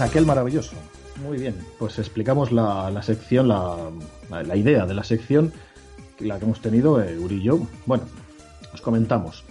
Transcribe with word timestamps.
aquel 0.00 0.26
maravilloso. 0.26 0.76
Muy 1.24 1.38
bien, 1.38 1.54
pues 1.78 1.98
explicamos 1.98 2.52
la, 2.52 2.90
la 2.90 3.02
sección, 3.02 3.48
la, 3.48 3.76
la, 4.30 4.56
idea 4.56 4.84
de 4.84 4.94
la 4.94 5.02
sección, 5.02 5.52
la 6.18 6.38
que 6.38 6.44
hemos 6.44 6.60
tenido 6.60 7.02
eh, 7.02 7.18
Uri 7.18 7.36
y 7.36 7.42
yo. 7.42 7.60
Bueno, 7.86 8.04
os 8.74 8.80
comentamos. 8.82 9.44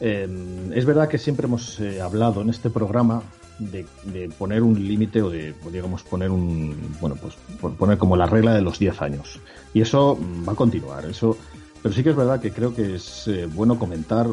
Eh, 0.00 0.28
es 0.72 0.84
verdad 0.84 1.08
que 1.08 1.18
siempre 1.18 1.46
hemos 1.46 1.80
eh, 1.80 2.00
hablado 2.00 2.42
en 2.42 2.50
este 2.50 2.70
programa 2.70 3.22
de, 3.58 3.86
de 4.04 4.28
poner 4.28 4.62
un 4.62 4.86
límite 4.86 5.22
o 5.22 5.30
de, 5.30 5.54
digamos, 5.72 6.02
poner 6.02 6.30
un, 6.30 6.76
bueno, 7.00 7.16
pues 7.16 7.34
poner 7.76 7.98
como 7.98 8.16
la 8.16 8.26
regla 8.26 8.54
de 8.54 8.62
los 8.62 8.78
10 8.78 9.02
años. 9.02 9.40
Y 9.72 9.80
eso 9.80 10.18
va 10.46 10.52
a 10.52 10.56
continuar, 10.56 11.04
eso, 11.06 11.36
pero 11.82 11.94
sí 11.94 12.02
que 12.02 12.10
es 12.10 12.16
verdad 12.16 12.40
que 12.40 12.52
creo 12.52 12.74
que 12.74 12.96
es 12.96 13.26
eh, 13.28 13.46
bueno 13.46 13.78
comentar, 13.78 14.26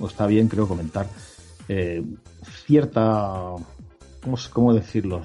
o 0.00 0.06
está 0.06 0.26
bien, 0.26 0.48
creo, 0.48 0.66
comentar 0.66 1.06
cierta, 2.64 3.54
¿cómo, 4.28 4.38
¿cómo 4.52 4.74
decirlo? 4.74 5.22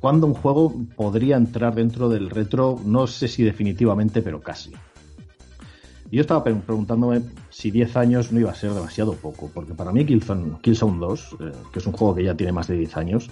Cuando 0.00 0.26
un 0.26 0.34
juego 0.34 0.74
podría 0.96 1.36
entrar 1.36 1.74
dentro 1.74 2.08
del 2.08 2.30
retro, 2.30 2.80
no 2.84 3.06
sé 3.06 3.28
si 3.28 3.42
definitivamente, 3.42 4.22
pero 4.22 4.40
casi. 4.40 4.72
Yo 6.10 6.22
estaba 6.22 6.42
preguntándome 6.42 7.22
si 7.50 7.70
10 7.70 7.96
años 7.96 8.32
no 8.32 8.40
iba 8.40 8.50
a 8.50 8.54
ser 8.54 8.72
demasiado 8.72 9.12
poco, 9.14 9.50
porque 9.52 9.74
para 9.74 9.92
mí 9.92 10.06
Killzone, 10.06 10.58
Killzone 10.62 10.98
2, 10.98 11.36
eh, 11.40 11.52
que 11.72 11.78
es 11.80 11.86
un 11.86 11.92
juego 11.92 12.14
que 12.14 12.24
ya 12.24 12.34
tiene 12.34 12.52
más 12.52 12.66
de 12.66 12.76
10 12.76 12.96
años, 12.96 13.30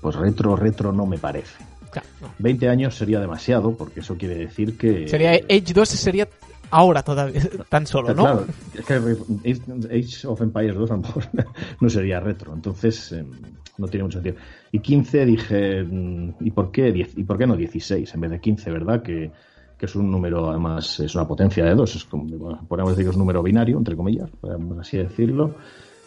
pues 0.00 0.16
retro, 0.16 0.54
retro 0.54 0.92
no 0.92 1.06
me 1.06 1.18
parece. 1.18 1.64
Claro, 1.90 2.06
no. 2.20 2.28
20 2.38 2.68
años 2.68 2.94
sería 2.94 3.20
demasiado, 3.20 3.74
porque 3.74 4.00
eso 4.00 4.16
quiere 4.16 4.34
decir 4.34 4.76
que... 4.76 5.08
Sería 5.08 5.32
Age 5.32 5.72
2 5.72 5.88
sería 5.88 6.28
ahora 6.70 7.02
todavía, 7.02 7.40
tan 7.68 7.86
solo, 7.86 8.14
¿no? 8.14 8.22
Claro, 8.22 8.46
es 8.74 8.84
que 8.84 8.94
Age 8.94 10.26
of 10.26 10.40
Empires 10.40 10.76
2 10.76 10.90
a 10.90 10.94
lo 10.94 11.00
mejor 11.02 11.24
no 11.80 11.90
sería 11.90 12.20
retro, 12.20 12.54
entonces 12.54 13.12
eh, 13.12 13.24
no 13.78 13.88
tiene 13.88 14.04
mucho 14.04 14.20
sentido. 14.20 14.36
Y 14.72 14.80
15 14.80 15.26
dije, 15.26 15.82
mm, 15.82 16.34
¿y 16.40 16.50
por 16.50 16.70
qué 16.70 16.92
10? 16.92 17.18
¿Y 17.18 17.24
por 17.24 17.38
qué 17.38 17.46
no 17.46 17.56
16 17.56 18.14
en 18.14 18.20
vez 18.20 18.30
de 18.30 18.40
15, 18.40 18.70
verdad? 18.70 19.02
Que, 19.02 19.30
que 19.76 19.86
es 19.86 19.94
un 19.94 20.10
número, 20.10 20.50
además, 20.50 21.00
es 21.00 21.14
una 21.14 21.26
potencia 21.26 21.64
de 21.64 21.74
dos, 21.74 21.96
es 21.96 22.04
como, 22.04 22.24
bueno, 22.24 22.64
podemos 22.68 22.92
decir 22.92 23.04
que 23.04 23.10
es 23.10 23.16
un 23.16 23.20
número 23.20 23.42
binario, 23.42 23.78
entre 23.78 23.96
comillas, 23.96 24.28
podemos 24.40 24.78
así 24.78 24.98
decirlo. 24.98 25.54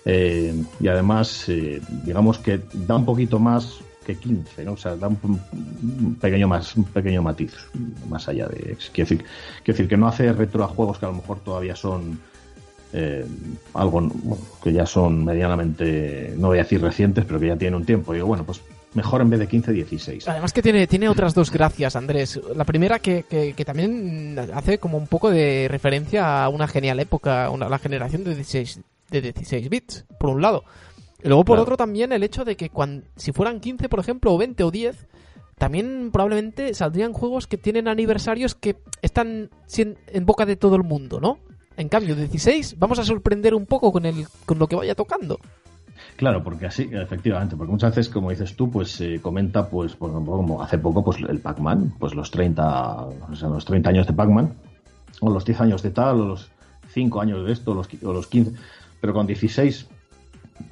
Eh, 0.06 0.54
y 0.80 0.88
además, 0.88 1.48
eh, 1.50 1.82
digamos 2.04 2.38
que 2.38 2.62
da 2.74 2.96
un 2.96 3.06
poquito 3.06 3.40
más 3.40 3.80
que 4.04 4.16
15, 4.16 4.66
¿no? 4.66 4.74
O 4.74 4.78
sea, 4.78 4.96
da 4.96 5.08
un, 5.08 6.18
pequeño 6.20 6.48
más, 6.48 6.76
un 6.76 6.84
pequeño 6.86 7.22
matiz, 7.22 7.54
más 8.10 8.28
allá 8.28 8.48
de. 8.48 8.78
Quiero 8.92 9.10
decir, 9.10 9.26
quiero 9.64 9.78
decir 9.78 9.88
que 9.88 9.98
no 9.98 10.08
hace 10.08 10.32
retro 10.34 10.64
a 10.64 10.68
juegos 10.68 11.00
que 11.00 11.06
a 11.06 11.10
lo 11.10 11.16
mejor 11.16 11.40
todavía 11.40 11.76
son 11.76 12.20
eh, 12.94 13.26
algo 13.74 14.12
que 14.64 14.72
ya 14.72 14.86
son 14.86 15.26
medianamente, 15.26 16.34
no 16.38 16.48
voy 16.50 16.60
a 16.60 16.64
decir 16.64 16.82
recientes, 16.82 17.26
pero 17.26 17.40
que 17.40 17.48
ya 17.48 17.58
tienen 17.58 17.76
un 17.76 17.86
tiempo. 17.86 18.14
Digo, 18.14 18.28
bueno, 18.28 18.46
pues 18.46 18.62
mejor 18.94 19.22
en 19.22 19.30
vez 19.30 19.40
de 19.40 19.48
15, 19.48 19.72
16. 19.72 20.28
Además 20.28 20.54
que 20.54 20.62
tiene, 20.62 20.86
tiene 20.88 21.10
otras 21.10 21.34
dos 21.34 21.52
gracias, 21.52 21.96
Andrés. 21.96 22.40
La 22.56 22.66
primera 22.66 23.00
que, 23.00 23.24
que, 23.24 23.54
que 23.54 23.66
también 23.66 24.38
hace 24.54 24.78
como 24.78 24.98
un 24.98 25.08
poco 25.08 25.32
de 25.32 25.68
referencia 25.70 26.44
a 26.44 26.50
una 26.50 26.68
genial 26.68 27.00
época, 27.00 27.50
una, 27.50 27.68
la 27.70 27.80
generación 27.80 28.24
de 28.24 28.36
16, 28.36 28.80
de 29.10 29.22
16 29.22 29.70
bits, 29.70 30.06
por 30.20 30.30
un 30.30 30.42
lado. 30.42 30.64
Y 31.24 31.28
luego 31.28 31.46
por 31.46 31.56
Claro. 31.56 31.64
otro 31.64 31.78
también 31.78 32.12
el 32.12 32.24
hecho 32.24 32.44
de 32.46 32.56
que 32.58 32.70
cuando, 32.70 33.06
si 33.16 33.32
fueran 33.32 33.60
15, 33.60 33.88
por 33.90 34.00
ejemplo, 34.00 34.34
o 34.34 34.38
20 34.38 34.64
o 34.64 34.72
10, 34.72 35.08
también 35.58 36.10
probablemente 36.12 36.74
saldrían 36.74 37.14
juegos 37.14 37.48
que 37.48 37.58
tienen 37.58 37.88
aniversarios 37.88 38.56
que 38.56 38.76
están 39.02 39.50
en 39.78 40.26
boca 40.26 40.46
de 40.46 40.56
todo 40.56 40.76
el 40.76 40.84
mundo, 40.84 41.20
¿no? 41.22 41.38
En 41.78 41.90
cambio, 41.90 42.16
16, 42.16 42.78
vamos 42.78 43.00
a 43.00 43.04
sorprender 43.04 43.56
un 43.56 43.66
poco 43.66 43.92
con, 43.92 44.06
el, 44.06 44.26
con 44.46 44.60
lo 44.60 44.68
que 44.68 44.76
vaya 44.76 44.94
tocando. 44.96 45.40
Claro, 46.18 46.44
porque 46.44 46.68
así, 46.68 46.90
efectivamente, 46.92 47.56
porque 47.56 47.72
muchas 47.72 47.96
veces, 47.96 48.12
como 48.14 48.30
dices 48.30 48.56
tú, 48.56 48.70
pues 48.70 48.92
se 48.92 49.20
comenta, 49.22 49.70
pues, 49.70 49.96
por 49.96 50.12
ejemplo, 50.12 50.34
como 50.34 50.62
hace 50.62 50.78
poco, 50.78 51.04
pues 51.04 51.18
el 51.28 51.40
Pac-Man, 51.40 51.94
pues 52.00 52.14
los 52.14 52.30
30, 52.30 53.06
o 53.06 53.36
sea, 53.36 53.50
los 53.50 53.66
30 53.66 53.90
años 53.90 54.06
de 54.08 54.14
Pac-Man, 54.14 54.54
o 55.22 55.30
los 55.32 55.46
10 55.46 55.62
años 55.62 55.82
de 55.82 55.92
tal, 55.92 56.20
o 56.22 56.26
los 56.28 56.52
5 56.94 57.22
años 57.22 57.46
de 57.46 57.54
esto, 57.54 57.72
o 57.72 57.76
los, 57.76 57.88
o 58.04 58.14
los 58.14 58.28
15, 58.28 58.52
pero 59.02 59.14
con 59.14 59.26
16 59.26 59.88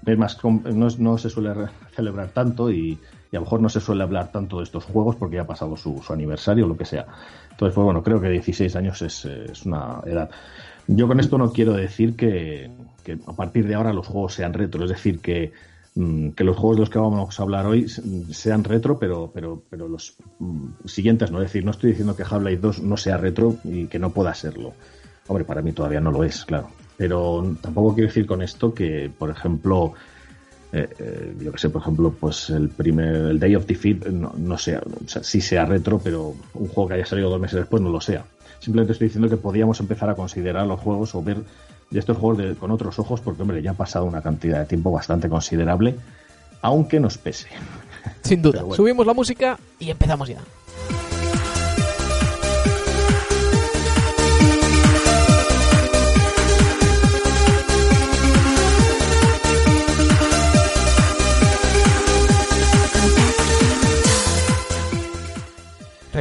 es 0.06 0.18
más, 0.18 0.38
no, 0.44 0.88
no 0.98 1.18
se 1.18 1.30
suele 1.30 1.54
celebrar 1.96 2.30
tanto 2.30 2.72
y, 2.72 2.98
y 3.32 3.36
a 3.36 3.40
lo 3.40 3.42
mejor 3.42 3.62
no 3.62 3.70
se 3.70 3.80
suele 3.80 4.04
hablar 4.04 4.32
tanto 4.32 4.58
de 4.58 4.64
estos 4.64 4.86
juegos 4.86 5.16
porque 5.16 5.38
ya 5.38 5.44
ha 5.44 5.48
pasado 5.48 5.78
su, 5.78 6.02
su 6.06 6.14
aniversario 6.14 6.66
o 6.66 6.68
lo 6.68 6.78
que 6.78 6.86
sea. 6.86 7.06
Entonces, 7.52 7.74
pues 7.76 7.86
bueno, 7.86 8.04
creo 8.04 8.20
que 8.20 8.30
16 8.30 8.76
años 8.76 9.02
es, 9.02 9.26
es 9.26 9.66
una 9.66 10.02
edad. 10.06 10.30
Yo 10.88 11.08
con 11.08 11.20
esto 11.20 11.38
no 11.38 11.52
quiero 11.54 11.74
decir 11.74 12.16
que, 12.16 12.72
que 13.04 13.20
a 13.26 13.34
partir 13.34 13.68
de 13.68 13.76
ahora 13.76 13.94
los 13.94 14.08
juegos 14.08 14.34
sean 14.34 14.54
retro, 14.54 14.84
es 14.84 14.90
decir, 14.90 15.20
que, 15.20 15.54
mm, 15.96 16.30
que 16.32 16.44
los 16.44 16.58
juegos 16.58 16.78
de 16.78 16.80
los 16.82 16.90
que 16.90 17.00
vamos 17.00 17.40
a 17.40 17.44
hablar 17.44 17.66
hoy 17.66 17.88
sean 17.88 18.64
retro, 18.64 19.00
pero, 19.00 19.32
pero, 19.34 19.64
pero 19.70 19.88
los 19.88 20.18
mm, 20.40 20.86
siguientes 20.86 21.32
no. 21.32 21.38
Es 21.42 21.52
decir, 21.52 21.64
no 21.64 21.72
estoy 21.72 21.92
diciendo 21.92 22.16
que 22.16 22.24
Half-Life 22.24 22.62
2 22.62 22.82
no 22.82 22.98
sea 22.98 23.18
retro 23.18 23.56
y 23.64 23.86
que 23.86 24.00
no 24.00 24.10
pueda 24.10 24.34
serlo. 24.34 24.74
Hombre, 25.28 25.46
para 25.46 25.62
mí 25.62 25.72
todavía 25.72 26.02
no 26.02 26.12
lo 26.12 26.24
es, 26.24 26.44
claro. 26.44 26.70
Pero 27.02 27.56
tampoco 27.62 27.96
quiero 27.96 28.10
decir 28.10 28.28
con 28.28 28.44
esto 28.44 28.76
que, 28.76 29.10
por 29.18 29.32
ejemplo, 29.32 29.94
eh, 30.72 30.88
eh, 31.00 31.34
yo 31.40 31.52
que 31.52 31.58
sé, 31.58 31.70
por 31.72 31.82
ejemplo, 31.82 32.14
pues 32.20 32.52
el 32.52 32.70
primer, 32.70 33.16
el 33.16 33.40
Day 33.40 33.56
of 33.56 33.66
Defeat 33.66 34.06
no, 34.10 34.32
no 34.38 34.56
sea, 34.60 34.84
o 35.04 35.08
sea, 35.10 35.24
sí 35.24 35.42
sea 35.42 35.66
retro, 35.66 35.98
pero 35.98 36.36
un 36.54 36.68
juego 36.68 36.90
que 36.90 36.94
haya 36.94 37.06
salido 37.08 37.32
dos 37.32 37.42
meses 37.42 37.56
después 37.58 37.82
no 37.82 37.90
lo 37.90 38.00
sea. 38.02 38.24
Simplemente 38.60 38.94
estoy 38.94 39.08
diciendo 39.08 39.28
que 39.32 39.38
podíamos 39.38 39.80
empezar 39.80 40.12
a 40.12 40.16
considerar 40.16 40.68
los 40.68 40.80
juegos 40.80 41.16
o 41.16 41.24
ver 41.24 41.38
de 41.90 42.00
estos 42.00 42.18
juegos 42.18 42.38
de- 42.38 42.54
con 42.54 42.70
otros 42.70 43.00
ojos, 43.00 43.20
porque 43.20 43.42
hombre, 43.42 43.64
ya 43.64 43.72
ha 43.72 43.74
pasado 43.74 44.06
una 44.06 44.22
cantidad 44.22 44.60
de 44.60 44.66
tiempo 44.68 44.92
bastante 44.92 45.28
considerable, 45.28 45.96
aunque 46.62 47.00
nos 47.00 47.18
pese. 47.18 47.48
Sin 48.22 48.44
duda. 48.44 48.62
Bueno. 48.62 48.76
Subimos 48.76 49.08
la 49.08 49.16
música 49.16 49.58
y 49.80 49.90
empezamos 49.90 50.30
ya. 50.30 50.38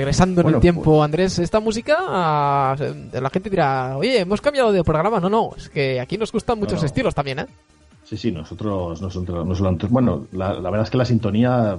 Regresando 0.00 0.40
en 0.42 0.54
el 0.54 0.60
tiempo, 0.60 0.82
pues- 0.82 1.04
Andrés, 1.04 1.38
esta 1.38 1.60
música, 1.60 1.96
ah, 2.00 2.76
la 3.12 3.30
gente 3.30 3.50
dirá, 3.50 3.96
oye, 3.96 4.20
hemos 4.20 4.40
cambiado 4.40 4.72
de 4.72 4.82
programa. 4.84 5.20
No, 5.20 5.28
no, 5.28 5.50
es 5.56 5.68
que 5.68 6.00
aquí 6.00 6.16
nos 6.18 6.32
gustan 6.32 6.58
muchos 6.58 6.80
no. 6.80 6.86
estilos 6.86 7.14
también, 7.14 7.40
¿eh? 7.40 7.46
Sí, 8.04 8.16
sí, 8.16 8.32
nosotros, 8.32 9.00
nosotros, 9.00 9.46
nosotros 9.46 9.90
bueno, 9.90 10.26
la, 10.32 10.54
la 10.54 10.70
verdad 10.70 10.82
es 10.82 10.90
que 10.90 10.96
la 10.98 11.04
sintonía 11.04 11.76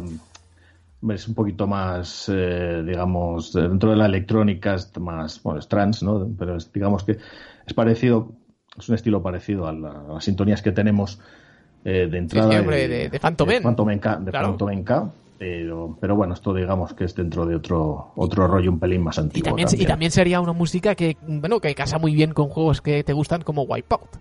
mm, 1.01 1.11
es 1.11 1.27
un 1.27 1.33
poquito 1.33 1.67
más, 1.67 2.29
eh, 2.31 2.83
digamos, 2.85 3.51
dentro 3.53 3.89
de 3.89 3.97
la 3.97 4.05
electrónica 4.05 4.75
es 4.75 4.91
más, 4.99 5.41
bueno, 5.43 5.59
es 5.59 5.67
trans, 5.67 6.03
¿no? 6.03 6.29
Pero 6.37 6.55
es, 6.55 6.71
digamos 6.71 7.03
que 7.03 7.17
es 7.65 7.73
parecido, 7.73 8.31
es 8.77 8.87
un 8.87 8.95
estilo 8.95 9.21
parecido 9.21 9.67
a, 9.67 9.73
la- 9.73 9.89
a 10.09 10.13
las 10.13 10.23
sintonías 10.23 10.61
que 10.61 10.71
tenemos 10.71 11.19
eh, 11.83 12.07
de 12.09 12.17
entrada. 12.19 12.51
sí, 12.51 12.57
hombre, 12.59 12.87
de- 12.87 13.09
de 13.09 13.19
Phantom 13.19 13.49
de. 13.49 13.61
Phantom 13.61 13.87
de 13.89 13.99
Claro. 13.99 14.49
Phantom 14.49 14.83
K, 14.83 15.09
pero, 15.41 15.97
pero 15.99 16.15
bueno, 16.15 16.35
esto 16.35 16.53
digamos 16.53 16.93
que 16.93 17.03
es 17.03 17.15
dentro 17.15 17.47
de 17.47 17.55
otro, 17.55 18.11
otro 18.15 18.45
rollo 18.45 18.69
un 18.69 18.77
pelín 18.77 19.01
más 19.01 19.17
Y 19.17 19.21
antiguo. 19.21 19.47
también, 19.47 19.69
y 19.71 19.85
también 19.87 20.11
sería 20.11 20.39
una 20.39 20.53
música 20.53 20.93
que, 20.93 21.17
bueno, 21.25 21.59
que 21.59 21.73
casa 21.73 21.97
muy 21.97 22.13
bien 22.13 22.31
con 22.31 22.49
juegos 22.49 22.79
que 22.79 23.03
te 23.03 23.13
gustan 23.13 23.41
como 23.41 23.63
Wipeout. 23.63 24.19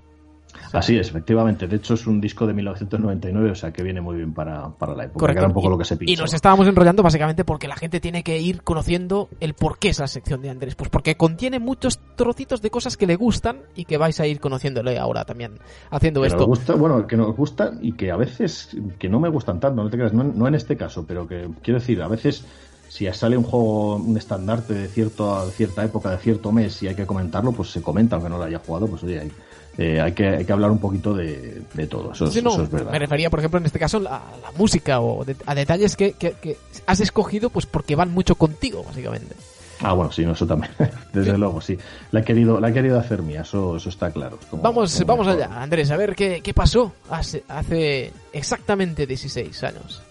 Así 0.72 0.96
es, 0.96 1.08
efectivamente. 1.08 1.66
De 1.66 1.76
hecho, 1.76 1.94
es 1.94 2.06
un 2.06 2.20
disco 2.20 2.46
de 2.46 2.54
1999, 2.54 3.50
o 3.50 3.54
sea 3.54 3.72
que 3.72 3.82
viene 3.82 4.00
muy 4.00 4.16
bien 4.16 4.32
para, 4.32 4.68
para 4.70 4.94
la 4.94 5.04
época, 5.04 5.14
que 5.14 5.20
Correcto. 5.20 5.40
era 5.40 5.48
un 5.48 5.54
poco 5.54 5.66
y, 5.66 5.70
lo 5.70 5.78
que 5.78 5.84
se 5.84 5.98
y 6.00 6.16
nos 6.16 6.32
estábamos 6.32 6.66
enrollando 6.68 7.02
básicamente 7.02 7.44
porque 7.44 7.68
la 7.68 7.76
gente 7.76 8.00
tiene 8.00 8.22
que 8.22 8.38
ir 8.38 8.62
conociendo 8.62 9.28
el 9.40 9.54
por 9.54 9.78
qué 9.78 9.88
es 9.88 9.98
la 9.98 10.06
sección 10.06 10.42
de 10.42 10.50
Andrés. 10.50 10.74
Pues 10.74 10.90
porque 10.90 11.16
contiene 11.16 11.58
muchos 11.58 11.98
trocitos 12.16 12.62
de 12.62 12.70
cosas 12.70 12.96
que 12.96 13.06
le 13.06 13.16
gustan 13.16 13.62
y 13.74 13.84
que 13.84 13.96
vais 13.96 14.18
a 14.20 14.26
ir 14.26 14.40
conociéndole 14.40 14.98
ahora 14.98 15.24
también 15.24 15.58
haciendo 15.90 16.20
que 16.20 16.28
esto. 16.28 16.38
nos 16.38 16.46
gusta, 16.46 16.74
bueno, 16.74 17.06
que 17.06 17.16
nos 17.16 17.36
gusta 17.36 17.72
y 17.80 17.92
que 17.92 18.10
a 18.10 18.16
veces 18.16 18.76
que 18.98 19.08
no 19.08 19.20
me 19.20 19.28
gustan 19.28 19.60
tanto, 19.60 19.82
no 19.82 19.90
te 19.90 19.96
creas, 19.96 20.12
no, 20.12 20.24
no 20.24 20.46
en 20.46 20.54
este 20.54 20.76
caso, 20.76 21.04
pero 21.06 21.26
que 21.26 21.48
quiero 21.62 21.80
decir, 21.80 22.02
a 22.02 22.08
veces 22.08 22.44
si 22.90 23.06
sale 23.12 23.36
un 23.36 23.44
juego, 23.44 23.96
un 23.96 24.16
estandarte 24.16 24.74
de 24.74 24.88
cierto, 24.88 25.46
de 25.46 25.52
cierta 25.52 25.84
época, 25.84 26.10
de 26.10 26.18
cierto 26.18 26.50
mes 26.50 26.82
y 26.82 26.88
hay 26.88 26.96
que 26.96 27.06
comentarlo, 27.06 27.52
pues 27.52 27.70
se 27.70 27.80
comenta, 27.80 28.16
aunque 28.16 28.28
no 28.28 28.36
lo 28.36 28.44
haya 28.44 28.58
jugado, 28.58 28.88
pues 28.88 29.04
oye, 29.04 29.20
hay, 29.20 29.32
eh, 29.82 30.00
hay, 30.00 30.12
que, 30.12 30.28
hay 30.28 30.44
que 30.44 30.52
hablar 30.52 30.70
un 30.70 30.78
poquito 30.78 31.14
de, 31.14 31.62
de 31.72 31.86
todo, 31.86 32.12
eso, 32.12 32.26
es- 32.26 32.34
Sí, 32.34 32.42
no, 32.42 32.50
eso 32.52 32.64
es 32.64 32.70
verdad. 32.70 32.92
me 32.92 32.98
refería, 32.98 33.30
por 33.30 33.38
ejemplo, 33.38 33.58
en 33.58 33.64
este 33.66 33.78
caso 33.78 33.96
a 33.98 34.00
la 34.42 34.52
música 34.58 35.00
o 35.00 35.24
de- 35.24 35.36
a 35.46 35.54
detalles 35.54 35.96
que, 35.96 36.12
que- 36.12 36.32
que 36.32 36.56
has 36.86 37.00
escogido 37.00 37.48
pues 37.50 37.64
porque 37.66 37.96
van 37.96 38.12
mucho 38.12 38.34
contigo, 38.34 38.84
básicamente. 38.84 39.34
Ah, 39.82 39.94
bueno, 39.94 40.12
sí, 40.12 40.26
no, 40.26 40.32
eso 40.32 40.46
también, 40.46 40.70
desde 41.14 41.32
Sí. 41.32 41.36
luego, 41.38 41.60
sí. 41.62 41.78
La 42.12 42.20
he 42.20 42.24
querido, 42.24 42.60
la 42.60 42.68
he 42.68 42.72
querido 42.74 42.98
hacer 42.98 43.22
mía, 43.22 43.40
eso, 43.40 43.76
eso 43.76 43.88
está 43.88 44.10
claro. 44.10 44.38
Como- 44.50 44.62
Vamos, 44.62 44.92
como 44.94 45.06
vamos 45.06 45.26
mejor. 45.28 45.42
allá, 45.44 45.62
Andrés, 45.62 45.90
a 45.90 45.96
ver 45.96 46.14
qué, 46.14 46.42
qué 46.44 46.52
pasó 46.52 46.92
hace, 47.08 47.44
hace 47.48 48.12
exactamente 48.34 49.06
16 49.06 49.64
años. 49.64 50.02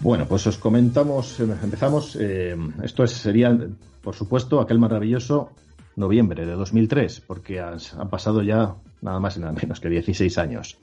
Bueno, 0.00 0.26
pues 0.26 0.46
os 0.46 0.58
comentamos, 0.58 1.38
eh, 1.40 1.46
empezamos, 1.62 2.16
eh, 2.20 2.56
esto 2.82 3.04
es, 3.04 3.12
sería, 3.12 3.56
por 4.02 4.14
supuesto, 4.14 4.60
aquel 4.60 4.78
maravilloso 4.78 5.50
noviembre 5.96 6.46
de 6.46 6.52
2003, 6.52 7.20
porque 7.20 7.60
han 7.60 7.78
pasado 8.10 8.42
ya 8.42 8.74
nada 9.00 9.20
más 9.20 9.36
y 9.36 9.40
nada 9.40 9.52
menos 9.52 9.80
que 9.80 9.88
16 9.88 10.38
años. 10.38 10.78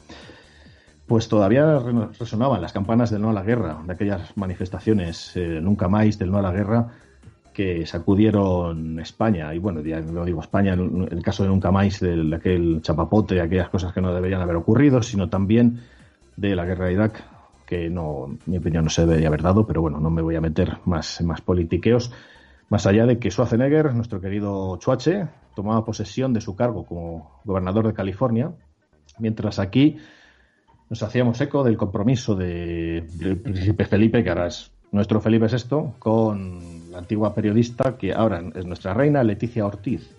pues 1.07 1.27
todavía 1.27 1.79
resonaban 2.17 2.61
las 2.61 2.71
campanas 2.71 3.09
del 3.09 3.21
no 3.21 3.31
a 3.31 3.33
la 3.33 3.43
guerra, 3.43 3.81
de 3.85 3.93
aquellas 3.93 4.37
manifestaciones 4.37 5.35
eh, 5.35 5.59
nunca 5.61 5.89
más 5.89 6.17
del 6.17 6.31
no 6.31 6.37
a 6.37 6.41
la 6.41 6.51
guerra 6.51 6.87
que 7.53 7.85
sacudieron 7.85 8.99
España. 8.99 9.53
Y 9.53 9.59
bueno, 9.59 9.81
ya 9.81 9.99
no 9.99 10.25
digo 10.25 10.41
España, 10.41 10.73
en 10.73 11.09
el 11.11 11.21
caso 11.21 11.43
de 11.43 11.49
nunca 11.49 11.71
más, 11.71 11.99
de 11.99 12.33
aquel 12.35 12.81
chapapote, 12.81 13.41
aquellas 13.41 13.69
cosas 13.69 13.93
que 13.93 14.01
no 14.01 14.13
deberían 14.13 14.41
haber 14.41 14.55
ocurrido, 14.55 15.01
sino 15.01 15.29
también 15.29 15.81
de 16.37 16.55
la 16.55 16.65
guerra 16.65 16.85
de 16.85 16.93
Irak, 16.93 17.23
que 17.65 17.89
no, 17.89 18.27
en 18.27 18.39
mi 18.45 18.57
opinión 18.57 18.85
no 18.85 18.89
se 18.89 19.05
debería 19.05 19.27
haber 19.27 19.41
dado, 19.41 19.65
pero 19.67 19.81
bueno, 19.81 19.99
no 19.99 20.09
me 20.09 20.21
voy 20.21 20.35
a 20.35 20.41
meter 20.41 20.77
más, 20.85 21.21
más 21.21 21.41
politiqueos. 21.41 22.11
Más 22.71 22.85
allá 22.85 23.05
de 23.05 23.19
que 23.19 23.29
Schwarzenegger, 23.29 23.93
nuestro 23.93 24.21
querido 24.21 24.77
Chuache, 24.77 25.27
tomaba 25.57 25.83
posesión 25.83 26.31
de 26.31 26.39
su 26.39 26.55
cargo 26.55 26.85
como 26.85 27.41
gobernador 27.43 27.85
de 27.85 27.93
California, 27.93 28.53
mientras 29.19 29.59
aquí 29.59 29.97
nos 30.89 31.03
hacíamos 31.03 31.41
eco 31.41 31.65
del 31.65 31.75
compromiso 31.75 32.33
del 32.33 33.41
príncipe 33.43 33.83
Felipe, 33.83 34.23
que 34.23 34.29
ahora 34.29 34.47
es 34.47 34.71
nuestro 34.93 35.19
Felipe 35.19 35.47
VI, 35.47 35.95
con 35.99 36.91
la 36.91 36.99
antigua 36.99 37.35
periodista, 37.35 37.97
que 37.97 38.13
ahora 38.13 38.41
es 38.55 38.65
nuestra 38.65 38.93
reina, 38.93 39.21
Leticia 39.21 39.65
Ortiz. 39.65 40.09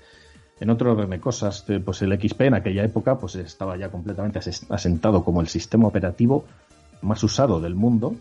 En 0.60 0.68
otro 0.68 0.92
orden 0.92 1.08
de 1.08 1.20
cosas, 1.20 1.64
eh, 1.70 1.80
pues 1.80 2.02
el 2.02 2.12
XP 2.20 2.42
en 2.42 2.54
aquella 2.54 2.84
época 2.84 3.18
pues 3.18 3.34
estaba 3.36 3.78
ya 3.78 3.88
completamente 3.90 4.40
asentado 4.68 5.24
como 5.24 5.40
el 5.40 5.48
sistema 5.48 5.88
operativo 5.88 6.44
más 7.00 7.24
usado 7.24 7.62
del 7.62 7.74
mundo, 7.74 8.14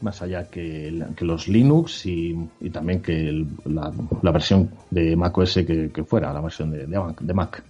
más 0.00 0.22
allá 0.22 0.44
que, 0.44 1.06
los 1.20 1.48
Linux 1.48 2.06
y, 2.06 2.48
también 2.72 3.02
que 3.02 3.46
la, 3.64 4.30
versión 4.32 4.70
de 4.90 5.16
Mac 5.16 5.36
OS 5.36 5.54
que, 5.66 6.04
fuera, 6.06 6.32
la 6.32 6.40
versión 6.40 6.70
de, 6.70 6.86
de 6.86 7.34
Mac. 7.34 7.62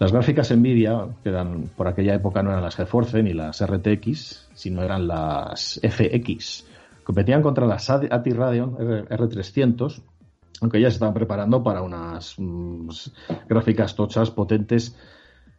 Las 0.00 0.12
gráficas 0.12 0.50
Nvidia, 0.50 1.08
que 1.22 1.28
eran, 1.28 1.64
por 1.76 1.86
aquella 1.86 2.14
época 2.14 2.42
no 2.42 2.50
eran 2.50 2.62
las 2.62 2.74
GeForce 2.74 3.22
ni 3.22 3.34
las 3.34 3.62
RTX, 3.62 4.48
sino 4.54 4.82
eran 4.82 5.06
las 5.06 5.78
FX. 5.82 6.66
Competían 7.04 7.42
contra 7.42 7.66
las 7.66 7.90
ATI 7.90 8.30
Radeon 8.30 8.76
R300, 8.78 10.00
aunque 10.62 10.80
ya 10.80 10.88
se 10.88 10.94
estaban 10.94 11.12
preparando 11.12 11.62
para 11.62 11.82
unas 11.82 12.34
mm, 12.38 12.88
gráficas 13.46 13.94
tochas 13.94 14.30
potentes 14.30 14.96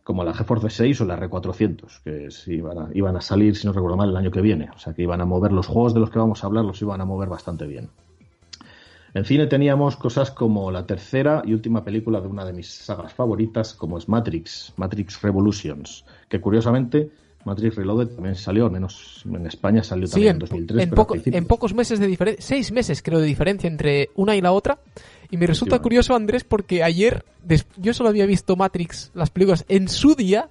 como 0.03 0.23
la 0.23 0.33
GeForce 0.33 0.69
6 0.69 1.01
o 1.01 1.05
la 1.05 1.19
R400, 1.19 2.01
que 2.03 2.53
iban 2.53 2.77
a, 2.77 2.89
iban 2.93 3.15
a 3.15 3.21
salir, 3.21 3.55
si 3.55 3.67
no 3.67 3.73
recuerdo 3.73 3.97
mal, 3.97 4.09
el 4.09 4.17
año 4.17 4.31
que 4.31 4.41
viene. 4.41 4.69
O 4.75 4.79
sea 4.79 4.93
que 4.93 5.03
iban 5.03 5.21
a 5.21 5.25
mover 5.25 5.51
los 5.51 5.67
juegos 5.67 5.93
de 5.93 5.99
los 5.99 6.09
que 6.09 6.19
vamos 6.19 6.43
a 6.43 6.47
hablar, 6.47 6.65
los 6.65 6.81
iban 6.81 7.01
a 7.01 7.05
mover 7.05 7.29
bastante 7.29 7.67
bien. 7.67 7.89
En 9.13 9.25
cine 9.25 9.45
teníamos 9.47 9.97
cosas 9.97 10.31
como 10.31 10.71
la 10.71 10.85
tercera 10.85 11.41
y 11.45 11.53
última 11.53 11.83
película 11.83 12.21
de 12.21 12.27
una 12.27 12.45
de 12.45 12.53
mis 12.53 12.69
sagas 12.69 13.13
favoritas, 13.13 13.73
como 13.73 13.97
es 13.97 14.07
Matrix, 14.07 14.73
Matrix 14.77 15.21
Revolutions, 15.21 16.05
que 16.29 16.39
curiosamente 16.39 17.11
Matrix 17.43 17.75
Reloaded 17.75 18.15
también 18.15 18.35
salió, 18.35 18.65
al 18.65 18.71
menos 18.71 19.23
en 19.25 19.45
España 19.45 19.83
salió 19.83 20.07
también 20.07 20.35
en, 20.35 20.39
2003. 20.39 21.33
En, 21.33 21.45
pocos 21.45 21.73
meses 21.73 21.99
de 21.99 22.07
diferencia, 22.07 22.41
seis 22.41 22.71
meses 22.71 23.01
creo 23.01 23.19
de 23.19 23.25
diferencia 23.25 23.67
entre 23.67 24.09
una 24.15 24.35
y 24.35 24.41
la 24.41 24.51
otra. 24.51 24.79
Y 25.31 25.37
me 25.37 25.47
resulta 25.47 25.79
curioso, 25.79 26.13
Andrés, 26.13 26.43
porque 26.43 26.83
ayer 26.83 27.23
yo 27.77 27.93
solo 27.93 28.09
había 28.09 28.25
visto 28.25 28.55
Matrix, 28.55 29.11
las 29.13 29.29
películas, 29.29 29.65
en 29.69 29.87
su 29.87 30.13
día, 30.13 30.49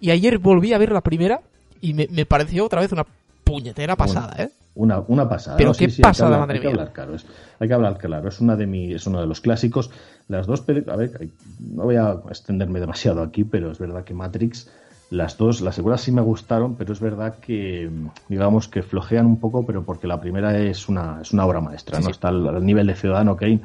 y 0.00 0.10
ayer 0.10 0.38
volví 0.38 0.72
a 0.72 0.78
ver 0.78 0.90
la 0.90 1.02
primera 1.02 1.42
y 1.80 1.94
me, 1.94 2.08
me 2.10 2.26
pareció 2.26 2.64
otra 2.64 2.80
vez 2.80 2.92
una 2.92 3.06
puñetera 3.44 3.94
pasada, 3.94 4.34
¿eh? 4.42 4.50
Una, 4.74 5.00
una 5.06 5.28
pasada. 5.28 5.58
Pero 5.58 5.74
qué 5.74 5.88
pasada, 6.00 6.38
madre 6.38 6.58
mía. 6.58 6.70
Hay 6.70 6.74
que 6.74 6.80
hablar 6.80 6.92
claro, 6.92 7.14
es, 7.14 7.26
hay 7.58 7.68
que 7.68 7.74
hablar 7.74 7.98
claro. 7.98 8.28
Es 8.28 8.40
una 8.40 8.56
de 8.56 8.66
mi, 8.66 8.94
es 8.94 9.06
uno 9.06 9.20
de 9.20 9.26
los 9.26 9.42
clásicos. 9.42 9.90
Las 10.28 10.46
dos 10.46 10.62
películas, 10.62 10.94
a 10.94 10.96
ver, 10.96 11.28
no 11.60 11.84
voy 11.84 11.96
a 11.96 12.16
extenderme 12.30 12.80
demasiado 12.80 13.22
aquí, 13.22 13.44
pero 13.44 13.70
es 13.70 13.78
verdad 13.78 14.04
que 14.04 14.14
Matrix, 14.14 14.70
las 15.10 15.36
dos, 15.36 15.60
las 15.60 15.74
segundas 15.74 16.00
sí 16.00 16.10
me 16.10 16.22
gustaron, 16.22 16.74
pero 16.76 16.94
es 16.94 17.00
verdad 17.00 17.34
que, 17.38 17.90
digamos 18.28 18.68
que 18.68 18.82
flojean 18.82 19.26
un 19.26 19.38
poco, 19.38 19.66
pero 19.66 19.82
porque 19.82 20.06
la 20.06 20.18
primera 20.18 20.56
es 20.58 20.88
una, 20.88 21.18
es 21.20 21.32
una 21.34 21.44
obra 21.44 21.60
maestra, 21.60 22.00
¿no? 22.00 22.08
Está 22.08 22.28
al, 22.28 22.64
nivel 22.64 22.86
de 22.86 22.94
Ciudadano 22.94 23.36
Kane 23.36 23.60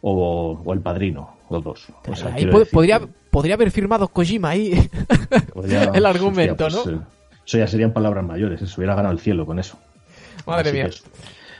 o, 0.00 0.60
o 0.64 0.72
El 0.72 0.80
Padrino, 0.80 1.30
los 1.50 1.64
dos. 1.64 1.86
ahí 2.32 2.46
podría, 2.70 3.00
podría 3.30 3.54
haber 3.54 3.70
firmado 3.70 4.08
Kojima 4.08 4.50
ahí 4.50 4.72
el 5.94 6.06
argumento, 6.06 6.68
¿no? 6.68 6.82
Pues, 6.82 6.94
eh, 6.96 7.00
eso 7.46 7.58
ya 7.58 7.66
serían 7.66 7.92
palabras 7.92 8.24
mayores, 8.24 8.60
eso 8.60 8.74
hubiera 8.78 8.94
ganado 8.94 9.14
el 9.14 9.20
cielo 9.20 9.46
con 9.46 9.58
eso. 9.58 9.78
Madre 10.46 10.72
mía. 10.72 10.90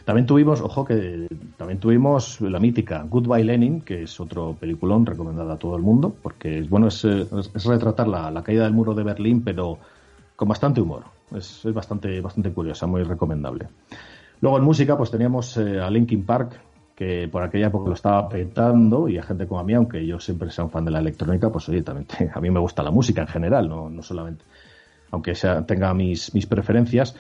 también 0.05 0.27
tuvimos, 0.27 0.61
ojo, 0.61 0.85
que 0.85 1.27
también 1.57 1.81
tuvimos 1.81 2.41
la 2.41 2.59
mítica 2.59 3.05
Goodbye 3.09 3.45
Lenin, 3.45 3.81
que 3.81 4.03
es 4.03 4.21
otro 4.21 4.57
peliculón 4.59 5.07
recomendado 5.07 5.51
a 5.53 5.57
todo 5.57 5.77
el 5.77 5.83
mundo, 5.83 6.15
porque 6.23 6.63
bueno, 6.69 6.89
es, 6.89 7.05
es 7.05 7.65
retratar 7.65 8.09
la, 8.09 8.43
caída 8.43 8.65
del 8.65 8.73
muro 8.73 8.95
de 8.95 9.03
Berlín, 9.03 9.43
pero 9.43 9.79
con 10.37 10.49
bastante 10.49 10.81
humor. 10.81 11.05
Es, 11.35 11.63
bastante, 11.73 12.21
bastante 12.21 12.51
curiosa, 12.53 12.87
muy 12.87 13.03
recomendable. 13.03 13.69
Luego 14.41 14.59
en 14.59 14.65
música, 14.65 14.97
pues 14.97 15.11
teníamos 15.11 15.57
eh, 15.57 15.81
a 15.81 15.91
Linkin 15.91 16.25
Park, 16.25 16.61
que 16.99 17.29
por 17.31 17.45
aquella 17.45 17.69
época 17.69 17.91
lo 17.91 17.95
estaba 17.95 18.29
petando, 18.29 19.09
y 19.09 19.19
a 19.19 19.23
gente 19.23 19.47
como 19.47 19.61
a 19.61 19.63
mí, 19.63 19.73
aunque 19.73 20.05
yo 20.05 20.19
siempre 20.19 20.51
sea 20.51 20.65
un 20.65 20.71
fan 20.71 20.85
de 20.85 20.91
la 20.91 20.99
electrónica, 20.99 21.49
pues 21.49 21.69
oye, 21.69 21.85
a 22.35 22.41
mí 22.41 22.51
me 22.51 22.59
gusta 22.59 22.83
la 22.83 22.91
música 22.91 23.21
en 23.21 23.29
general, 23.29 23.69
no, 23.69 23.89
no 23.89 24.03
solamente, 24.03 24.45
aunque 25.13 25.37
sea, 25.37 25.65
tenga 25.65 25.95
mis, 25.95 26.35
mis 26.35 26.47
preferencias. 26.47 27.15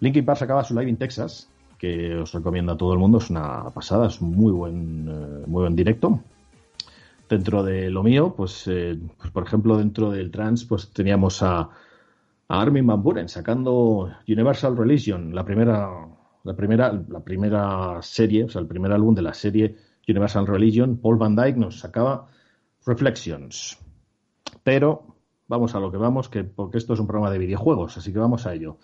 Linkin 0.00 0.24
Park 0.24 0.40
sacaba 0.40 0.64
su 0.64 0.74
live 0.74 0.90
in 0.90 0.96
Texas, 0.96 1.48
que 1.78 2.16
os 2.16 2.32
recomiendo 2.32 2.72
a 2.72 2.76
todo 2.76 2.94
el 2.94 2.98
mundo, 2.98 3.18
es 3.18 3.30
una 3.30 3.70
pasada, 3.72 4.08
es 4.08 4.20
muy 4.20 4.50
buen, 4.50 5.06
eh, 5.08 5.44
muy 5.46 5.60
buen 5.60 5.76
directo. 5.76 6.18
Dentro 7.28 7.62
de 7.62 7.90
lo 7.90 8.02
mío, 8.02 8.34
pues, 8.36 8.66
eh, 8.66 8.98
pues, 9.18 9.30
por 9.30 9.44
ejemplo, 9.44 9.78
dentro 9.78 10.10
del 10.10 10.32
trance, 10.32 10.66
pues 10.68 10.88
teníamos 10.88 11.44
a, 11.44 11.60
a 11.60 12.60
Armin 12.60 12.88
Van 12.88 13.00
Buren 13.00 13.28
sacando 13.28 14.10
Universal 14.26 14.76
Religion, 14.76 15.32
la 15.32 15.44
primera, 15.44 15.88
la 16.44 16.54
primera, 16.54 16.92
la 17.08 17.20
primera 17.20 17.98
serie, 18.02 18.44
o 18.44 18.48
sea, 18.48 18.60
el 18.60 18.66
primer 18.66 18.92
álbum 18.92 19.14
de 19.14 19.22
la 19.22 19.34
serie 19.34 19.76
Universal 20.08 20.46
Religion. 20.46 20.98
Paul 20.98 21.16
Van 21.16 21.36
Dyke 21.36 21.56
nos 21.56 21.78
sacaba 21.78 22.26
Reflections. 22.84 23.78
Pero 24.62 25.16
vamos 25.46 25.74
a 25.74 25.80
lo 25.80 25.90
que 25.90 25.98
vamos, 25.98 26.28
que 26.28 26.44
porque 26.44 26.78
esto 26.78 26.94
es 26.94 27.00
un 27.00 27.06
programa 27.06 27.30
de 27.30 27.38
videojuegos, 27.38 27.96
así 27.96 28.12
que 28.12 28.18
vamos 28.18 28.46
a 28.46 28.54
ello. 28.54 28.78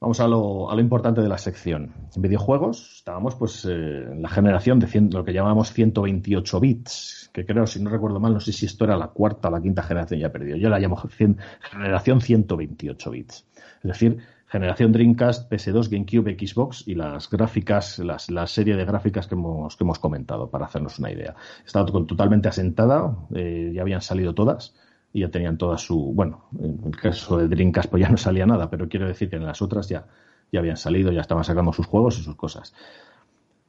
Vamos 0.00 0.18
a 0.20 0.26
lo, 0.26 0.70
a 0.70 0.74
lo 0.74 0.80
importante 0.80 1.20
de 1.20 1.28
la 1.28 1.36
sección. 1.36 1.92
En 2.16 2.22
videojuegos 2.22 2.96
estábamos 2.96 3.34
pues 3.34 3.66
eh, 3.66 4.04
en 4.12 4.22
la 4.22 4.30
generación 4.30 4.78
de 4.78 4.88
lo 5.12 5.24
que 5.24 5.34
llamamos 5.34 5.74
128 5.74 6.58
bits, 6.58 7.30
que 7.34 7.44
creo, 7.44 7.66
si 7.66 7.82
no 7.82 7.90
recuerdo 7.90 8.18
mal, 8.18 8.32
no 8.32 8.40
sé 8.40 8.50
si 8.52 8.64
esto 8.64 8.84
era 8.84 8.96
la 8.96 9.08
cuarta 9.08 9.48
o 9.48 9.50
la 9.50 9.60
quinta 9.60 9.82
generación, 9.82 10.20
ya 10.20 10.32
perdido. 10.32 10.56
Yo 10.56 10.70
la 10.70 10.78
llamo 10.78 10.96
generación 10.96 12.22
128 12.22 13.10
bits. 13.10 13.46
Es 13.82 13.88
decir, 13.88 14.18
generación 14.50 14.90
Dreamcast, 14.90 15.50
PS2, 15.50 15.88
GameCube, 15.88 16.36
Xbox 16.36 16.86
y 16.88 16.96
las 16.96 17.30
gráficas, 17.30 18.00
las, 18.00 18.30
la 18.30 18.48
serie 18.48 18.74
de 18.74 18.84
gráficas 18.84 19.28
que 19.28 19.36
hemos, 19.36 19.76
que 19.76 19.84
hemos 19.84 20.00
comentado, 20.00 20.50
para 20.50 20.66
hacernos 20.66 20.98
una 20.98 21.12
idea. 21.12 21.36
Estaba 21.64 21.86
totalmente 21.86 22.48
asentada, 22.48 23.16
eh, 23.32 23.70
ya 23.72 23.82
habían 23.82 24.02
salido 24.02 24.34
todas 24.34 24.74
y 25.12 25.20
ya 25.20 25.30
tenían 25.30 25.56
toda 25.56 25.78
su. 25.78 26.12
Bueno, 26.12 26.48
en 26.58 26.80
el 26.84 26.96
caso 26.96 27.38
de 27.38 27.46
Dreamcast 27.46 27.90
pues 27.90 28.02
ya 28.02 28.08
no 28.08 28.16
salía 28.16 28.44
nada, 28.44 28.68
pero 28.68 28.88
quiero 28.88 29.06
decir 29.06 29.30
que 29.30 29.36
en 29.36 29.46
las 29.46 29.62
otras 29.62 29.88
ya, 29.88 30.06
ya 30.50 30.58
habían 30.58 30.76
salido, 30.76 31.12
ya 31.12 31.20
estaban 31.20 31.44
sacando 31.44 31.72
sus 31.72 31.86
juegos 31.86 32.18
y 32.18 32.22
sus 32.22 32.34
cosas. 32.34 32.74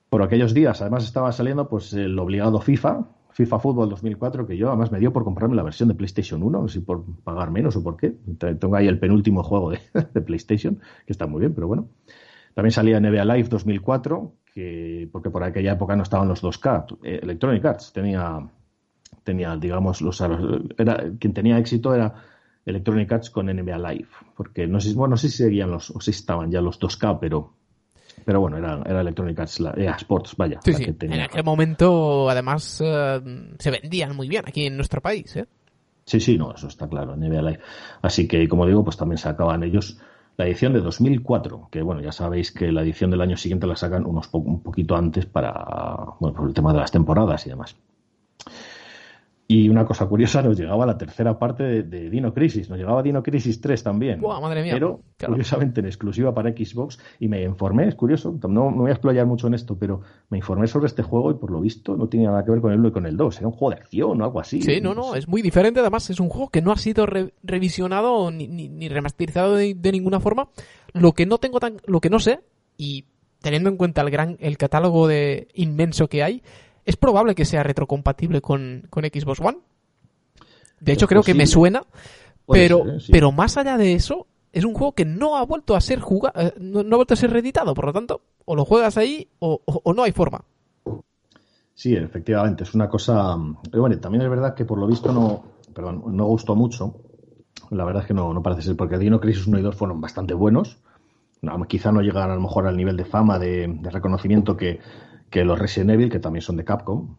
Por 0.10 0.24
aquellos 0.24 0.54
días, 0.54 0.82
además, 0.82 1.04
estaba 1.04 1.32
saliendo 1.32 1.70
pues 1.70 1.94
el 1.94 2.18
obligado 2.18 2.60
FIFA, 2.60 3.06
FIFA 3.32 3.60
Fútbol 3.60 3.90
2004, 3.90 4.46
que 4.46 4.58
yo 4.58 4.68
además 4.68 4.92
me 4.92 5.00
dio 5.00 5.14
por 5.14 5.24
comprarme 5.24 5.56
la 5.56 5.64
versión 5.64 5.90
de 5.90 5.96
PlayStation 5.96 6.44
1, 6.44 6.62
no 6.62 6.68
sé 6.68 6.80
si 6.80 6.86
por 6.86 7.04
pagar 7.24 7.52
menos 7.52 7.76
o 7.76 7.84
por 7.84 7.98
qué. 7.98 8.16
Tengo 8.38 8.76
ahí 8.76 8.88
el 8.88 9.00
penúltimo 9.00 9.44
juego 9.44 9.72
de, 10.14 10.22
PlayStation, 10.22 10.80
que 11.06 11.14
está 11.14 11.28
muy 11.28 11.40
bien, 11.40 11.54
pero 11.54 11.68
bueno. 11.68 11.90
También 12.54 12.72
salía 12.72 13.00
NBA 13.00 13.24
Live 13.24 13.48
2004, 13.50 14.34
que, 14.54 15.10
porque 15.12 15.30
por 15.30 15.44
aquella 15.44 15.74
época 15.74 15.96
no 15.96 16.04
estaban 16.04 16.28
los 16.28 16.44
2K. 16.44 16.98
Eh, 17.04 17.20
Electronic 17.24 17.64
Arts 17.64 17.94
tenía 17.94 18.50
tenía, 19.24 19.56
digamos, 19.56 20.02
los, 20.02 20.22
era, 20.78 21.12
quien 21.20 21.34
tenía 21.34 21.58
éxito 21.58 21.94
era 21.94 22.14
Electronic 22.66 23.12
Arts 23.12 23.30
con 23.30 23.48
NBA 23.48 23.78
Live, 23.78 24.08
porque 24.36 24.68
no 24.68 24.80
sé, 24.80 24.94
bueno, 24.94 25.12
no 25.12 25.18
sé 25.18 25.30
si 25.30 25.38
seguían 25.38 25.72
los, 25.72 25.90
o 25.92 26.00
si 26.00 26.12
estaban 26.12 26.52
ya 26.52 26.62
los 26.62 26.80
2K, 26.80 27.18
pero, 27.20 27.54
pero 28.26 28.40
bueno, 28.40 28.58
era, 28.58 28.82
era 28.86 29.02
Electronic 29.02 29.40
Arts, 29.40 29.60
la, 29.60 29.72
Sports, 29.98 30.36
vaya. 30.38 30.60
En 30.66 31.22
aquel 31.22 31.44
momento, 31.44 32.30
además, 32.30 32.82
eh, 32.84 33.22
se 33.58 33.72
vendían 33.72 34.16
muy 34.16 34.28
bien 34.28 34.44
aquí 34.48 34.66
en 34.66 34.76
nuestro 34.76 35.02
país, 35.02 35.36
¿eh? 35.36 35.46
Sí, 36.06 36.20
sí, 36.20 36.38
no, 36.38 36.54
eso 36.54 36.68
está 36.68 36.88
claro, 36.88 37.16
NBA 37.16 37.42
Live. 37.42 37.60
Así 38.02 38.28
que, 38.28 38.48
como 38.48 38.66
digo, 38.66 38.84
pues 38.84 38.98
también 38.98 39.18
sacaban 39.18 39.64
ellos 39.64 40.00
la 40.38 40.46
edición 40.46 40.74
de 40.74 40.82
2004, 40.82 41.70
que 41.72 41.82
bueno, 41.82 42.02
ya 42.02 42.12
sabéis 42.12 42.52
que 42.52 42.72
la 42.72 42.82
edición 42.82 43.12
del 43.12 43.22
año 43.22 43.38
siguiente 43.38 43.68
la 43.68 43.76
sacan 43.76 44.06
unos 44.06 44.30
un 44.34 44.62
poquito 44.64 44.96
antes 44.96 45.26
para, 45.26 46.16
bueno, 46.20 46.36
por 46.36 46.48
el 46.48 46.54
tema 46.54 46.74
de 46.74 46.80
las 46.80 46.92
temporadas 46.92 47.46
y 47.46 47.50
demás. 47.50 47.76
Y 49.52 49.68
una 49.68 49.84
cosa 49.84 50.08
curiosa, 50.08 50.42
nos 50.42 50.58
llegaba 50.58 50.86
la 50.86 50.98
tercera 50.98 51.38
parte 51.38 51.84
de, 51.84 52.10
Dino 52.10 52.34
Crisis, 52.34 52.70
nos 52.70 52.80
llegaba 52.80 53.04
Dino 53.04 53.22
Crisis 53.22 53.60
3 53.60 53.84
también. 53.84 54.22
madre 54.22 54.64
mía. 54.64 54.72
Pero, 54.72 55.02
curiosamente, 55.26 55.82
en 55.82 55.88
exclusiva 55.88 56.34
para 56.34 56.52
Xbox, 56.52 56.98
y 57.20 57.28
me 57.28 57.44
informé, 57.44 57.90
es 57.90 57.96
curioso, 57.96 58.34
no, 58.44 58.48
no, 58.48 58.72
voy 58.72 58.92
a 58.92 58.94
explayar 58.94 59.26
mucho 59.26 59.48
en 59.48 59.56
esto, 59.56 59.78
pero 59.78 60.04
me 60.30 60.38
informé 60.38 60.68
sobre 60.68 60.86
este 60.86 61.04
juego 61.04 61.32
y 61.32 61.34
por 61.34 61.52
lo 61.52 61.60
visto 61.60 61.98
no 61.98 62.08
tiene 62.08 62.28
nada 62.28 62.46
que 62.46 62.52
ver 62.52 62.62
con 62.62 62.72
el 62.72 62.80
1 62.80 62.88
y 62.88 62.92
con 62.94 63.06
el 63.06 63.18
2, 63.18 63.40
era 63.40 63.48
un 63.48 63.54
juego 63.54 63.76
de 63.76 63.82
acción 63.82 64.22
o 64.22 64.24
algo 64.24 64.40
así. 64.40 64.62
Sí, 64.62 64.80
no, 64.80 64.94
no, 64.94 65.16
es 65.16 65.28
muy 65.28 65.42
diferente, 65.42 65.82
además 65.82 66.10
es 66.10 66.22
un 66.22 66.30
juego 66.30 66.48
que 66.48 66.62
no 66.62 66.72
ha 66.72 66.78
sido 66.78 67.06
revisionado 67.44 68.32
ni, 68.32 68.48
ni, 68.48 68.88
remasterizado 68.88 69.58
de, 69.58 69.92
ninguna 69.92 70.22
forma. 70.22 70.48
Lo 70.94 71.12
que 71.12 71.26
no 71.26 71.40
tengo 71.40 71.60
tan, 71.60 71.82
lo 71.88 72.00
que 72.00 72.10
no 72.10 72.20
sé, 72.20 72.40
y 72.78 73.04
teniendo 73.42 73.70
en 73.70 73.76
cuenta 73.76 74.02
el 74.02 74.12
gran, 74.12 74.38
el 74.40 74.58
catálogo 74.58 75.10
de 75.10 75.50
inmenso 75.56 76.08
que 76.08 76.24
hay, 76.24 76.42
es 76.86 76.96
probable 76.96 77.36
que 77.36 77.46
sea 77.46 77.64
retrocompatible 77.64 78.42
con, 78.42 78.88
con 78.90 79.04
Xbox 79.04 79.40
One. 79.40 79.58
De 80.80 80.94
hecho, 80.94 81.08
creo 81.08 81.24
que 81.24 81.34
me 81.34 81.48
suena. 81.48 81.84
Pero, 82.48 82.86
¿eh? 82.88 82.98
pero 83.10 83.32
más 83.32 83.56
allá 83.58 83.78
de 83.78 83.94
eso, 83.94 84.28
es 84.52 84.66
un 84.66 84.74
juego 84.74 84.94
que 84.94 85.06
no 85.06 85.38
ha 85.38 85.46
vuelto 85.46 85.76
a 85.76 85.82
ser 85.82 86.00
jugado, 86.00 86.40
eh, 86.40 86.54
no, 86.60 86.80
ha 86.80 86.98
vuelto 86.98 87.14
a 87.14 87.18
ser 87.18 87.32
reeditado. 87.32 87.74
Por 87.74 87.86
lo 87.86 87.94
tanto, 87.94 88.22
o 88.46 88.56
lo 88.56 88.66
juegas 88.66 88.98
ahí 88.98 89.28
o, 89.40 89.62
no 89.96 90.04
hay 90.04 90.12
forma. 90.12 90.44
Sí, 91.74 91.96
efectivamente, 91.96 92.64
es 92.64 92.74
una 92.74 92.90
cosa. 92.90 93.38
Pero 93.70 93.82
bueno, 93.82 93.98
también 94.00 94.24
es 94.24 94.30
verdad 94.30 94.54
que 94.54 94.66
por 94.66 94.78
lo 94.78 94.88
visto 94.88 95.12
no, 95.12 95.44
perdón, 95.74 96.04
no 96.08 96.26
gustó 96.26 96.56
mucho. 96.56 96.96
La 97.70 97.86
verdad 97.86 98.02
es 98.02 98.08
que 98.08 98.14
no, 98.14 98.34
no 98.34 98.44
parece 98.44 98.64
ser, 98.64 98.76
porque 98.76 98.98
Dino 98.98 99.20
Crisis 99.20 99.48
1 99.48 99.60
y 99.60 99.62
2 99.62 99.76
fueron 99.76 100.02
bastante 100.02 100.34
buenos. 100.34 100.80
quizá 101.70 101.92
no 101.92 102.02
llegan 102.02 102.30
a 102.30 102.36
lo 102.36 102.42
mejor 102.42 102.68
al 102.68 102.76
nivel 102.76 102.98
de 102.98 103.06
fama, 103.06 103.40
de 103.40 103.80
reconocimiento 103.84 104.58
que, 104.58 104.80
que 105.32 105.44
los 105.44 105.58
Resident 105.58 105.92
Evil, 105.92 106.12
que 106.12 106.20
también 106.20 106.44
son 106.44 106.58
de 106.58 106.66
Capcom, 106.66 107.16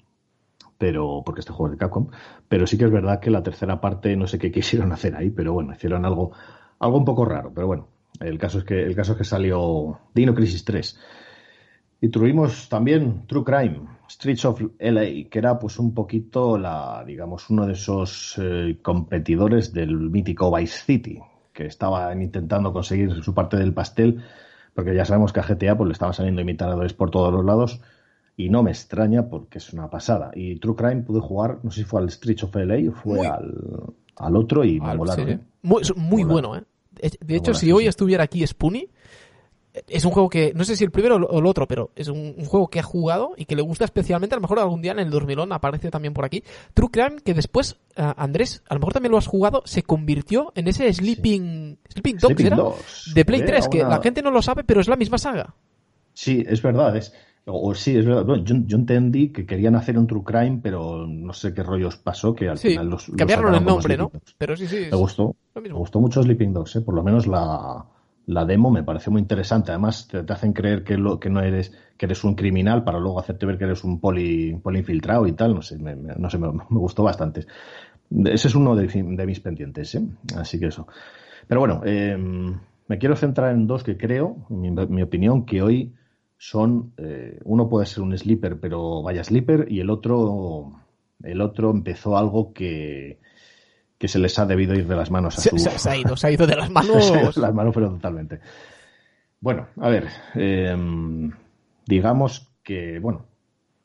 pero 0.78 1.23
porque 1.25 1.40
este 1.40 1.52
juego 1.52 1.73
es 1.73 1.73
de 1.73 1.78
Capcom, 1.78 2.09
pero 2.49 2.66
sí 2.66 2.78
que 2.78 2.85
es 2.85 2.92
verdad 2.92 3.19
que 3.19 3.31
la 3.31 3.42
tercera 3.42 3.81
parte 3.81 4.16
no 4.16 4.26
sé 4.28 4.38
qué 4.38 4.52
quisieron 4.52 4.92
hacer 4.92 5.16
ahí, 5.16 5.31
pero 5.31 5.52
bueno, 5.52 5.73
hicieron 5.73 6.04
algo, 6.04 6.33
algo 6.78 6.99
un 6.99 7.04
poco 7.04 7.25
raro, 7.25 7.52
pero 7.52 7.66
bueno, 7.66 7.88
el 8.21 8.38
caso 8.38 8.59
es 8.59 8.64
que 8.64 8.83
el 8.83 8.95
caso 8.95 9.12
es 9.12 9.19
que 9.19 9.25
salió 9.25 9.99
Dino 10.14 10.35
Crisis 10.35 10.64
3. 10.64 10.99
Y 12.00 12.09
tuvimos 12.09 12.69
también 12.69 13.26
True 13.28 13.45
Crime, 13.45 13.81
Streets 14.09 14.45
of 14.45 14.61
LA, 14.81 15.28
que 15.31 15.38
era 15.38 15.59
pues 15.59 15.78
un 15.78 15.95
poquito 15.95 16.59
la, 16.59 17.04
digamos, 17.07 17.49
uno 17.49 17.64
de 17.64 17.75
esos 17.75 18.38
eh, 18.42 18.78
competidores 18.83 19.73
del 19.73 20.11
mítico 20.11 20.54
Vice 20.54 20.85
City, 20.85 21.21
que 21.52 21.66
estaban 21.66 22.21
intentando 22.21 22.73
conseguir 22.73 23.23
su 23.23 23.33
parte 23.35 23.57
del 23.57 23.73
pastel, 23.73 24.25
porque 24.75 24.97
ya 24.97 25.04
sabemos 25.04 25.33
que 25.33 25.40
a 25.40 25.45
GTA 25.45 25.76
pues 25.76 25.87
le 25.87 25.92
estaba 25.92 26.12
saliendo 26.12 26.40
imitadores 26.40 26.92
por 26.92 27.11
todos 27.11 27.33
los 27.33 27.45
lados, 27.45 27.81
y 28.36 28.48
no 28.48 28.62
me 28.62 28.70
extraña 28.70 29.28
porque 29.28 29.58
es 29.58 29.72
una 29.72 29.90
pasada. 29.90 30.30
Y 30.34 30.56
True 30.56 30.76
Crime 30.76 31.02
pude 31.02 31.20
jugar, 31.20 31.58
no 31.62 31.70
sé 31.70 31.80
si 31.80 31.84
fue 31.84 32.00
al 32.00 32.08
Street 32.08 32.38
of 32.42 32.54
LA 32.54 32.90
o 32.90 32.92
fue 32.92 33.26
al, 33.26 34.36
otro 34.36 34.64
y 34.64 34.80
me 34.80 34.96
volaron. 34.96 35.28
¿eh? 35.28 35.40
Muy, 35.62 35.82
muy 35.96 36.24
bueno, 36.24 36.56
¿eh? 36.56 36.62
De 37.20 37.36
hecho, 37.36 37.54
si 37.54 37.72
hoy 37.72 37.86
estuviera 37.86 38.24
aquí 38.24 38.46
Spoonie, 38.46 38.88
es 39.88 40.04
un 40.04 40.10
juego 40.12 40.28
que, 40.28 40.52
no 40.54 40.64
sé 40.64 40.76
si 40.76 40.84
el 40.84 40.90
primero 40.90 41.16
o 41.16 41.38
el 41.38 41.46
otro, 41.46 41.66
pero 41.66 41.90
es 41.96 42.08
un, 42.08 42.44
juego 42.44 42.68
que 42.68 42.78
ha 42.78 42.82
jugado 42.82 43.32
y 43.36 43.46
que 43.46 43.56
le 43.56 43.62
gusta 43.62 43.84
especialmente. 43.84 44.34
A 44.34 44.38
lo 44.38 44.42
mejor 44.42 44.58
algún 44.58 44.82
día 44.82 44.92
en 44.92 44.98
el 44.98 45.10
2000 45.10 45.50
aparece 45.50 45.90
también 45.90 46.12
por 46.12 46.24
aquí. 46.24 46.44
True 46.74 46.90
Crime, 46.90 47.16
que 47.24 47.34
después, 47.34 47.76
eh, 47.96 48.12
Andrés, 48.16 48.62
a 48.68 48.74
lo 48.74 48.80
mejor 48.80 48.92
también 48.92 49.12
lo 49.12 49.18
has 49.18 49.26
jugado, 49.26 49.62
se 49.64 49.82
convirtió 49.82 50.52
en 50.54 50.68
ese 50.68 50.92
Sleeping, 50.92 51.78
Sleeping 51.88 52.18
Dogs, 52.18 53.12
De 53.14 53.24
Play 53.24 53.44
3, 53.44 53.68
que 53.68 53.82
la 53.82 54.00
gente 54.02 54.22
no 54.22 54.30
lo 54.30 54.42
sabe, 54.42 54.62
pero 54.64 54.80
es 54.80 54.88
la 54.88 54.96
misma 54.96 55.18
saga. 55.18 55.54
Sí, 56.12 56.44
es 56.46 56.60
verdad. 56.60 56.94
Es, 56.96 57.14
o, 57.44 57.75
sí, 57.75 57.96
es 57.96 58.06
verdad. 58.06 58.37
yo, 58.44 58.76
entendí 58.76 59.30
que 59.30 59.44
querían 59.44 59.75
hacer 59.75 59.99
un 59.99 60.06
True 60.06 60.22
Crime, 60.25 60.61
pero 60.62 61.06
no 61.08 61.32
sé 61.32 61.52
qué 61.52 61.62
rollos 61.64 61.96
pasó, 61.96 62.34
que 62.34 62.49
al 62.49 62.58
final 62.58 62.88
los. 62.88 63.11
Cambiaron 63.16 63.54
el 63.54 63.64
nombre, 63.64 63.96
¿no? 63.96 64.12
Pero 64.38 64.56
sí, 64.56 64.66
sí. 64.66 64.87
Me 64.90 64.96
gustó. 64.96 65.34
Me 65.61 65.72
gustó 65.72 66.00
mucho 66.00 66.22
Sleeping 66.22 66.52
Dogs, 66.52 66.76
¿eh? 66.76 66.80
por 66.82 66.94
lo 66.94 67.02
menos 67.02 67.26
la, 67.26 67.84
la 68.26 68.44
demo 68.44 68.70
me 68.70 68.84
pareció 68.84 69.11
muy 69.11 69.20
interesante. 69.20 69.72
Además, 69.72 70.06
te, 70.06 70.20
hacen 70.32 70.52
creer 70.52 70.84
que, 70.84 70.96
lo, 70.96 71.18
que 71.18 71.30
no 71.30 71.40
eres 71.40 71.72
que 71.96 72.06
eres 72.06 72.22
un 72.22 72.37
criminal 72.37 72.84
para 72.84 73.00
luego 73.00 73.18
hacerte 73.18 73.46
ver 73.46 73.58
que 73.58 73.64
eres 73.64 73.82
un 73.82 74.00
poli, 74.00 74.54
poli 74.62 74.78
infiltrado 74.78 75.26
y 75.26 75.32
tal. 75.32 75.54
No 75.54 75.62
sé, 75.62 75.78
me, 75.78 75.96
no 75.96 76.30
sé, 76.30 76.38
me, 76.38 76.52
gustó 76.70 77.02
bastante. 77.02 77.46
Ese 78.25 78.49
es 78.49 78.54
uno 78.54 78.76
de, 78.76 79.26
mis 79.26 79.40
pendientes, 79.40 79.94
¿eh? 79.96 80.02
Así 80.37 80.61
que 80.61 80.66
eso. 80.66 80.87
Pero 81.49 81.61
bueno, 81.61 81.80
eh, 81.84 82.16
me 82.87 82.99
quiero 82.99 83.16
centrar 83.16 83.52
en 83.52 83.66
dos 83.66 83.82
que 83.82 83.96
creo, 83.96 84.37
en 84.49 84.94
mi 84.94 85.02
opinión, 85.02 85.44
que 85.44 85.61
hoy 85.61 85.92
son, 86.42 86.92
eh, 86.96 87.38
uno 87.44 87.68
puede 87.68 87.87
ser 87.87 88.02
un 88.02 88.18
sleeper, 88.18 88.58
pero 88.58 89.00
vaya 89.00 89.22
sleeper, 89.22 89.70
y 89.70 89.78
el 89.78 89.90
otro, 89.90 90.72
el 91.22 91.40
otro 91.40 91.70
empezó 91.70 92.18
algo 92.18 92.52
que, 92.52 93.20
que 93.96 94.08
se 94.08 94.18
les 94.18 94.37
ha 94.40 94.44
debido 94.44 94.75
ir 94.75 94.88
de 94.88 94.96
las 94.96 95.12
manos 95.12 95.38
a 95.38 95.40
su... 95.40 95.56
se, 95.56 95.88
ha 95.88 95.96
ido, 95.96 96.16
se 96.16 96.26
ha 96.26 96.30
ido 96.32 96.44
de 96.49 96.56
las 96.56 96.68
manos. 96.72 97.12
de 97.12 97.40
las 97.40 97.54
manos, 97.54 97.72
pero 97.72 97.90
totalmente. 97.90 98.40
Bueno, 99.38 99.68
a 99.80 99.88
ver, 99.88 100.08
em, 100.34 101.30
digamos 101.87 102.52
que, 102.64 102.99
bueno, 102.99 103.25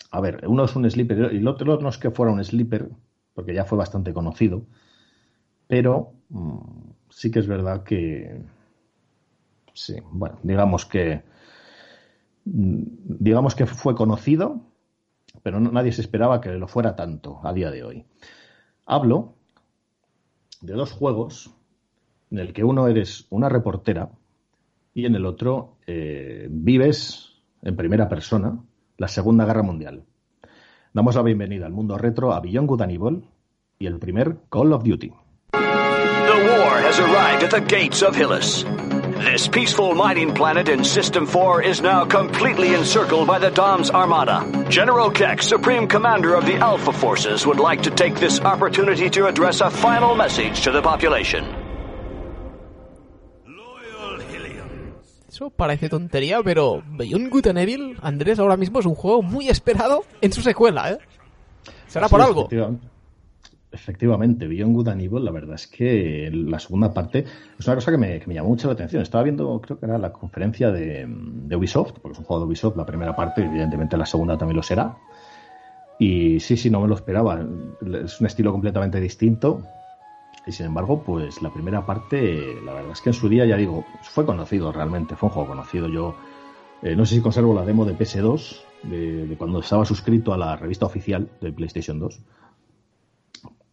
a 0.10 0.20
ver, 0.20 0.44
uno 0.48 0.66
es 0.66 0.76
un 0.76 0.90
sleeper 0.90 1.34
y 1.34 1.38
el 1.38 1.48
otro 1.48 1.80
no 1.80 1.90
es 1.90 2.00
que 2.00 2.10
fuera 2.10 2.32
un 2.32 2.44
sleeper, 2.44 2.90
porque 3.36 3.54
ya 3.54 3.66
fue 3.66 3.78
bastante 3.78 4.14
conocido, 4.14 4.64
pero 5.68 6.14
mm, 6.30 6.58
sí 7.12 7.30
que 7.30 7.38
es 7.38 7.46
verdad 7.46 7.84
que, 7.84 8.42
sí, 9.76 9.98
bueno, 10.12 10.40
digamos 10.42 10.88
que 10.88 11.22
digamos 12.50 13.56
que 13.56 13.66
fue 13.66 13.96
conocido, 13.96 14.62
pero 15.44 15.60
nadie 15.60 15.92
se 15.92 16.02
esperaba 16.02 16.42
que 16.42 16.50
lo 16.50 16.68
fuera 16.68 16.96
tanto 16.96 17.40
a 17.44 17.54
día 17.54 17.72
de 17.72 17.84
hoy. 17.84 18.06
Hablo 18.86 19.36
de 20.62 20.74
dos 20.74 20.92
juegos 20.92 21.54
en 22.32 22.40
el 22.40 22.54
que 22.54 22.64
uno 22.64 22.88
eres 22.88 23.28
una 23.30 23.50
reportera 23.50 24.12
y 24.94 25.06
en 25.06 25.16
el 25.16 25.26
otro 25.26 25.78
eh, 25.86 26.48
vives 26.50 27.42
en 27.62 27.76
primera 27.76 28.10
persona 28.10 28.64
la 28.98 29.08
Segunda 29.08 29.46
Guerra 29.46 29.64
Mundial. 29.64 30.04
Damos 30.94 31.16
la 31.16 31.22
bienvenida 31.22 31.66
al 31.66 31.74
mundo 31.74 31.98
retro 31.98 32.34
a 32.34 32.40
Beyond 32.40 32.68
Good 32.68 33.24
y 33.80 33.86
el 33.86 34.00
primer 34.00 34.38
Call 34.50 34.74
of 34.74 34.84
Duty. 34.84 35.14
The 35.52 35.58
war 35.58 36.82
has 36.82 37.00
arrived 37.00 37.44
at 37.44 37.52
the 37.52 37.62
gates 37.62 38.02
of 38.02 38.16
Hillis. 38.16 38.66
This 39.20 39.48
peaceful 39.48 39.96
mining 39.96 40.34
planet 40.34 40.70
in 40.70 40.84
System 40.84 41.26
4 41.26 41.64
is 41.64 41.82
now 41.82 42.06
completely 42.06 42.76
encircled 42.76 43.28
by 43.28 43.40
the 43.40 43.50
Dom's 43.50 43.90
Armada. 43.90 44.46
General 44.70 45.10
Keck, 45.10 45.42
Supreme 45.42 45.88
Commander 45.88 46.36
of 46.36 46.46
the 46.46 46.56
Alpha 46.56 46.94
Forces, 46.94 47.46
would 47.46 47.60
like 47.60 47.82
to 47.84 47.90
take 47.90 48.16
this 48.20 48.40
opportunity 48.42 49.10
to 49.10 49.26
address 49.26 49.62
a 49.62 49.72
final 49.72 50.16
message 50.16 50.62
to 50.64 50.72
the 50.72 50.82
population. 50.82 51.44
Eso 55.28 55.50
parece 55.50 55.90
tontería, 55.90 56.42
pero 56.44 56.84
Beyond 56.88 57.30
Good 57.32 57.48
and 57.48 57.60
Evil, 57.60 57.98
Andrés, 58.02 58.40
ahora 58.40 58.56
mismo 58.56 58.80
es 58.80 58.86
un 58.86 58.96
juego 58.96 59.22
muy 59.22 59.50
esperado 59.50 60.04
en 60.22 60.32
su 60.32 60.42
secuela, 60.42 60.92
¿eh? 60.92 61.00
Será 61.88 62.08
por 62.08 62.22
algo. 62.22 62.48
Efectivamente, 63.78 64.48
Beyond 64.48 64.74
Good 64.74 64.88
and 64.88 65.02
Evil, 65.02 65.24
la 65.24 65.30
verdad 65.30 65.54
es 65.54 65.68
que 65.68 66.32
la 66.34 66.58
segunda 66.58 66.92
parte 66.92 67.26
es 67.60 67.68
una 67.68 67.76
cosa 67.76 67.92
que 67.92 67.98
me, 67.98 68.20
llamó 68.34 68.50
mucho 68.50 68.68
la 68.68 68.74
atención. 68.74 69.04
Estaba 69.04 69.24
viendo, 69.24 69.62
creo 69.62 69.80
que 69.80 69.86
era 69.86 70.00
la 70.00 70.12
conferencia 70.12 70.72
de, 70.72 71.08
Ubisoft, 71.56 71.94
porque 72.02 72.14
es 72.14 72.20
un 72.20 72.26
juego 72.26 72.42
de 72.42 72.48
Ubisoft, 72.48 72.76
la 72.76 72.88
primera 72.88 73.16
parte, 73.16 73.44
evidentemente 73.44 73.96
la 73.96 74.08
segunda 74.08 74.36
también 74.36 74.58
lo 74.58 74.64
será. 74.64 74.98
Y 76.00 76.40
sí, 76.40 76.58
sí, 76.58 76.72
no 76.72 76.82
me 76.82 76.88
lo 76.88 76.96
esperaba. 76.96 77.40
Es 78.04 78.20
un 78.20 78.26
estilo 78.26 78.52
completamente 78.52 79.00
distinto. 79.00 79.62
Y 80.48 80.52
sin 80.52 80.66
embargo, 80.66 81.04
pues 81.04 81.40
la 81.44 81.54
primera 81.54 81.86
parte, 81.86 82.56
la 82.66 82.74
verdad 82.74 82.92
es 82.94 83.02
que 83.02 83.10
en 83.10 83.14
su 83.14 83.30
día, 83.30 83.46
ya 83.46 83.58
digo, 83.58 83.86
fue 84.02 84.26
conocido 84.26 84.72
realmente, 84.72 85.16
fue 85.16 85.30
un 85.30 85.34
juego 85.34 85.50
conocido. 85.50 85.88
Yo 85.88 86.16
eh, 86.82 86.96
no 86.96 87.06
sé 87.06 87.16
si 87.16 87.22
conservo 87.22 87.54
la 87.54 87.64
demo 87.64 87.86
de 87.86 87.96
PS2, 87.96 88.58
de, 88.84 89.28
de, 89.28 89.38
cuando 89.38 89.60
estaba 89.60 89.86
suscrito 89.86 90.34
a 90.34 90.38
la 90.38 90.56
revista 90.56 90.88
oficial 90.88 91.30
de 91.42 91.52
PlayStation 91.52 92.00
2 92.00 92.20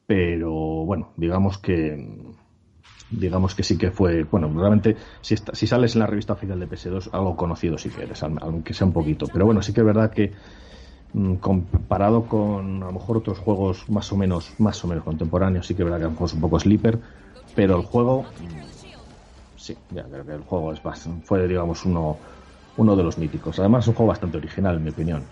pero 0.07 0.51
bueno, 0.53 1.13
digamos 1.17 1.59
que 1.59 1.97
digamos 3.11 3.55
que 3.55 3.63
sí 3.63 3.79
que 3.79 3.91
fue, 3.91 4.25
bueno, 4.25 4.53
realmente 4.55 4.97
si, 5.21 5.37
si 5.37 5.67
sales 5.67 5.95
en 5.95 6.01
la 6.01 6.07
revista 6.07 6.33
oficial 6.33 6.59
de 6.61 6.67
PS2, 6.67 7.11
algo 7.13 7.37
conocido 7.37 7.79
sí 7.79 7.91
que 7.91 8.03
eres, 8.03 8.23
aunque 8.23 8.75
sea 8.75 8.87
un 8.87 8.93
poquito. 8.93 9.29
Pero 9.31 9.47
bueno, 9.47 9.63
sí 9.63 9.73
que 9.73 9.81
es 9.81 9.87
verdad 9.87 10.11
que 10.13 10.33
mm, 11.13 11.37
comparado 11.37 12.29
con 12.29 12.83
a 12.83 12.87
lo 12.87 12.93
mejor 12.93 13.19
otros 13.19 13.39
juegos 13.39 13.89
más 13.91 14.13
o 14.13 14.17
menos, 14.17 14.55
más 14.59 14.83
o 14.85 14.89
menos 14.89 15.05
contemporáneos, 15.05 15.67
sí 15.67 15.75
que 15.75 15.83
es 15.83 15.85
verdad 15.85 15.99
que 15.99 16.05
a 16.05 16.09
lo 16.09 16.13
mejor 16.13 16.29
es 16.29 16.35
un 16.35 16.41
poco 16.41 16.61
sleeper, 16.61 17.01
pero 17.55 17.77
el 17.77 17.83
juego, 17.83 18.35
mm, 18.39 18.71
sí, 19.57 19.79
ya 19.91 20.05
creo 20.05 20.25
que 20.27 20.33
el 20.35 20.43
juego 20.43 20.73
es 20.73 20.83
fue 21.25 21.49
digamos 21.49 21.85
uno, 21.85 22.21
uno 22.77 22.97
de 22.97 23.03
los 23.03 23.19
míticos. 23.19 23.59
Además 23.59 23.85
es 23.85 23.89
un 23.89 23.95
juego 23.95 24.09
bastante 24.11 24.39
original, 24.39 24.77
en 24.77 24.85
mi 24.85 24.91
opinión. 24.91 25.29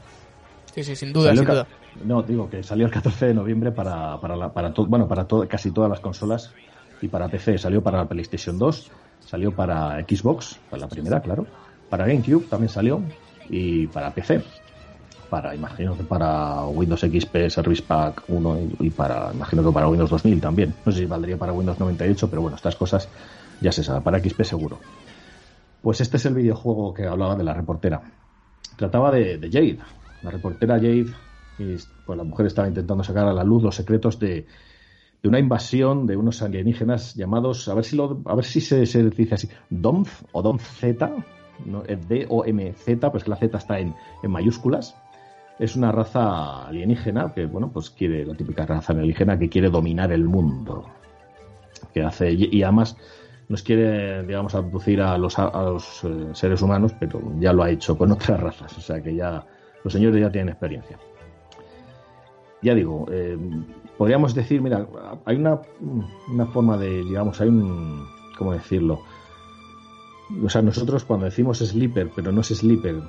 Sí, 0.75 0.83
sí, 0.83 0.97
sin 0.97 1.13
duda, 1.13 1.35
sin 1.35 1.45
duda. 1.45 1.67
No, 2.05 2.23
digo 2.23 2.49
que 2.49 2.63
salió 2.63 2.87
el 2.87 2.93
14 2.93 3.27
de 3.27 3.35
noviembre 3.35 3.73
para, 3.73 4.19
para, 4.21 4.53
para, 4.53 4.71
bueno, 4.87 5.07
para 5.07 5.27
casi 5.47 5.71
todas 5.71 5.91
las 5.91 6.01
consolas 6.01 6.53
y 7.03 7.09
para 7.09 7.29
PC. 7.29 7.59
Salió 7.59 7.83
para 7.83 7.99
la 7.99 8.09
PlayStation 8.09 8.59
2, 8.59 8.91
salió 9.21 9.55
para 9.55 10.01
Xbox, 10.01 10.59
para 10.71 10.83
la 10.83 10.89
primera, 10.89 11.21
claro. 11.21 11.47
Para 11.91 12.07
GameCube 12.07 12.47
también 12.49 12.71
salió 12.71 13.03
y 13.51 13.87
para 13.89 14.11
PC. 14.13 14.43
para, 15.29 15.55
imagino 15.55 15.97
que 15.97 16.05
para 16.05 16.65
Windows 16.67 17.01
XP 17.01 17.49
Service 17.49 17.83
Pack 17.83 18.25
1 18.29 18.59
y, 18.81 18.91
para, 18.91 19.31
imagino 19.35 19.63
que 19.63 19.73
para 19.73 19.89
Windows 19.89 20.11
2000 20.11 20.41
también. 20.41 20.75
No 20.87 20.93
sé 20.93 21.01
si 21.01 21.05
valdría 21.07 21.37
para 21.37 21.53
Windows 21.53 21.79
98, 21.79 22.31
pero 22.31 22.43
bueno, 22.43 22.57
estas 22.57 22.77
cosas 22.77 23.09
ya 23.61 23.73
se 23.73 23.85
sabe, 23.85 24.01
para 24.01 24.19
XP 24.19 24.43
seguro. 24.43 24.79
Pues 25.83 26.01
este 26.01 26.17
es 26.17 26.25
el 26.27 26.35
videojuego 26.35 26.95
que 26.95 27.07
hablaba 27.07 27.35
de 27.35 27.45
la 27.45 27.53
reportera. 27.53 28.01
Trataba 28.77 29.11
de, 29.11 29.39
Jade, 29.53 29.79
la 30.23 30.31
reportera 30.31 30.77
Jade, 30.77 31.13
y 31.59 31.77
pues 32.07 32.17
la 32.17 32.25
mujer 32.25 32.47
estaba 32.47 32.69
intentando 32.69 33.05
sacar 33.05 33.27
a 33.27 33.33
la 33.33 33.45
luz 33.45 33.63
los 33.63 33.75
secretos 33.75 34.19
de, 34.19 34.47
de 35.23 35.29
una 35.29 35.39
invasión 35.39 36.07
de 36.07 36.17
unos 36.17 36.43
alienígenas 36.43 37.15
llamados, 37.15 37.69
a 37.69 37.75
ver 37.75 37.85
si 37.85 37.97
lo, 37.97 38.23
a 38.25 38.35
ver 38.35 38.45
si 38.45 38.61
se, 38.61 38.85
se 38.87 39.09
dice 39.11 39.35
así, 39.35 39.49
DOMZ 39.71 40.25
o 40.33 40.43
DOMZ, 40.43 40.85
no, 41.65 41.83
D-O-M-Z, 41.83 43.13
pues 43.13 43.25
que 43.25 43.31
la 43.31 43.37
Z 43.37 43.57
está 43.57 43.79
en, 43.79 43.95
en, 44.23 44.31
mayúsculas. 44.31 44.97
Es 45.59 45.77
una 45.77 45.93
raza 45.93 46.67
alienígena 46.67 47.33
que, 47.35 47.47
bueno, 47.47 47.71
pues 47.71 47.91
quiere, 47.91 48.25
la 48.25 48.35
típica 48.35 48.67
raza 48.67 48.93
alienígena 48.93 49.39
que 49.39 49.49
quiere 49.49 49.69
dominar 49.69 50.11
el 50.11 50.25
mundo. 50.25 50.87
Que 51.95 52.03
hace, 52.03 52.33
y, 52.33 52.63
además 52.63 52.97
nos 53.49 53.63
quiere, 53.63 54.25
digamos, 54.25 54.55
abducir 54.55 55.03
a 55.03 55.17
los, 55.19 55.39
a 55.39 55.63
los 55.63 56.03
eh, 56.05 56.31
seres 56.33 56.63
humanos, 56.63 56.95
pero 56.99 57.21
ya 57.39 57.53
lo 57.53 57.63
ha 57.63 57.71
hecho 57.71 57.99
con 57.99 58.11
otras 58.11 58.41
razas, 58.41 58.79
o 58.79 58.81
sea 58.81 59.03
que 59.03 59.15
ya 59.15 59.45
los 59.85 59.93
señores 59.93 60.21
ya 60.21 60.31
tienen 60.31 60.51
experiencia. 60.51 60.99
Ya 62.63 62.75
digo, 62.75 63.07
eh, 63.11 63.37
podríamos 63.99 64.35
decir, 64.35 64.61
mira, 64.61 64.87
hay 65.25 65.37
una, 65.37 65.61
una 66.33 66.47
forma 66.47 66.77
de, 66.77 67.05
digamos, 67.05 67.41
hay 67.41 67.49
un, 67.49 68.07
¿cómo 68.39 68.53
decirlo? 68.53 69.01
O 70.45 70.49
sea, 70.49 70.63
nosotros 70.63 71.05
cuando 71.05 71.27
decimos 71.27 71.59
sleeper, 71.59 72.11
pero 72.15 72.31
no 72.31 72.41
es 72.41 72.49
sleeper, 72.49 73.03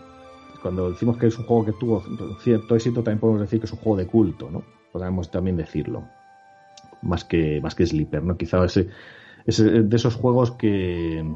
cuando 0.63 0.89
decimos 0.89 1.17
que 1.17 1.27
es 1.27 1.37
un 1.37 1.45
juego 1.45 1.65
que 1.65 1.73
tuvo 1.73 2.01
cierto 2.39 2.75
éxito, 2.75 3.03
también 3.03 3.19
podemos 3.19 3.41
decir 3.41 3.59
que 3.59 3.65
es 3.65 3.73
un 3.73 3.79
juego 3.79 3.97
de 3.97 4.07
culto, 4.07 4.49
¿no? 4.49 4.63
Podríamos 4.91 5.29
también 5.29 5.57
decirlo. 5.57 6.03
Más 7.01 7.25
que, 7.25 7.59
más 7.61 7.75
que 7.75 7.85
sleeper, 7.85 8.23
¿no? 8.23 8.37
Quizá 8.37 8.63
ese, 8.63 8.87
ese 9.45 9.83
de 9.83 9.95
esos 9.95 10.15
juegos 10.15 10.51
que, 10.51 11.35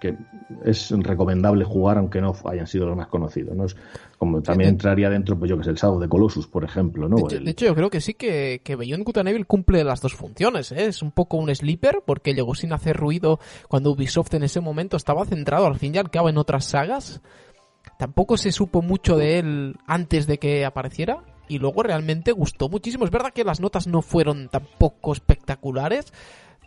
que 0.00 0.16
es 0.64 0.90
recomendable 0.90 1.64
jugar 1.64 1.98
aunque 1.98 2.20
no 2.20 2.34
hayan 2.44 2.66
sido 2.66 2.86
los 2.86 2.96
más 2.96 3.08
conocidos. 3.08 3.56
¿no? 3.56 3.64
Es 3.64 3.76
como 4.16 4.40
también 4.42 4.70
entraría 4.70 5.10
dentro, 5.10 5.38
pues 5.38 5.48
yo 5.48 5.58
que 5.58 5.64
sé, 5.64 5.70
el 5.70 5.76
Shadow 5.76 5.98
de 5.98 6.08
Colossus, 6.08 6.46
por 6.46 6.64
ejemplo. 6.64 7.08
¿no? 7.08 7.16
De, 7.28 7.50
hecho, 7.50 7.66
yo 7.66 7.74
creo 7.74 7.90
que 7.90 8.00
sí 8.00 8.14
que, 8.14 8.60
que 8.64 8.76
Beyond 8.76 9.04
Good 9.04 9.18
and 9.18 9.28
Evil 9.28 9.46
cumple 9.46 9.84
las 9.84 10.00
dos 10.00 10.14
funciones. 10.14 10.72
¿eh? 10.72 10.86
Es 10.86 11.02
un 11.02 11.10
poco 11.10 11.36
un 11.36 11.54
sleeper 11.54 12.02
porque 12.06 12.34
llegó 12.34 12.54
sin 12.54 12.72
hacer 12.72 12.96
ruido 12.96 13.40
cuando 13.68 13.90
Ubisoft 13.90 14.34
en 14.34 14.44
ese 14.44 14.60
momento 14.60 14.96
estaba 14.96 15.24
centrado 15.24 15.66
al 15.66 15.78
fin 15.78 15.94
y 15.94 15.98
al 15.98 16.10
cabo 16.10 16.28
en 16.28 16.38
otras 16.38 16.64
sagas. 16.64 17.20
Tampoco 17.98 18.36
se 18.36 18.52
supo 18.52 18.82
mucho 18.82 19.16
de 19.16 19.38
él 19.38 19.76
antes 19.86 20.26
de 20.26 20.38
que 20.38 20.64
apareciera 20.64 21.24
y 21.48 21.58
luego 21.58 21.82
realmente 21.82 22.32
gustó 22.32 22.68
muchísimo. 22.68 23.04
Es 23.04 23.10
verdad 23.10 23.32
que 23.32 23.44
las 23.44 23.60
notas 23.60 23.86
no 23.86 24.02
fueron 24.02 24.48
tampoco 24.48 25.12
espectaculares, 25.12 26.12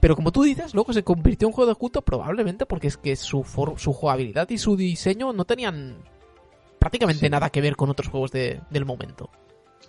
pero 0.02 0.16
como 0.16 0.32
tú 0.32 0.42
dices, 0.42 0.74
luego 0.74 0.92
se 0.94 1.04
convirtió 1.04 1.48
en 1.48 1.54
juego 1.54 1.70
de 1.70 1.76
culto 1.76 2.02
probablemente 2.02 2.66
porque 2.66 2.88
es 2.88 2.98
que 2.98 3.16
su, 3.16 3.46
su 3.78 3.94
jugabilidad 3.94 4.50
y 4.50 4.58
su 4.58 4.76
diseño 4.76 5.32
no 5.32 5.46
tenían 5.46 5.98
prácticamente 6.80 7.30
nada 7.30 7.52
que 7.52 7.62
ver 7.62 7.76
con 7.76 7.92
otros 7.92 8.10
juegos 8.10 8.32
del 8.32 8.86
momento. 8.86 9.30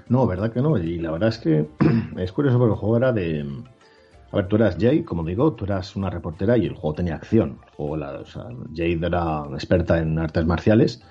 No, 0.08 0.26
verdad 0.26 0.52
que 0.52 0.60
no. 0.60 0.76
Y 0.76 0.98
la 0.98 1.12
verdad 1.12 1.30
es 1.30 1.38
que 1.38 1.66
es 2.18 2.30
curioso 2.30 2.58
porque 2.58 2.74
el 2.74 2.78
juego 2.78 2.96
era 2.98 3.12
de... 3.12 3.64
A 4.30 4.36
ver, 4.36 4.48
tú 4.48 4.56
eras 4.56 4.74
Jade, 4.74 5.04
como 5.04 5.24
digo, 5.24 5.54
tú 5.54 5.64
eras 5.64 5.96
una 5.96 6.10
reportera 6.10 6.58
y 6.58 6.66
el 6.66 6.74
juego 6.74 6.94
tenía 6.94 7.14
acción. 7.14 7.58
O, 7.78 7.96
la, 7.96 8.12
o 8.12 8.26
sea, 8.26 8.44
Jade 8.74 9.00
era 9.06 9.44
experta 9.54 9.98
en 9.98 10.18
artes 10.18 10.44
marciales 10.44 11.02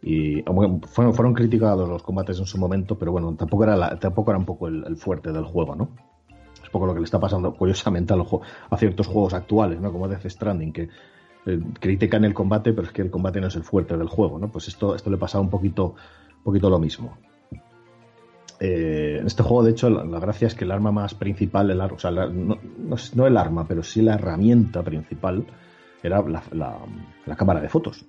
y 0.00 0.42
fueron, 0.42 0.80
fueron 0.80 1.34
criticados 1.34 1.88
los 1.88 2.02
combates 2.04 2.38
en 2.38 2.46
su 2.46 2.58
momento, 2.58 2.96
pero 2.98 3.10
bueno, 3.10 3.34
tampoco 3.34 3.64
era, 3.64 3.96
tampoco 3.98 4.30
era 4.30 4.38
un 4.38 4.44
poco 4.44 4.68
el 4.68 4.96
fuerte 4.96 5.32
del 5.32 5.44
juego, 5.44 5.76
¿no? 5.76 5.90
Poco 6.72 6.86
lo 6.86 6.94
que 6.94 7.00
le 7.00 7.04
está 7.04 7.20
pasando, 7.20 7.54
curiosamente, 7.54 8.14
a, 8.14 8.76
ciertos 8.76 9.06
juegos 9.06 9.34
actuales, 9.34 9.80
¿no? 9.80 9.92
Como 9.92 10.08
Death 10.08 10.28
Stranding, 10.28 10.72
que 10.72 10.88
eh, 11.46 11.60
critican 11.78 12.24
el 12.24 12.34
combate, 12.34 12.72
pero 12.72 12.88
es 12.88 12.92
que 12.92 13.02
el 13.02 13.10
combate 13.10 13.40
no 13.40 13.46
es 13.46 13.56
el 13.56 13.62
fuerte 13.62 13.96
del 13.96 14.08
juego, 14.08 14.38
¿no? 14.38 14.48
Pues 14.50 14.66
esto, 14.68 14.96
esto 14.96 15.10
le 15.10 15.18
pasaba 15.18 15.42
un 15.42 15.50
poquito, 15.50 15.94
poquito 16.42 16.68
lo 16.68 16.78
mismo. 16.78 17.16
Eh, 18.64 19.18
en 19.20 19.26
este 19.26 19.42
juego, 19.42 19.64
de 19.64 19.72
hecho, 19.72 19.90
la, 19.90 20.20
gracia 20.20 20.46
es 20.46 20.54
que 20.54 20.64
el 20.64 20.70
arma 20.70 20.92
más 20.92 21.14
principal, 21.14 21.68
el 21.70 21.80
o 21.80 21.98
sea, 21.98 22.12
no, 22.12 22.58
no, 23.14 23.26
el 23.26 23.36
arma, 23.36 23.66
pero 23.66 23.82
sí 23.82 24.02
la 24.02 24.14
herramienta 24.14 24.84
principal, 24.84 25.44
era 26.00 26.22
la, 26.22 26.42
la, 27.26 27.36
cámara 27.36 27.60
de 27.60 27.68
fotos. 27.68 28.04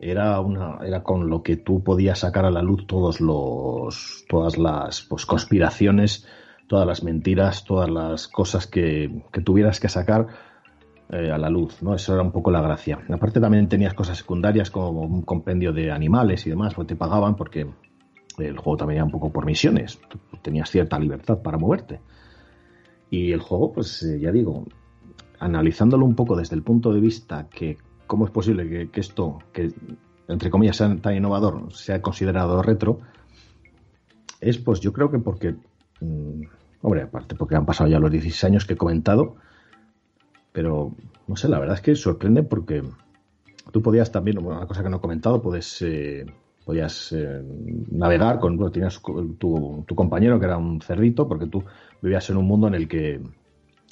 Era, 0.00 0.40
una, 0.40 0.78
era 0.84 1.04
con 1.04 1.30
lo 1.30 1.40
que 1.44 1.56
tú 1.56 1.84
podías 1.84 2.18
sacar 2.18 2.44
a 2.44 2.50
la 2.50 2.62
luz 2.62 2.84
todos 2.88 3.20
los, 3.20 4.24
todas 4.28 4.58
las 4.58 5.02
pues, 5.02 5.24
conspiraciones 5.24 6.26
todas 6.72 6.86
las 6.86 7.04
mentiras, 7.04 7.66
todas 7.66 7.90
las 7.90 8.28
cosas 8.28 8.66
que, 8.66 9.24
tuvieras 9.44 9.78
que 9.78 9.90
sacar 9.90 10.26
eh, 11.10 11.30
a 11.30 11.36
la 11.36 11.50
luz, 11.50 11.82
¿no? 11.82 11.94
Eso 11.94 12.14
era 12.14 12.22
un 12.22 12.32
poco 12.32 12.50
la 12.50 12.62
gracia. 12.62 12.98
Aparte 13.10 13.40
también 13.40 13.68
tenías 13.68 13.92
cosas 13.92 14.16
secundarias 14.16 14.70
como 14.70 15.02
un 15.02 15.20
compendio 15.20 15.74
de 15.74 15.92
animales 15.92 16.46
y 16.46 16.48
demás, 16.48 16.72
porque 16.72 16.94
te 16.94 16.96
pagaban 16.96 17.36
porque 17.36 17.66
el 18.38 18.56
juego 18.56 18.78
también 18.78 18.96
era 18.96 19.04
un 19.04 19.10
poco 19.10 19.30
por 19.30 19.44
misiones, 19.44 20.00
tenías 20.40 20.70
cierta 20.70 20.98
libertad 20.98 21.42
para 21.42 21.58
moverte. 21.58 22.00
Y 23.10 23.32
el 23.32 23.40
juego, 23.40 23.74
pues 23.74 24.02
eh, 24.04 24.18
ya 24.18 24.32
digo, 24.32 24.64
analizándolo 25.40 26.06
un 26.06 26.14
poco 26.14 26.36
desde 26.36 26.56
el 26.56 26.62
punto 26.62 26.90
de 26.94 27.00
vista 27.00 27.50
que 27.50 27.76
cómo 28.06 28.24
es 28.24 28.30
posible 28.30 28.88
que, 28.90 28.98
esto, 28.98 29.40
que 29.52 29.74
entre 30.26 30.48
comillas 30.48 30.78
sea 30.78 30.96
tan 30.96 31.14
innovador, 31.14 31.70
sea 31.74 32.00
considerado 32.00 32.62
retro, 32.62 33.00
es 34.40 34.56
pues 34.56 34.80
yo 34.80 34.94
creo 34.94 35.10
que 35.10 35.18
porque 35.18 35.54
mm, 36.00 36.44
Hombre, 36.82 37.02
aparte 37.02 37.36
porque 37.36 37.54
han 37.54 37.64
pasado 37.64 37.88
ya 37.88 37.98
los 37.98 38.10
16 38.10 38.44
años 38.44 38.64
que 38.66 38.74
he 38.74 38.76
comentado, 38.76 39.36
pero 40.52 40.92
no 41.26 41.36
sé, 41.36 41.48
la 41.48 41.58
verdad 41.58 41.76
es 41.76 41.80
que 41.80 41.94
sorprende 41.94 42.42
porque 42.42 42.82
tú 43.70 43.82
podías 43.82 44.10
también, 44.10 44.44
una 44.44 44.66
cosa 44.66 44.82
que 44.82 44.90
no 44.90 44.96
he 44.96 45.00
comentado, 45.00 45.40
puedes, 45.40 45.80
eh, 45.82 46.26
podías 46.64 47.12
eh, 47.12 47.42
navegar 47.90 48.40
con, 48.40 48.58
tenías 48.72 49.00
tu, 49.38 49.84
compañero 49.94 50.40
que 50.40 50.46
era 50.46 50.58
un 50.58 50.80
cerrito, 50.82 51.28
porque 51.28 51.46
tú 51.46 51.64
vivías 52.02 52.28
en 52.30 52.36
un 52.36 52.46
mundo 52.46 52.66
en 52.66 52.74
el 52.74 52.88
que 52.88 53.20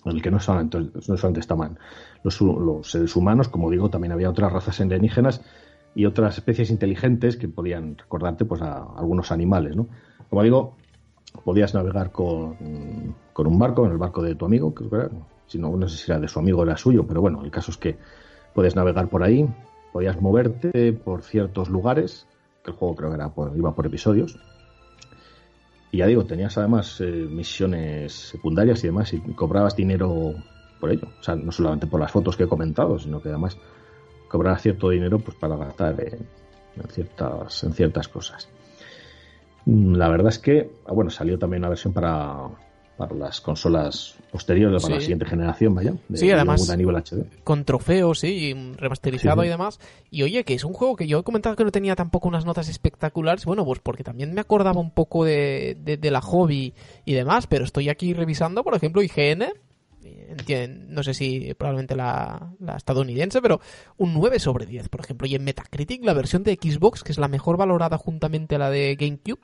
en 0.03 0.13
el 0.13 0.23
que 0.23 0.31
no 0.31 0.41
solamente, 0.41 0.79
no 0.79 1.17
solamente 1.17 1.41
estaban 1.41 1.79
los, 2.25 2.41
los 2.41 2.91
seres 2.91 3.15
humanos, 3.17 3.49
como 3.49 3.71
digo, 3.71 3.91
también 3.91 4.13
había 4.13 4.31
otras 4.31 4.51
razas 4.51 4.81
alienígenas 4.81 5.43
y 5.95 6.07
otras 6.07 6.39
especies 6.39 6.71
inteligentes 6.71 7.37
que 7.37 7.49
podían 7.49 7.99
recordarte 7.99 8.47
pues 8.47 8.63
a 8.63 8.83
algunos 8.97 9.31
animales, 9.31 9.77
¿no? 9.77 9.89
Como 10.31 10.43
digo, 10.43 10.77
podías 11.45 11.75
navegar 11.75 12.13
con, 12.13 12.57
un 12.61 13.59
barco, 13.59 13.87
en 13.87 13.93
el 13.93 13.99
barco 13.99 14.23
de 14.23 14.35
tu 14.35 14.45
amigo, 14.45 14.75
que 14.75 14.85
si 15.47 15.59
no, 15.59 15.77
no 15.77 15.89
sé 15.89 15.97
si 15.97 16.11
era 16.11 16.21
de 16.21 16.29
su 16.29 16.39
amigo 16.39 16.61
o 16.61 16.65
era 16.65 16.77
suyo, 16.77 17.07
pero 17.07 17.21
bueno, 17.21 17.43
el 17.45 17.51
caso 17.51 17.71
es 17.71 17.77
que 17.77 17.97
puedes 18.55 18.77
navegar 18.77 19.09
por 19.09 19.23
ahí, 19.23 19.49
podías 19.93 20.21
moverte 20.21 20.93
por 20.93 21.23
ciertos 21.23 21.69
lugares, 21.69 22.27
que 22.65 22.71
el 22.71 22.77
juego 22.77 22.95
creo 22.95 23.11
que 23.11 23.17
era 23.17 23.33
iba 23.57 23.75
por 23.75 23.87
episodios. 23.87 24.39
Y 25.93 25.99
ya 25.99 26.07
digo, 26.07 26.25
tenías 26.25 26.57
además 26.57 27.01
eh, 27.01 27.27
misiones 27.29 28.13
secundarias 28.13 28.85
y 28.85 28.89
demás, 28.89 29.13
y 29.13 29.19
cobrabas 29.35 29.75
dinero 29.75 30.35
por 30.79 30.91
ello. 30.91 31.09
O 31.19 31.23
sea, 31.23 31.35
no 31.35 31.51
solamente 31.51 31.87
por 31.87 32.01
las 32.01 32.13
fotos 32.13 32.37
que 32.37 32.45
he 32.45 32.49
comentado, 32.49 32.99
sino 32.99 33.21
que 33.21 33.29
además 33.29 33.59
cobrabas 34.29 34.63
cierto 34.63 34.91
dinero 34.91 35.19
pues 35.19 35.37
para 35.37 35.57
gastar 35.57 36.01
en, 36.01 36.27
ciertas, 36.89 37.65
en 37.65 37.73
ciertas 37.73 38.07
cosas. 38.07 38.49
Mm, 39.67 39.95
la 39.95 40.09
verdad 40.09 40.29
es 40.29 40.39
que, 40.39 40.71
ah, 40.87 40.93
bueno, 40.93 41.11
salió 41.11 41.39
también 41.39 41.63
una 41.63 41.69
versión 41.69 41.93
para, 41.93 42.49
para 42.97 43.15
las 43.15 43.41
consolas 43.41 44.15
posteriores, 44.31 44.83
para 44.83 44.97
la 44.97 45.01
siguiente 45.01 45.25
generación, 45.25 45.75
vaya. 45.75 45.95
sí, 46.13 46.31
además, 46.31 46.71
con 47.45 47.65
trofeos, 47.65 48.21
sí, 48.21 48.55
remasterizado 48.77 49.43
y 49.45 49.49
demás. 49.49 49.81
Y 50.11 50.23
oye, 50.23 50.45
que 50.45 50.55
es 50.55 50.65
un 50.65 50.73
juego 50.73 50.97
que 50.97 51.07
yo 51.07 51.19
he 51.19 51.23
comentado 51.23 51.57
que 51.57 51.65
no 51.65 51.73
tenía 51.73 51.97
tampoco 51.97 52.29
unas 52.29 52.45
notas 52.45 52.69
espectaculares, 52.69 53.45
bueno, 53.45 53.65
pues 53.65 53.81
porque 53.81 54.05
también 54.05 54.35
me 54.35 54.41
acordaba 54.41 54.81
un 54.81 54.91
poco 54.91 55.25
de, 55.25 55.77
de, 55.81 55.97
de 55.97 56.11
la 56.11 56.21
hobby 56.21 56.75
y 57.05 57.15
demás, 57.15 57.47
pero 57.47 57.65
estoy 57.65 57.89
aquí 57.89 58.13
revisando, 58.13 58.63
por 58.63 58.75
ejemplo, 58.75 59.03
IGN, 59.03 59.45
no 60.89 61.03
sé 61.03 61.15
si 61.15 61.55
probablemente 61.55 61.95
la, 61.95 62.53
estadounidense, 62.77 63.41
pero 63.43 63.61
un 63.99 64.15
9 64.15 64.39
sobre 64.39 64.67
10, 64.67 64.89
por 64.89 65.01
ejemplo. 65.01 65.27
Y 65.27 65.35
en 65.35 65.45
Metacritic, 65.45 66.05
la 66.05 66.15
versión 66.15 66.43
de 66.43 66.59
Xbox, 66.61 67.03
que 67.03 67.13
es 67.13 67.19
la 67.19 67.29
mejor 67.29 67.57
valorada 67.57 67.99
juntamente 67.99 68.57
a 68.57 68.59
la 68.59 68.71
de 68.71 68.97
GameCube, 68.97 69.41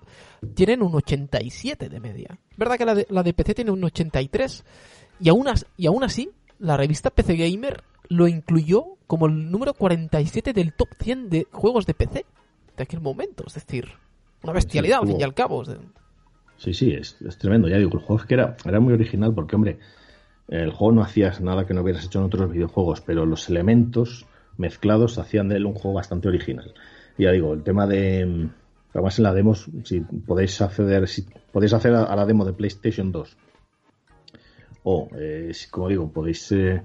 tienen 0.54 0.82
un 0.82 0.94
87 0.94 1.88
de 1.88 2.00
media. 2.00 2.38
¿Verdad 2.56 2.78
que 2.78 2.84
la 2.84 2.94
de, 2.94 3.06
la 3.10 3.22
de 3.22 3.34
PC 3.34 3.54
tiene 3.54 3.70
un 3.70 3.84
83? 3.84 4.64
Y 5.20 5.28
aún, 5.28 5.46
y 5.76 5.86
aún 5.86 6.04
así, 6.04 6.30
la 6.58 6.76
revista 6.76 7.10
PC 7.10 7.36
Gamer 7.36 7.82
lo 8.08 8.28
incluyó 8.28 8.96
como 9.06 9.26
el 9.26 9.50
número 9.50 9.74
47 9.74 10.52
del 10.52 10.72
top 10.72 10.88
100 11.00 11.30
de 11.30 11.46
juegos 11.52 11.86
de 11.86 11.94
PC 11.94 12.24
de 12.76 12.82
aquel 12.82 13.00
momento. 13.00 13.44
Es 13.46 13.54
decir, 13.54 13.88
una 14.42 14.52
bestialidad, 14.52 15.00
al 15.00 15.08
fin 15.08 15.20
y 15.20 15.22
al 15.22 15.34
cabo. 15.34 15.64
Sí, 16.56 16.72
sí, 16.72 16.92
es, 16.92 17.18
tremendo. 17.38 17.68
Ya 17.68 17.78
digo, 17.78 17.90
el 17.94 18.00
juego 18.04 18.22
es 18.22 18.26
que 18.26 18.34
era, 18.34 18.56
era 18.64 18.80
muy 18.80 18.94
original 18.94 19.34
porque, 19.34 19.56
hombre, 19.56 19.78
el 20.48 20.70
juego 20.70 20.92
no 20.92 21.02
hacías 21.02 21.40
nada 21.40 21.66
que 21.66 21.74
no 21.74 21.82
hubieras 21.82 22.04
hecho 22.04 22.18
en 22.20 22.26
otros 22.26 22.50
videojuegos, 22.50 23.00
pero 23.00 23.26
los 23.26 23.48
elementos 23.48 24.26
mezclados 24.56 25.18
hacían 25.18 25.48
de 25.48 25.56
él 25.56 25.66
un 25.66 25.74
juego 25.74 25.94
bastante 25.94 26.28
original. 26.28 26.72
ya 27.18 27.32
digo, 27.32 27.52
el 27.52 27.62
tema 27.62 27.86
de, 27.86 28.48
Además 28.96 29.18
en 29.18 29.24
la 29.24 29.34
demo, 29.34 29.54
si 29.54 30.00
podéis 30.00 30.58
acceder, 30.62 31.06
si 31.06 31.26
podéis 31.52 31.74
hacer 31.74 31.94
a, 31.94 32.16
la 32.16 32.24
demo 32.24 32.46
de 32.46 32.54
PlayStation 32.54 33.12
2 33.12 33.36
o, 34.84 35.08
eh, 35.18 35.52
como 35.70 35.88
digo, 35.88 36.10
podéis 36.10 36.50
eh, 36.52 36.80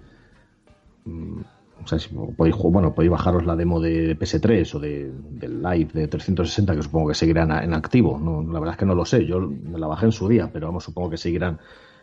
mm, 1.05 1.41
o 1.83 1.87
sea, 1.87 1.99
si 1.99 2.09
podéis, 2.09 2.57
bueno, 2.57 2.93
podéis 2.93 3.11
bajaros 3.11 3.45
la 3.45 3.55
demo 3.55 3.79
de 3.79 4.17
PS3 4.19 4.75
o 4.75 4.79
de, 4.79 5.09
del 5.31 5.61
Live 5.61 5.91
de 5.93 6.07
360, 6.07 6.75
que 6.75 6.81
supongo 6.81 7.07
que 7.09 7.15
seguirán 7.15 7.51
en 7.51 7.73
activo. 7.73 8.19
La 8.51 8.59
verdad 8.59 8.73
es 8.73 8.79
que 8.79 8.85
no 8.85 8.93
lo 8.93 9.05
sé, 9.05 9.25
yo 9.25 9.39
la 9.39 9.87
bajé 9.87 10.07
en 10.07 10.11
su 10.11 10.27
día, 10.27 10.49
pero 10.51 10.67
vamos, 10.67 10.83
supongo 10.83 11.11
que 11.11 11.17
seguirán, 11.17 11.59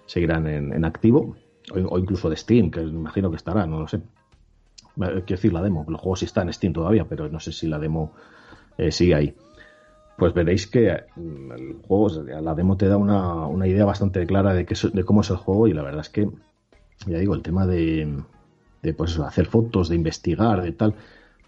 seguirán 0.06 0.46
en, 0.46 0.84
activo. 0.84 1.36
O, 1.72 1.98
incluso 1.98 2.30
de 2.30 2.36
Steam, 2.36 2.70
que 2.70 2.80
imagino 2.80 3.30
que 3.30 3.36
estará, 3.36 3.66
no 3.66 3.80
lo 3.80 3.88
sé. 3.88 4.00
Quiero 4.96 5.22
decir, 5.22 5.52
la 5.52 5.62
demo, 5.62 5.86
el 5.88 5.96
juego 5.96 6.16
sí 6.16 6.24
está 6.24 6.42
en 6.42 6.52
Steam 6.52 6.72
todavía, 6.72 7.04
pero 7.04 7.28
no 7.28 7.38
sé 7.38 7.52
si 7.52 7.68
la 7.68 7.78
demo 7.78 8.12
eh, 8.76 8.90
sigue 8.90 9.14
ahí. 9.14 9.34
Pues 10.16 10.34
veréis 10.34 10.66
que 10.66 11.04
mm, 11.14 11.52
el 11.52 11.74
juego, 11.86 12.22
la 12.24 12.54
demo 12.54 12.76
te 12.76 12.88
da 12.88 12.96
una, 12.96 13.46
una 13.46 13.66
idea 13.66 13.84
bastante 13.84 14.26
clara 14.26 14.54
de, 14.54 14.66
de 14.92 15.04
cómo 15.04 15.20
es 15.20 15.30
el 15.30 15.36
juego 15.36 15.68
y 15.68 15.72
la 15.72 15.82
verdad 15.82 16.00
es 16.00 16.08
que, 16.08 16.28
ya 17.06 17.18
digo, 17.18 17.34
el 17.34 17.42
tema 17.42 17.66
de, 17.66 18.22
de 18.82 18.94
pues 18.94 19.18
hacer 19.18 19.46
fotos, 19.46 19.88
de 19.88 19.96
investigar, 19.96 20.62
de 20.62 20.72
tal, 20.72 20.94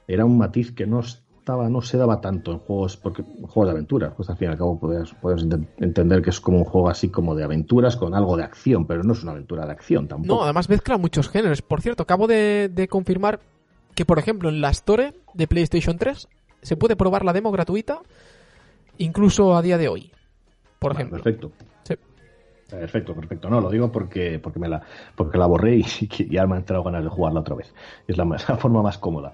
era 0.07 0.25
un 0.25 0.39
matiz 0.39 0.73
que 0.73 0.87
no 0.87 1.01
estaba, 1.51 1.69
no 1.69 1.83
se 1.83 1.99
daba 1.99 2.21
tanto 2.21 2.53
en 2.53 2.59
juegos, 2.59 2.97
porque 2.97 3.23
juegos 3.23 3.67
de 3.67 3.71
aventura, 3.73 4.15
pues 4.15 4.31
al 4.31 4.37
fin 4.37 4.49
y 4.49 4.53
al 4.53 4.59
cabo 4.59 4.79
podemos, 4.79 5.15
entender 5.79 6.23
que 6.23 6.31
es 6.31 6.41
como 6.41 6.59
un 6.59 6.65
juego 6.65 6.89
así 6.89 7.09
como 7.09 7.35
de 7.35 7.45
aventuras 7.45 7.97
con 7.97 8.15
algo 8.15 8.37
de 8.37 8.45
acción, 8.45 8.87
pero 8.87 9.03
no 9.03 9.13
es 9.13 9.23
una 9.23 9.33
aventura 9.33 9.67
de 9.67 9.73
acción 9.73 10.07
tampoco. 10.07 10.35
No, 10.35 10.45
además 10.45 10.69
mezcla 10.69 10.97
muchos 10.97 11.29
géneros. 11.29 11.63
Por 11.63 11.81
cierto, 11.81 12.05
acabo 12.05 12.27
de, 12.27 12.87
confirmar 12.89 13.41
que, 13.95 14.05
por 14.05 14.19
ejemplo, 14.19 14.49
en 14.49 14.61
la 14.61 14.71
Store 14.71 15.15
de 15.35 15.47
PlayStation 15.49 15.99
3 15.99 16.29
se 16.63 16.77
puede 16.77 16.97
probar 16.97 17.25
la 17.25 17.33
demo 17.33 17.51
gratuita 17.51 18.01
incluso 18.99 19.57
a 19.57 19.63
día 19.63 19.79
de 19.79 19.89
hoy. 19.89 20.13
Por 20.79 20.93
ejemplo. 20.93 21.23
Perfecto. 21.23 21.51
Perfecto, 22.71 23.15
perfecto. 23.15 23.51
No, 23.51 23.61
lo 23.61 23.69
digo 23.69 23.91
porque, 23.91 24.39
porque, 24.39 24.61
me 24.61 24.69
la, 24.69 24.81
porque 25.17 25.39
la 25.39 25.47
borré 25.47 25.79
y, 25.79 25.85
ya 26.31 26.47
me 26.47 26.55
han 26.55 26.61
entrado 26.61 26.85
ganas 26.85 27.03
de 27.03 27.11
jugarla 27.11 27.41
otra 27.41 27.57
vez. 27.57 27.75
Es 28.07 28.17
la, 28.17 28.25
forma 28.59 28.83
más 28.83 28.99
cómoda. 28.99 29.33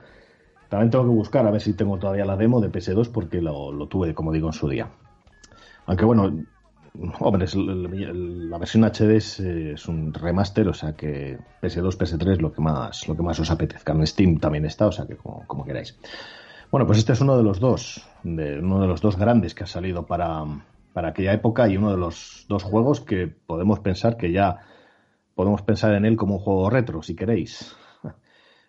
También 0.68 0.90
tengo 0.90 1.04
que 1.04 1.10
buscar 1.10 1.46
a 1.46 1.50
ver 1.50 1.60
si 1.60 1.74
tengo 1.74 1.98
todavía 1.98 2.24
la 2.24 2.36
demo 2.36 2.60
de 2.60 2.70
PS2 2.70 3.10
porque 3.10 3.40
lo, 3.40 3.86
tuve, 3.88 4.14
como 4.14 4.32
digo, 4.32 4.48
en 4.48 4.52
su 4.52 4.68
día. 4.68 4.90
Aunque 5.86 6.04
bueno, 6.04 6.44
hombre, 7.20 7.46
la 7.54 8.58
versión 8.58 8.84
HD 8.84 9.16
es, 9.16 9.88
un 9.88 10.12
remaster, 10.12 10.68
o 10.68 10.74
sea 10.74 10.94
que 10.94 11.38
PS2, 11.62 11.96
PS3 11.96 12.38
lo 12.38 12.52
que 12.52 12.60
más, 12.60 13.06
lo 13.06 13.16
que 13.16 13.22
más 13.22 13.38
os 13.38 13.50
apetezca. 13.50 13.92
En 13.92 14.06
Steam 14.06 14.38
también 14.38 14.64
está, 14.64 14.86
o 14.86 14.92
sea 14.92 15.06
que 15.06 15.16
como, 15.16 15.46
como 15.46 15.64
queráis. 15.64 15.96
Bueno, 16.70 16.86
pues 16.86 16.98
este 16.98 17.12
es 17.12 17.20
uno 17.20 17.36
de 17.36 17.44
los 17.44 17.60
dos, 17.60 18.04
de, 18.24 18.58
uno 18.58 18.80
de 18.80 18.88
los 18.88 19.00
dos 19.00 19.16
grandes 19.16 19.54
que 19.54 19.64
ha 19.64 19.68
salido 19.68 20.04
para, 20.04 20.44
para 20.92 21.10
aquella 21.10 21.32
época 21.32 21.68
y 21.68 21.76
uno 21.76 21.92
de 21.92 21.96
los 21.96 22.44
dos 22.48 22.64
juegos 22.64 23.00
que 23.00 23.28
podemos 23.28 23.78
pensar 23.80 24.16
que 24.16 24.32
ya 24.32 24.60
podemos 25.36 25.62
pensar 25.62 25.92
en 25.92 26.04
él 26.06 26.16
como 26.16 26.36
un 26.36 26.40
juego 26.40 26.68
retro, 26.70 27.02
si 27.02 27.14
queréis. 27.14 27.76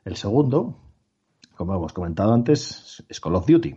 El 0.06 0.16
segundo, 0.16 0.76
como 1.58 1.76
hemos 1.76 1.92
comentado 1.92 2.34
antes, 2.34 3.04
es 3.10 3.20
Call 3.20 3.36
of 3.36 3.46
Duty. 3.48 3.76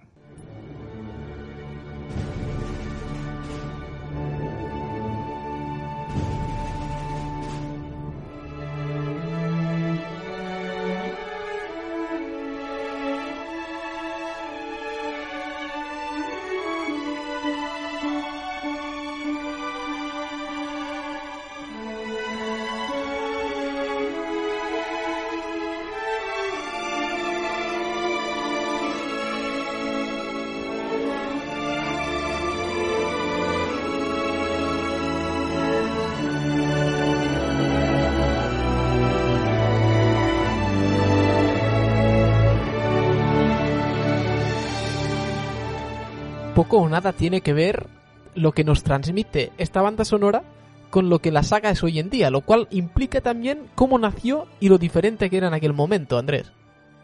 Nada 46.91 47.13
tiene 47.13 47.41
que 47.41 47.53
ver 47.53 47.87
lo 48.35 48.53
que 48.53 48.65
nos 48.65 48.83
transmite 48.83 49.53
esta 49.59 49.83
banda 49.83 50.05
sonora 50.05 50.43
con 50.91 51.09
lo 51.09 51.21
que 51.21 51.31
la 51.31 51.43
saga 51.43 51.71
es 51.71 51.83
hoy 51.83 51.99
en 51.99 52.11
día, 52.11 52.31
lo 52.31 52.43
cual 52.43 52.67
implica 52.71 53.21
también 53.21 53.61
cómo 53.75 53.99
nació 53.99 54.47
y 54.59 54.69
lo 54.69 54.77
diferente 54.77 55.31
que 55.31 55.37
era 55.37 55.49
en 55.49 55.55
aquel 55.55 55.73
momento, 55.73 56.19
Andrés. 56.19 56.53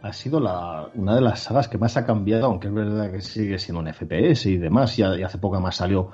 Ha 0.03 0.13
sido 0.13 0.41
la, 0.41 0.89
una 0.95 1.15
de 1.15 1.21
las 1.21 1.41
sagas 1.41 1.69
que 1.69 1.79
más 1.79 1.97
ha 1.97 2.05
cambiado, 2.05 2.47
aunque 2.47 2.69
es 2.69 2.75
verdad 2.75 3.11
que 3.11 3.21
sigue 3.21 3.59
siendo 3.59 3.81
un 3.81 3.93
FPS 3.93 4.47
y 4.47 4.59
demás, 4.59 4.99
y, 4.99 5.03
hace 5.03 5.39
poco 5.39 5.61
más 5.61 5.77
salió 5.77 6.11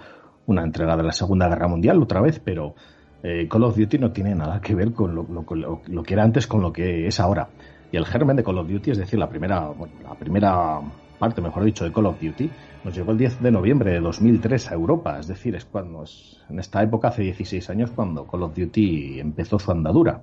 una 0.46 0.62
entrega 0.62 0.96
de 0.96 1.02
la 1.02 1.12
Segunda 1.12 1.48
Guerra 1.48 1.68
Mundial 1.68 2.02
otra 2.02 2.20
vez, 2.20 2.40
pero 2.40 2.74
eh, 3.22 3.48
Call 3.48 3.64
of 3.64 3.76
Duty 3.76 3.98
no 3.98 4.12
tiene 4.12 4.34
nada 4.34 4.60
que 4.60 4.74
ver 4.74 4.92
con 4.92 5.14
lo, 5.14 6.02
que 6.02 6.14
era 6.14 6.24
antes 6.24 6.46
con 6.46 6.62
lo 6.62 6.72
que 6.72 7.06
es 7.06 7.20
ahora. 7.20 7.48
Y 7.90 7.96
el 7.96 8.06
germen 8.06 8.36
de 8.36 8.44
Call 8.44 8.58
of 8.58 8.68
Duty, 8.68 8.92
es 8.92 8.98
decir, 8.98 9.18
la 9.18 9.28
primera, 9.28 9.70
la 10.02 10.14
primera 10.14 10.80
parte, 11.22 11.40
mejor 11.40 11.62
dicho, 11.62 11.84
de 11.84 11.92
Call 11.92 12.06
of 12.06 12.20
Duty, 12.20 12.50
nos 12.82 12.96
llegó 12.96 13.12
el 13.12 13.18
10 13.18 13.42
de 13.42 13.52
noviembre 13.52 13.92
de 13.92 14.00
2003 14.00 14.72
a 14.72 14.74
Europa, 14.74 15.20
es 15.20 15.28
decir, 15.28 15.54
es 15.54 15.64
cuando, 15.64 16.02
es, 16.02 16.40
en 16.50 16.58
esta 16.58 16.82
época, 16.82 17.08
hace 17.08 17.22
16 17.22 17.70
años, 17.70 17.92
cuando 17.92 18.26
Call 18.26 18.42
of 18.42 18.56
Duty 18.56 19.20
empezó 19.20 19.60
su 19.60 19.70
andadura. 19.70 20.22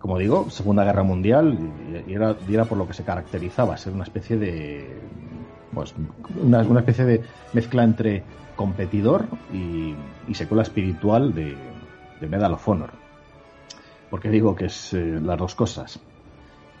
Como 0.00 0.18
digo, 0.18 0.50
Segunda 0.50 0.82
Guerra 0.82 1.04
Mundial, 1.04 1.56
y 2.08 2.12
era, 2.12 2.64
por 2.64 2.76
lo 2.76 2.88
que 2.88 2.92
se 2.92 3.04
caracterizaba, 3.04 3.76
ser 3.76 3.92
una 3.92 4.02
especie 4.02 4.36
de. 4.36 4.98
Pues, 5.72 5.94
una, 6.42 6.80
especie 6.80 7.04
de 7.04 7.22
mezcla 7.52 7.84
entre 7.84 8.24
competidor 8.56 9.26
y, 9.54 9.94
secuela 10.34 10.64
espiritual 10.64 11.32
de, 11.32 11.56
Medal 12.28 12.54
of 12.54 12.68
Honor. 12.68 12.90
Porque 14.10 14.28
digo 14.28 14.56
que 14.56 14.64
es 14.64 14.92
eh, 14.92 15.20
las 15.22 15.38
dos 15.38 15.54
cosas 15.54 16.00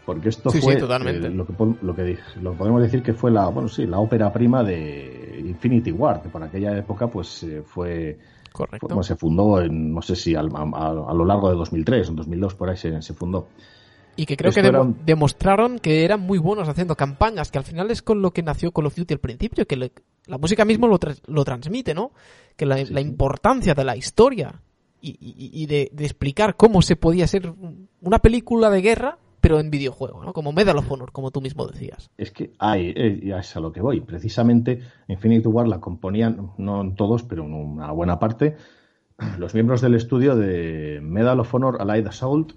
porque 0.04 0.30
esto 0.30 0.50
fue 0.50 0.74
eh, 0.74 0.80
lo, 1.30 1.46
que, 1.46 1.52
lo, 1.82 1.94
que, 1.94 2.18
lo 2.40 2.54
podemos 2.54 2.82
decir 2.82 3.02
que 3.02 3.12
fue 3.12 3.30
la 3.30 3.48
bueno 3.48 3.68
sí 3.68 3.86
la 3.86 3.98
ópera 3.98 4.32
prima 4.32 4.62
de 4.62 5.42
Infinity 5.46 5.92
War 5.92 6.22
que 6.22 6.28
para 6.28 6.46
aquella 6.46 6.76
época 6.76 7.08
pues 7.08 7.42
eh, 7.42 7.62
fue 7.64 8.18
Correcto. 8.52 9.02
se 9.02 9.14
fundó 9.14 9.60
en 9.60 9.94
no 9.94 10.02
sé 10.02 10.16
si 10.16 10.34
a, 10.34 10.42
lo 10.42 11.24
largo 11.24 11.50
de 11.50 11.56
2003 11.56 12.10
o 12.10 12.12
2002 12.14 12.54
por 12.54 12.70
ahí 12.70 12.76
se, 12.76 13.00
fundó 13.14 13.46
y 14.16 14.26
que 14.26 14.36
creo 14.36 14.52
que 14.52 14.62
demostraron 15.04 15.78
que 15.78 16.04
eran 16.04 16.20
muy 16.20 16.38
buenos 16.38 16.68
haciendo 16.68 16.96
campañas, 16.96 17.50
que 17.50 17.58
al 17.58 17.64
final 17.64 17.90
es 17.90 18.02
con 18.02 18.20
lo 18.20 18.32
que 18.32 18.42
nació 18.42 18.72
Call 18.72 18.86
of 18.86 18.96
Duty 18.96 19.14
al 19.14 19.20
principio, 19.20 19.66
que 19.66 19.76
la 19.76 20.36
música 20.36 20.64
mismo 20.64 20.88
lo, 20.88 20.98
lo 21.26 21.44
transmite, 21.44 21.94
¿no? 21.94 22.10
Que 22.56 22.66
la, 22.66 23.00
importancia 23.00 23.72
de 23.72 23.84
la 23.84 23.96
historia 23.96 24.60
y, 25.00 25.64
de, 25.66 25.90
de, 25.92 26.04
explicar 26.04 26.56
cómo 26.56 26.82
se 26.82 26.96
podía 26.96 27.26
ser 27.26 27.54
una 28.02 28.18
película 28.18 28.68
de 28.68 28.82
guerra 28.82 29.18
pero 29.40 29.58
en 29.58 29.70
videojuego, 29.70 30.24
¿no? 30.24 30.32
Como 30.32 30.52
Medal 30.52 30.76
of 30.78 30.90
Honor, 30.90 31.12
como 31.12 31.30
tú 31.30 31.40
mismo 31.40 31.66
decías. 31.66 32.10
Es 32.18 32.30
que 32.30 32.52
hay, 32.58 32.92
eh, 32.94 33.34
es 33.38 33.56
a 33.56 33.60
lo 33.60 33.72
que 33.72 33.80
voy. 33.80 34.00
Precisamente 34.00 34.80
Infinity 35.08 35.48
War 35.48 35.68
la 35.68 35.80
componían, 35.80 36.52
no 36.58 36.92
todos, 36.94 37.22
pero 37.22 37.44
una 37.44 37.90
buena 37.92 38.18
parte, 38.18 38.56
los 39.38 39.54
miembros 39.54 39.80
del 39.80 39.94
estudio 39.94 40.36
de 40.36 41.00
Medal 41.02 41.40
of 41.40 41.54
Honor 41.54 41.80
Allied 41.80 42.06
Assault, 42.06 42.52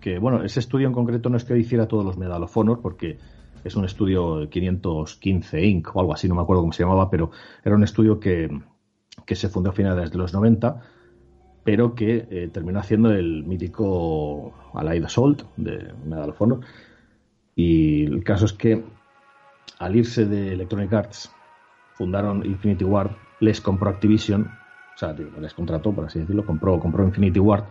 que 0.00 0.18
bueno, 0.18 0.42
ese 0.42 0.60
estudio 0.60 0.86
en 0.86 0.92
concreto 0.92 1.28
no 1.28 1.36
es 1.36 1.44
que 1.44 1.58
hiciera 1.58 1.88
todos 1.88 2.04
los 2.04 2.16
Medal 2.16 2.42
of 2.42 2.56
Honor, 2.56 2.80
porque 2.80 3.18
es 3.62 3.76
un 3.76 3.84
estudio 3.84 4.48
515 4.48 5.64
Inc. 5.64 5.96
o 5.96 6.00
algo 6.00 6.12
así, 6.12 6.28
no 6.28 6.34
me 6.34 6.42
acuerdo 6.42 6.62
cómo 6.62 6.72
se 6.72 6.82
llamaba, 6.82 7.10
pero 7.10 7.30
era 7.64 7.74
un 7.74 7.82
estudio 7.82 8.20
que, 8.20 8.48
que 9.24 9.34
se 9.34 9.48
fundó 9.48 9.70
a 9.70 9.72
finales 9.72 10.10
de 10.10 10.18
los 10.18 10.32
90 10.34 10.82
pero 11.64 11.94
que 11.94 12.26
eh, 12.30 12.50
terminó 12.52 12.78
haciendo 12.78 13.10
el 13.10 13.42
mítico 13.44 14.52
Allied 14.74 15.04
Assault 15.04 15.42
de 15.56 15.92
Medal 16.04 16.30
of 16.30 16.40
Honor. 16.40 16.60
Y 17.56 18.04
el 18.04 18.22
caso 18.22 18.44
es 18.44 18.52
que 18.52 18.84
al 19.78 19.96
irse 19.96 20.26
de 20.26 20.52
Electronic 20.52 20.92
Arts, 20.92 21.32
fundaron 21.94 22.44
Infinity 22.44 22.84
Ward, 22.84 23.10
les 23.40 23.60
compró 23.60 23.90
Activision, 23.90 24.50
o 24.94 24.98
sea, 24.98 25.12
les 25.12 25.54
contrató, 25.54 25.92
por 25.92 26.04
así 26.04 26.20
decirlo, 26.20 26.44
compró, 26.44 26.78
compró 26.78 27.04
Infinity 27.04 27.40
Ward 27.40 27.64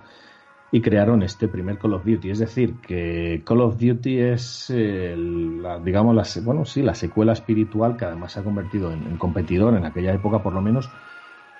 y 0.71 0.81
crearon 0.81 1.21
este 1.21 1.47
primer 1.47 1.77
Call 1.77 1.93
of 1.93 2.05
Duty. 2.05 2.31
Es 2.31 2.39
decir, 2.39 2.75
que 2.81 3.43
Call 3.45 3.61
of 3.61 3.77
Duty 3.77 4.19
es, 4.19 4.73
la, 4.75 5.79
digamos, 5.79 6.15
la, 6.15 6.25
bueno, 6.43 6.65
sí, 6.65 6.81
la 6.81 6.95
secuela 6.95 7.33
espiritual 7.33 7.95
que 7.95 8.05
además 8.05 8.31
se 8.33 8.39
ha 8.39 8.43
convertido 8.43 8.91
en 8.91 9.17
competidor 9.17 9.75
en 9.75 9.85
aquella 9.85 10.13
época, 10.13 10.41
por 10.41 10.53
lo 10.53 10.61
menos, 10.61 10.89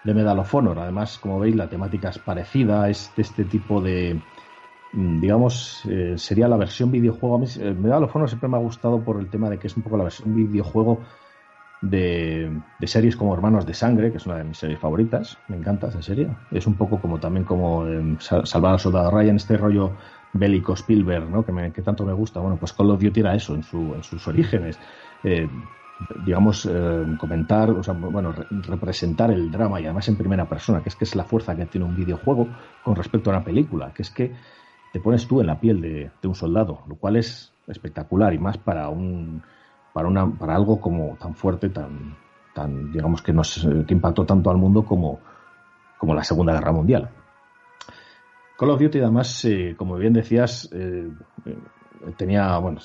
de 0.03 0.13
Medal 0.13 0.39
of 0.39 0.53
Honor. 0.53 0.79
Además, 0.79 1.17
como 1.17 1.39
veis, 1.39 1.55
la 1.55 1.69
temática 1.69 2.09
es 2.09 2.19
parecida, 2.19 2.89
es 2.89 3.11
de 3.15 3.21
este 3.21 3.45
tipo 3.45 3.81
de, 3.81 4.21
mm, 4.93 5.19
digamos, 5.19 5.83
eh, 5.89 6.15
sería 6.17 6.47
la 6.47 6.57
versión 6.57 6.91
videojuego. 6.91 7.35
A 7.35 7.39
mí, 7.39 7.47
eh, 7.59 7.73
Medal 7.73 8.03
of 8.03 8.15
Honor 8.15 8.29
siempre 8.29 8.49
me 8.49 8.57
ha 8.57 8.61
gustado 8.61 9.01
por 9.03 9.19
el 9.19 9.29
tema 9.29 9.49
de 9.49 9.59
que 9.59 9.67
es 9.67 9.77
un 9.77 9.83
poco 9.83 9.97
la 9.97 10.03
versión 10.03 10.35
videojuego 10.35 10.99
de, 11.81 12.61
series 12.83 13.15
como 13.17 13.33
Hermanos 13.33 13.65
de 13.65 13.73
Sangre, 13.73 14.11
que 14.11 14.17
es 14.17 14.25
una 14.25 14.37
de 14.37 14.45
mis 14.45 14.57
series 14.57 14.79
favoritas. 14.79 15.37
Me 15.47 15.57
encanta 15.57 15.87
esa 15.87 16.01
serie. 16.01 16.29
Es 16.51 16.65
un 16.65 16.75
poco 16.75 16.99
como 16.99 17.19
también 17.19 17.43
como 17.45 17.85
en 17.85 18.17
Salvar 18.19 18.73
al 18.73 18.79
Soldado 18.79 19.11
Ryan, 19.11 19.35
este 19.35 19.57
rollo 19.57 19.91
bélico 20.31 20.73
Spielberg, 20.73 21.29
¿no? 21.29 21.45
que, 21.45 21.81
tanto 21.81 22.05
me 22.05 22.13
gusta. 22.13 22.39
Bueno, 22.39 22.57
pues 22.57 22.73
Call 22.73 22.91
of 22.91 23.01
Duty 23.01 23.19
era 23.19 23.35
eso 23.35 23.53
en, 23.53 23.63
su, 23.63 23.93
en 23.95 24.03
sus 24.03 24.25
orígenes. 24.27 24.79
Eh, 25.99 26.13
digamos, 26.23 26.65
eh, 26.65 27.05
comentar, 27.17 27.69
o 27.71 27.83
sea, 27.83 27.93
bueno, 27.93 28.33
representar 28.67 29.31
el 29.31 29.51
drama 29.51 29.79
y 29.79 29.85
además 29.85 30.07
en 30.09 30.15
primera 30.15 30.47
persona, 30.47 30.81
que 30.81 30.89
es 30.89 30.95
que 30.95 31.05
es 31.05 31.15
la 31.15 31.23
fuerza 31.23 31.55
que 31.55 31.65
tiene 31.65 31.85
un 31.85 31.95
videojuego 31.95 32.47
con 32.83 32.95
respecto 32.95 33.29
a 33.29 33.35
una 33.35 33.43
película, 33.43 33.93
que 33.93 34.01
es 34.01 34.09
que 34.09 34.33
te 34.91 34.99
pones 34.99 35.27
tú 35.27 35.41
en 35.41 35.47
la 35.47 35.59
piel 35.59 35.81
de, 35.81 36.11
un 36.27 36.35
soldado, 36.35 36.83
lo 36.87 36.95
cual 36.95 37.15
es 37.15 37.51
espectacular 37.67 38.33
y 38.33 38.39
más 38.39 38.57
para 38.57 38.89
un 38.89 39.41
para 39.93 40.07
una 40.07 40.29
para 40.29 40.55
algo 40.55 40.79
como 40.79 41.15
tan 41.17 41.33
fuerte, 41.33 41.69
tan 41.69 42.15
tan 42.53 42.91
digamos 42.91 43.21
que 43.21 43.31
nos 43.31 43.67
que 43.87 43.93
impactó 43.93 44.25
tanto 44.25 44.49
al 44.49 44.57
mundo 44.57 44.83
como 44.83 45.19
como 45.97 46.13
la 46.13 46.23
Segunda 46.23 46.53
Guerra 46.53 46.73
Mundial. 46.73 47.09
Call 48.57 48.69
of 48.69 48.79
Duty 48.79 48.99
además, 48.99 49.45
eh, 49.45 49.75
como 49.77 49.95
bien 49.95 50.13
decías, 50.13 50.69
eh, 50.71 51.09
tenía, 52.17 52.57
bueno, 52.57 52.79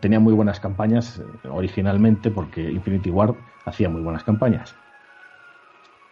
tenía 0.00 0.20
muy 0.20 0.32
buenas 0.32 0.60
campañas 0.60 1.18
eh, 1.18 1.48
originalmente 1.48 2.30
porque 2.30 2.70
Infinity 2.70 3.10
Ward 3.10 3.34
hacía 3.64 3.88
muy 3.88 4.02
buenas 4.02 4.24
campañas. 4.24 4.74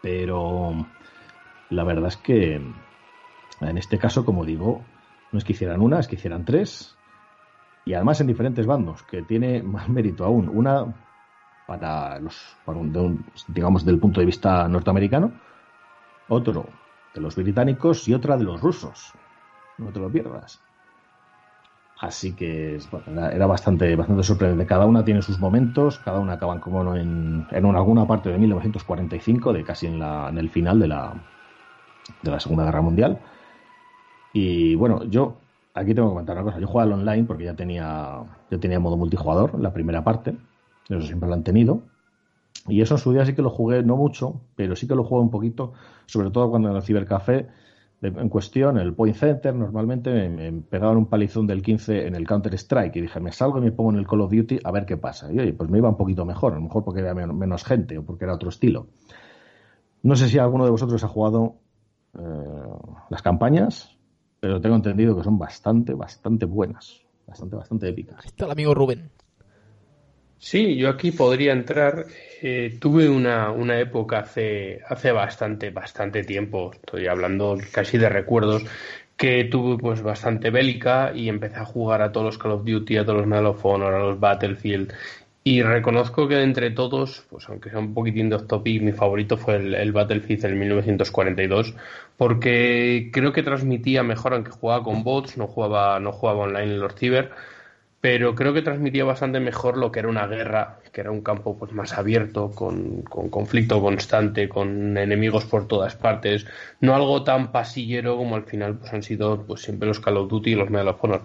Pero 0.03 0.87
la 1.70 1.85
verdad 1.85 2.09
es 2.09 2.16
que 2.16 2.61
en 3.61 3.79
este 3.79 3.99
caso, 3.99 4.25
como 4.25 4.44
digo, 4.44 4.85
no 5.33 5.38
es 5.38 5.44
que 5.44 5.53
hicieran 5.53 5.81
una, 5.81 6.01
es 6.01 6.09
que 6.09 6.16
hicieran 6.16 6.44
tres. 6.44 6.96
Y 7.85 7.94
además 7.94 8.20
en 8.20 8.27
diferentes 8.27 8.66
bandos, 8.66 9.03
que 9.05 9.23
tiene 9.23 9.62
más 9.62 9.88
mérito 9.90 10.25
aún. 10.25 10.49
Una 10.49 10.87
para 11.66 12.18
los, 12.18 12.57
digamos, 13.46 13.85
del 13.85 14.01
punto 14.01 14.18
de 14.18 14.27
vista 14.27 14.66
norteamericano, 14.66 15.33
otro 16.29 16.66
de 17.14 17.20
los 17.20 17.37
británicos 17.37 18.09
y 18.09 18.14
otra 18.14 18.37
de 18.37 18.44
los 18.44 18.61
rusos. 18.61 19.12
No 19.79 19.92
te 19.92 20.01
lo 20.01 20.11
pierdas. 20.11 20.61
Así 22.01 22.33
que 22.33 22.79
era, 23.07 23.47
bastante, 23.47 23.95
bastante 23.95 24.23
sorprendente. 24.23 24.65
Cada 24.65 24.87
una 24.87 25.05
tiene 25.05 25.21
sus 25.21 25.39
momentos, 25.39 25.99
cada 25.99 26.19
una 26.19 26.35
acaban 26.35 26.59
como 26.59 26.97
en, 26.97 27.47
en 27.51 27.67
alguna 27.67 28.07
parte 28.07 28.31
de 28.31 28.39
1945, 28.39 29.53
de 29.53 29.65
casi 29.65 29.87
en, 29.87 29.99
la, 29.99 30.31
en 30.31 30.39
el 30.39 30.49
final 30.49 30.81
de 30.81 30.89
la, 30.89 31.13
de 32.23 32.31
la 32.31 32.41
Segunda 32.41 32.65
Guerra 32.65 32.81
Mundial. 32.81 33.19
Y 34.33 34.77
bueno, 34.77 35.05
yo 35.05 35.37
aquí 35.75 35.95
tengo 35.95 36.09
que 36.09 36.13
comentar 36.13 36.37
una 36.37 36.45
cosa. 36.45 36.59
Yo 36.59 36.67
jugaba 36.67 36.91
al 36.91 37.01
online 37.01 37.25
porque 37.25 37.45
ya 37.45 37.55
tenía, 37.55 38.23
ya 38.51 38.59
tenía 38.59 38.81
modo 38.81 38.97
multijugador, 38.97 39.61
la 39.61 39.75
primera 39.75 40.03
parte. 40.03 40.35
Eso 40.89 41.03
siempre 41.03 41.29
lo 41.29 41.35
han 41.35 41.45
tenido. 41.45 41.83
Y 42.67 42.81
eso 42.81 42.95
en 42.95 42.99
su 43.01 43.13
día 43.13 43.27
sí 43.27 43.35
que 43.35 43.43
lo 43.43 43.51
jugué, 43.51 43.83
no 43.83 43.97
mucho, 43.97 44.41
pero 44.57 44.75
sí 44.75 44.89
que 44.89 44.95
lo 44.95 45.05
jugué 45.05 45.21
un 45.21 45.31
poquito, 45.31 45.75
sobre 46.07 46.31
todo 46.31 46.49
cuando 46.49 46.71
en 46.71 46.77
el 46.77 46.83
cibercafé 46.83 47.49
en 48.03 48.29
cuestión, 48.31 48.79
el 48.79 48.95
Point 48.95 49.17
Center, 49.17 49.55
normalmente 49.55 50.29
me, 50.29 50.53
pegaban 50.63 50.97
un 50.97 51.07
palizón 51.07 51.47
del 51.47 51.63
15 51.63 52.07
en 52.07 52.15
el 52.15 52.27
Counter 52.27 52.55
Strike 52.55 52.97
y 52.97 53.01
dije, 53.03 53.21
me 53.21 53.31
salgo 53.31 53.59
y 53.59 53.61
me 53.61 53.73
pongo 53.73 53.91
en 53.91 53.99
el 53.99 54.07
Call 54.07 54.23
of 54.23 54.33
Duty 54.33 54.61
a 54.65 54.71
ver 54.71 54.87
qué 54.87 54.97
pasa. 54.97 55.31
Y 55.31 55.39
oye, 55.39 55.53
pues 55.53 55.69
me 55.69 55.79
iba 55.79 55.89
un 55.89 55.97
poquito 55.97 56.25
mejor, 56.25 56.53
a 56.53 56.57
lo 56.57 56.63
mejor 56.63 56.83
porque 56.83 57.01
había 57.01 57.27
menos, 57.27 57.65
gente 57.65 57.99
o 57.99 58.05
porque 58.05 58.25
era 58.25 58.35
otro 58.35 58.49
estilo. 58.49 58.87
No 60.03 60.17
sé 60.17 60.29
si 60.29 60.39
alguno 60.39 60.65
de 60.65 60.71
vosotros 60.71 61.05
ha 61.05 61.09
jugado 61.09 61.57
eh, 62.19 62.21
las 63.11 63.21
campañas, 63.21 63.99
pero 64.41 64.61
tengo 64.63 64.77
entendido 64.77 65.15
que 65.15 65.23
son 65.23 65.39
bastante, 65.39 65.93
bastante 65.93 66.47
buenas, 66.47 67.03
bastante, 67.27 67.57
bastante 67.57 67.89
épicas. 67.89 68.25
está 68.25 68.47
el 68.47 68.53
amigo 68.53 68.73
Rubén. 68.73 69.11
Sí, 70.40 70.76
yo 70.76 70.88
aquí 70.88 71.12
podría 71.12 71.53
entrar. 71.53 72.07
Eh, 72.42 72.79
tuve 72.81 73.11
una, 73.11 73.50
una, 73.50 73.79
época 73.79 74.20
hace, 74.20 74.81
hace 74.88 75.12
bastante, 75.12 75.68
bastante 75.70 76.24
tiempo, 76.24 76.72
estoy 76.72 77.07
hablando 77.09 77.59
casi 77.70 77.98
de 77.98 78.09
recuerdos, 78.09 78.64
que 79.18 79.44
tuve 79.44 79.76
pues 79.76 80.03
bastante 80.03 80.48
bélica 80.48 81.12
y 81.14 81.29
empecé 81.29 81.57
a 81.59 81.66
jugar 81.66 82.00
a 82.00 82.11
todos 82.11 82.26
los 82.26 82.38
Call 82.38 82.53
of 82.53 82.64
Duty, 82.64 82.96
a 82.96 83.05
todos 83.05 83.18
los 83.18 83.26
Medal 83.26 83.46
of 83.46 83.64
Honor, 83.66 83.92
a 83.92 83.98
los 83.98 84.18
Battlefield. 84.18 84.94
Y 85.44 85.62
reconozco 85.62 86.26
que 86.26 86.42
entre 86.42 86.70
todos, 86.70 87.26
pues 87.29 87.46
aunque 87.50 87.68
sea 87.68 87.79
un 87.79 87.92
poquitín 87.92 88.31
de 88.31 88.37
off 88.37 88.46
topic, 88.46 88.81
mi 88.83 88.92
favorito 88.92 89.37
fue 89.37 89.57
el, 89.57 89.74
el 89.74 89.92
Battlefield 89.92 90.46
en 90.46 90.59
1942, 90.59 91.74
porque 92.16 93.11
creo 93.12 93.33
que 93.35 93.42
transmitía 93.42 94.03
mejor, 94.03 94.33
aunque 94.33 94.53
jugaba 94.53 94.83
con 94.85 95.05
bots, 95.05 95.37
no 95.37 95.46
jugaba, 95.46 96.00
no 96.00 96.12
jugaba 96.12 96.40
online 96.40 96.72
en 96.74 96.81
los 96.81 96.94
ciber 96.94 97.31
pero 98.01 98.35
creo 98.35 98.55
que 98.55 98.63
transmitía 98.63 99.05
bastante 99.05 99.41
mejor 99.41 99.77
lo 99.77 99.93
que 99.93 100.01
era 100.01 100.09
una 100.09 100.27
guerra, 100.27 100.79
que 100.91 101.03
era 101.03 101.11
un 101.11 101.21
campo 101.21 101.59
pues 101.59 101.73
más 101.73 101.93
abierto, 101.93 102.51
con, 102.51 103.03
conflicto 103.03 103.81
constante, 103.83 104.49
con 104.49 104.97
enemigos 104.97 105.45
por 105.45 105.69
todas 105.69 105.97
partes, 105.97 106.47
no 106.81 106.95
algo 106.95 107.25
tan 107.25 107.53
pasillero 107.53 108.17
como 108.17 108.37
al 108.37 108.45
final 108.45 108.79
pues 108.79 108.93
han 108.95 109.03
sido 109.03 109.45
pues 109.47 109.63
siempre 109.63 109.87
los 109.87 110.01
Call 110.01 110.17
of 110.17 110.31
Duty 110.31 110.53
y 110.53 110.55
los 110.55 110.71
Medal 110.71 110.89
of 110.89 111.05
Honor. 111.05 111.25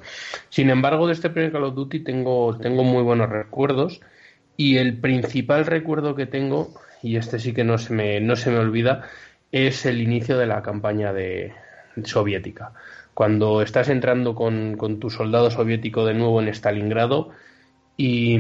Sin 0.50 0.70
embargo, 0.70 1.08
de 1.08 1.14
este 1.14 1.30
primer 1.30 1.54
Call 1.54 1.64
of 1.64 1.76
Duty 1.76 2.02
tengo, 2.02 2.58
tengo 2.58 2.84
muy 2.84 3.04
buenos 3.04 3.30
recuerdos 3.30 4.02
y 4.58 4.78
el 4.78 5.00
principal 5.00 5.66
recuerdo 5.66 6.16
que 6.16 6.26
tengo, 6.26 6.74
y 7.02 7.16
este 7.16 7.40
sí 7.40 7.54
que 7.54 7.64
no 7.64 7.78
se 7.78 7.94
me, 7.94 8.20
no 8.20 8.36
se 8.36 8.52
me 8.52 8.58
olvida, 8.58 9.08
es 9.54 9.86
el 9.86 10.02
inicio 10.02 10.38
de 10.38 10.48
la 10.48 10.62
campaña 10.62 11.14
de 11.14 11.54
soviética 12.04 12.74
cuando 13.16 13.62
estás 13.62 13.88
entrando 13.88 14.36
con, 14.36 14.78
tu 15.00 15.10
soldado 15.10 15.50
soviético 15.50 16.06
de 16.06 16.14
nuevo 16.14 16.42
en 16.42 16.50
Stalingrado 16.50 17.30
y, 17.96 18.38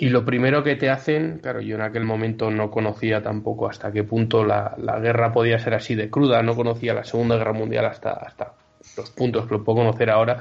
lo 0.00 0.24
primero 0.26 0.62
que 0.62 0.76
te 0.76 0.90
hacen, 0.90 1.38
claro, 1.38 1.62
yo 1.62 1.76
en 1.76 1.80
aquel 1.80 2.04
momento 2.04 2.50
no 2.50 2.70
conocía 2.70 3.22
tampoco 3.22 3.70
hasta 3.70 3.90
qué 3.90 4.04
punto 4.04 4.44
la, 4.44 4.76
guerra 5.00 5.32
podía 5.32 5.58
ser 5.58 5.72
así 5.72 5.94
de 5.94 6.10
cruda, 6.10 6.42
no 6.42 6.54
conocía 6.54 6.92
la 6.92 7.04
Segunda 7.04 7.38
Guerra 7.38 7.54
Mundial 7.54 7.86
hasta, 7.86 8.12
hasta 8.12 8.52
los 8.98 9.10
puntos 9.12 9.46
que 9.46 9.54
lo 9.54 9.64
puedo 9.64 9.78
conocer 9.78 10.10
ahora, 10.10 10.40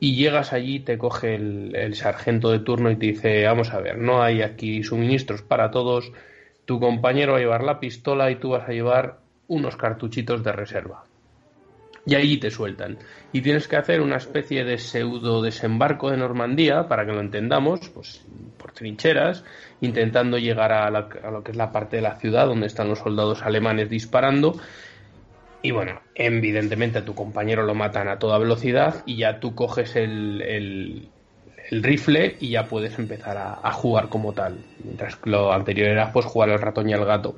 y 0.00 0.16
llegas 0.16 0.54
allí, 0.54 0.80
te 0.80 0.96
coge 0.96 1.34
el, 1.34 1.76
el 1.76 1.94
sargento 1.94 2.50
de 2.50 2.60
turno 2.60 2.90
y 2.90 2.96
te 2.96 3.06
dice, 3.06 3.44
vamos 3.44 3.74
a 3.74 3.80
ver, 3.80 3.98
no 3.98 4.22
hay 4.22 4.40
aquí 4.40 4.82
suministros 4.82 5.42
para 5.42 5.70
todos, 5.70 6.12
tu 6.64 6.80
compañero 6.80 7.32
va 7.32 7.38
a 7.38 7.42
llevar 7.42 7.62
la 7.62 7.78
pistola 7.78 8.30
y 8.30 8.36
tú 8.36 8.48
vas 8.50 8.66
a 8.66 8.72
llevar 8.72 9.18
unos 9.48 9.76
cartuchitos 9.76 10.42
de 10.42 10.52
reserva 10.52 11.04
y 12.04 12.14
allí 12.14 12.38
te 12.38 12.50
sueltan. 12.50 12.98
Y 13.32 13.40
tienes 13.42 13.68
que 13.68 13.76
hacer 13.76 14.00
una 14.00 14.16
especie 14.16 14.64
de 14.64 14.78
pseudo 14.78 15.42
desembarco 15.42 16.10
de 16.10 16.16
Normandía, 16.16 16.88
para 16.88 17.06
que 17.06 17.12
lo 17.12 17.20
entendamos, 17.20 17.88
pues 17.90 18.24
por 18.56 18.72
trincheras, 18.72 19.44
intentando 19.80 20.38
llegar 20.38 20.72
a, 20.72 20.90
lo 20.90 21.42
que 21.42 21.52
es 21.52 21.56
la 21.56 21.72
parte 21.72 21.96
de 21.96 22.02
la 22.02 22.16
ciudad 22.16 22.46
donde 22.46 22.66
están 22.66 22.88
los 22.88 22.98
soldados 22.98 23.42
alemanes 23.42 23.88
disparando. 23.88 24.58
Y 25.62 25.70
bueno, 25.70 26.00
evidentemente 26.14 26.98
a 26.98 27.04
tu 27.04 27.14
compañero 27.14 27.62
lo 27.62 27.74
matan 27.74 28.08
a 28.08 28.18
toda 28.18 28.38
velocidad 28.38 29.02
y 29.06 29.16
ya 29.16 29.38
tú 29.38 29.54
coges 29.54 29.94
el, 29.94 31.08
rifle 31.70 32.36
y 32.40 32.50
ya 32.50 32.64
puedes 32.64 32.98
empezar 32.98 33.38
a, 33.38 33.60
a, 33.62 33.72
jugar 33.72 34.08
como 34.08 34.32
tal. 34.32 34.58
Mientras 34.82 35.16
que 35.16 35.30
lo 35.30 35.52
anterior 35.52 35.88
era 35.88 36.12
pues 36.12 36.26
jugar 36.26 36.50
al 36.50 36.60
ratón 36.60 36.90
y 36.90 36.92
al 36.92 37.04
gato. 37.04 37.36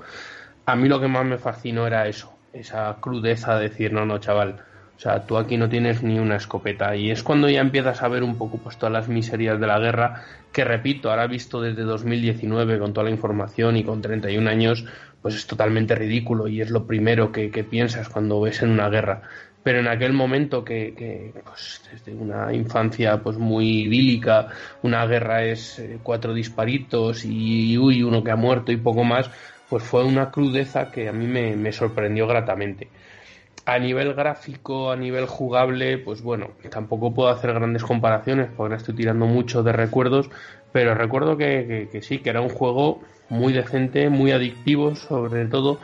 A 0.65 0.75
mí 0.75 0.89
lo 0.89 0.99
que 0.99 1.09
más 1.09 1.27
me 1.27 1.37
fascinó 1.37 1.87
era 1.87 2.09
eso, 2.09 2.34
esa 2.55 2.97
crudeza 3.01 3.57
de 3.57 3.69
decir, 3.69 3.93
no, 3.93 4.07
no, 4.07 4.19
chaval, 4.19 4.63
o 4.97 5.01
sea, 5.01 5.27
tú 5.27 5.37
aquí 5.37 5.57
no 5.57 5.69
tienes 5.69 6.03
ni 6.03 6.19
una 6.19 6.37
escopeta. 6.37 6.95
Y 6.97 7.11
es 7.11 7.23
cuando 7.23 7.49
ya 7.49 7.61
empiezas 7.61 8.03
a 8.03 8.09
ver 8.09 8.23
un 8.23 8.37
poco 8.37 8.59
pues 8.59 8.79
todas 8.79 8.93
las 8.93 9.09
miserias 9.09 9.59
de 9.59 9.67
la 9.67 9.79
guerra, 9.79 10.23
que 10.53 10.65
repito, 10.65 11.11
ahora 11.11 11.27
visto 11.27 11.61
desde 11.61 11.83
2019 11.83 12.79
con 12.79 12.93
toda 12.93 13.05
la 13.05 13.11
información 13.11 13.77
y 13.77 13.85
con 13.85 14.01
31 14.01 14.49
años, 14.49 14.85
pues 15.21 15.35
es 15.35 15.47
totalmente 15.47 15.95
ridículo 15.95 16.47
y 16.47 16.61
es 16.61 16.71
lo 16.71 16.87
primero 16.87 17.33
que, 17.33 17.49
piensas 17.69 18.09
cuando 18.09 18.41
ves 18.41 18.63
en 18.63 18.71
una 18.71 18.89
guerra. 18.89 19.23
Pero 19.65 19.81
en 19.81 19.89
aquel 19.89 20.13
momento 20.13 20.63
que, 20.63 20.95
que 20.97 21.33
pues, 21.43 21.83
desde 21.91 22.15
una 22.15 22.53
infancia 22.53 23.23
pues 23.23 23.39
muy 23.39 23.85
idílica, 23.85 24.49
una 24.83 25.07
guerra 25.07 25.43
es 25.43 25.79
eh, 25.79 25.99
cuatro 26.03 26.35
disparitos 26.35 27.25
y 27.25 27.79
uy, 27.79 28.03
uno 28.03 28.23
que 28.23 28.31
ha 28.31 28.37
muerto 28.37 28.71
y 28.71 28.77
poco 28.77 29.03
más, 29.05 29.31
pues 29.75 29.83
fue 29.83 30.05
una 30.05 30.31
crudeza 30.31 30.93
que 30.93 31.09
a 31.09 31.13
mí 31.13 31.27
me, 31.27 31.73
sorprendió 31.73 32.29
gratamente. 32.29 32.87
A 33.67 33.77
nivel 33.77 34.15
gráfico, 34.15 34.93
a 34.93 34.97
nivel 34.97 35.27
jugable, 35.27 35.99
pues 35.99 36.23
bueno, 36.23 36.51
tampoco 36.71 37.13
puedo 37.13 37.29
hacer 37.29 37.53
grandes 37.53 37.83
comparaciones 37.83 38.47
porque 38.47 38.63
ahora 38.63 38.77
estoy 38.77 38.95
tirando 38.95 39.27
mucho 39.27 39.65
de 39.65 39.73
recuerdos, 39.73 40.31
pero 40.71 40.95
recuerdo 40.95 41.37
que, 41.37 41.89
sí, 42.03 42.19
que 42.19 42.31
era 42.31 42.41
un 42.41 42.51
juego 42.51 43.01
muy 43.29 43.53
decente, 43.53 44.11
muy 44.11 44.31
adictivo 44.31 44.95
sobre 44.95 45.47
todo, 45.47 45.81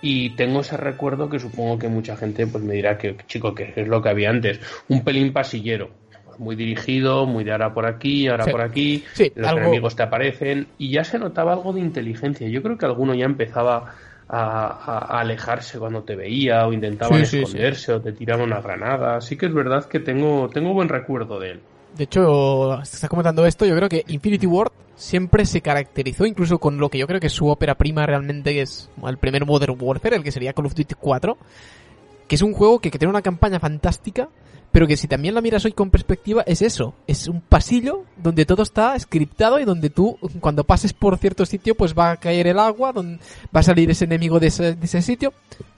y 0.00 0.36
tengo 0.36 0.60
ese 0.60 0.76
recuerdo 0.76 1.28
que 1.28 1.40
supongo 1.40 1.80
que 1.80 1.88
mucha 1.88 2.16
gente 2.16 2.46
pues 2.46 2.62
me 2.62 2.74
dirá 2.74 2.96
que 2.96 3.16
chico 3.26 3.56
que 3.56 3.72
es 3.74 3.88
lo 3.88 4.00
que 4.02 4.08
había 4.08 4.30
antes, 4.30 4.60
un 4.88 5.02
pelín 5.02 5.32
pasillero, 5.32 5.90
muy 6.38 6.56
dirigido, 6.56 7.26
muy 7.26 7.44
de 7.44 7.52
ahora 7.52 7.72
por 7.72 7.86
aquí, 7.86 8.28
ahora 8.28 8.46
por 8.46 8.60
aquí, 8.60 9.04
los 9.34 9.52
enemigos 9.52 9.96
te 9.96 10.02
aparecen 10.02 10.68
y 10.78 10.90
ya 10.90 11.04
se 11.04 11.18
notaba 11.18 11.52
algo 11.52 11.72
de 11.72 11.80
inteligencia. 11.80 12.48
Yo 12.48 12.62
creo 12.62 12.78
que 12.78 12.86
alguno 12.86 13.14
ya 13.14 13.24
empezaba 13.24 13.94
a, 14.28 15.20
alejarse 15.20 15.78
cuando 15.78 16.02
te 16.02 16.16
veía 16.16 16.66
o 16.66 16.72
intentaba 16.72 17.16
esconderse 17.18 17.92
o 17.92 18.00
te 18.00 18.12
tiraba 18.12 18.44
una 18.44 18.60
granada. 18.60 19.16
Así 19.16 19.36
que 19.36 19.46
es 19.46 19.54
verdad 19.54 19.84
que 19.86 20.00
tengo, 20.00 20.48
tengo 20.48 20.72
buen 20.72 20.88
recuerdo 20.88 21.38
de 21.38 21.52
él. 21.52 21.60
De 21.96 22.04
hecho, 22.04 22.78
se 22.84 22.96
está 22.96 23.08
comentando 23.08 23.46
esto, 23.46 23.64
yo 23.64 23.74
creo 23.74 23.88
que 23.88 24.04
Infinity 24.08 24.46
Ward 24.46 24.72
siempre 24.96 25.46
se 25.46 25.62
caracterizó, 25.62 26.26
incluso 26.26 26.58
con 26.58 26.78
lo 26.78 26.90
que 26.90 26.98
yo 26.98 27.06
creo 27.06 27.20
que 27.20 27.28
es 27.28 27.32
su 27.32 27.48
ópera 27.48 27.74
prima 27.74 28.04
realmente, 28.04 28.52
que 28.52 28.62
es 28.62 28.90
el 29.06 29.16
primer 29.16 29.46
Modern 29.46 29.76
Warfare, 29.78 30.16
el 30.16 30.22
que 30.22 30.32
sería 30.32 30.52
Call 30.52 30.66
of 30.66 30.74
Duty 30.74 30.94
4, 30.98 31.38
que 32.28 32.34
es 32.34 32.42
un 32.42 32.52
juego 32.52 32.80
que, 32.80 32.90
que 32.90 32.98
tiene 32.98 33.10
una 33.10 33.22
campaña 33.22 33.60
fantástica, 33.60 34.28
pero 34.72 34.86
que 34.86 34.96
si 34.96 35.08
también 35.08 35.34
la 35.34 35.40
miras 35.40 35.64
hoy 35.64 35.72
con 35.72 35.90
perspectiva, 35.90 36.42
es 36.46 36.62
eso. 36.62 36.94
Es 37.06 37.28
un 37.28 37.40
pasillo 37.40 38.04
donde 38.16 38.44
todo 38.44 38.62
está 38.62 38.98
scriptado 38.98 39.58
y 39.58 39.64
donde 39.64 39.90
tú, 39.90 40.18
cuando 40.40 40.64
pases 40.64 40.92
por 40.92 41.16
cierto 41.18 41.46
sitio, 41.46 41.74
pues 41.74 41.94
va 41.94 42.10
a 42.10 42.16
caer 42.16 42.46
el 42.46 42.58
agua, 42.58 42.92
va 42.92 43.60
a 43.60 43.62
salir 43.62 43.90
ese 43.90 44.04
enemigo 44.04 44.38
de 44.38 44.48
ese, 44.48 45.02
sitio. 45.02 45.32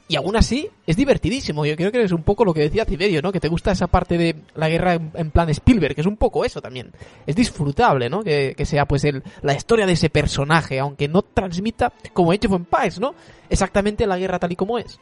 Y 0.08 0.16
aún 0.16 0.36
así, 0.36 0.68
es 0.86 0.96
divertidísimo. 0.96 1.66
Yo 1.66 1.76
creo 1.76 1.92
que 1.92 2.02
es 2.02 2.12
un 2.12 2.22
poco 2.22 2.44
lo 2.44 2.54
que 2.54 2.62
decía 2.62 2.86
Ciberio, 2.86 3.20
¿no? 3.20 3.30
Que 3.30 3.40
te 3.40 3.48
gusta 3.48 3.72
esa 3.72 3.88
parte 3.88 4.16
de 4.16 4.36
la 4.54 4.68
guerra 4.68 4.94
en, 4.94 5.30
plan 5.30 5.50
Spielberg, 5.50 5.94
que 5.94 6.00
es 6.00 6.06
un 6.06 6.16
poco 6.16 6.44
eso 6.44 6.62
también. 6.62 6.92
Es 7.26 7.36
disfrutable, 7.36 8.08
¿no? 8.08 8.24
Que, 8.24 8.54
que 8.56 8.64
sea 8.64 8.86
pues 8.86 9.04
el, 9.04 9.22
la 9.42 9.54
historia 9.54 9.86
de 9.86 9.92
ese 9.92 10.08
personaje, 10.08 10.78
aunque 10.78 11.08
no 11.08 11.22
transmita, 11.22 11.92
como 12.14 12.32
Age 12.32 12.46
of 12.46 12.54
Empires, 12.54 12.98
¿no? 12.98 13.14
Exactamente 13.50 14.06
la 14.06 14.18
guerra 14.18 14.38
tal 14.38 14.52
y 14.52 14.56
como 14.56 14.78
es. 14.78 14.98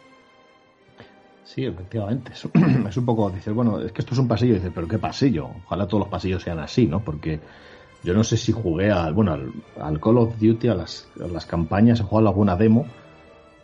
Sí, 1.47 1.65
efectivamente. 1.65 2.33
Es, 2.89 2.97
un 2.97 3.07
poco, 3.07 3.31
dices, 3.31 3.55
bueno, 3.55 3.81
es 3.81 3.93
que 3.93 4.03
esto 4.03 4.15
es 4.15 4.21
un 4.21 4.29
pasillo. 4.29 4.55
Dices, 4.55 4.73
pero 4.75 4.89
¿qué 4.89 4.99
pasillo? 4.99 5.49
Ojalá 5.65 5.87
todos 5.87 6.01
los 6.01 6.09
pasillos 6.09 6.43
sean 6.43 6.59
así, 6.59 6.87
¿no? 6.87 7.01
Porque 7.01 7.41
yo 8.03 8.13
no 8.13 8.25
sé 8.25 8.37
si 8.37 8.53
jugué 8.53 8.91
al, 8.91 9.15
bueno, 9.15 9.33
al, 9.33 9.53
al 9.81 10.01
Call 10.01 10.19
of 10.19 10.39
Duty, 10.39 10.69
a 10.69 10.75
las, 10.75 11.09
las 11.17 11.47
campañas, 11.47 12.01
he 12.01 12.03
jugado 12.03 12.29
alguna 12.29 12.57
demo. 12.57 12.87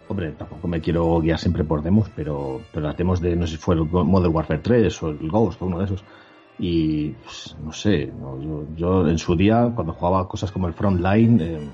Hombre, 0.08 0.32
tampoco 0.32 0.68
me 0.68 0.80
quiero 0.80 1.20
guiar 1.20 1.38
siempre 1.38 1.64
por 1.64 1.82
demos, 1.82 2.08
pero, 2.14 2.60
pero 2.72 2.86
las 2.86 2.96
demos 2.96 3.20
de, 3.20 3.34
no 3.34 3.46
sé 3.46 3.54
si 3.54 3.58
fue 3.58 3.74
el 3.74 3.84
Modern 3.84 4.34
Warfare 4.34 4.60
3 4.60 5.02
o 5.02 5.08
el 5.10 5.28
Ghost 5.28 5.60
o 5.60 5.66
uno 5.66 5.78
de 5.78 5.84
esos. 5.86 6.04
Y, 6.58 7.10
pues, 7.10 7.56
no 7.64 7.72
sé, 7.72 8.06
no, 8.06 8.40
yo, 8.40 8.66
yo, 8.76 9.08
en 9.08 9.18
su 9.18 9.34
día, 9.34 9.72
cuando 9.74 9.94
jugaba 9.94 10.28
cosas 10.28 10.52
como 10.52 10.68
el 10.68 10.74
Frontline, 10.74 11.40
eh, 11.40 11.68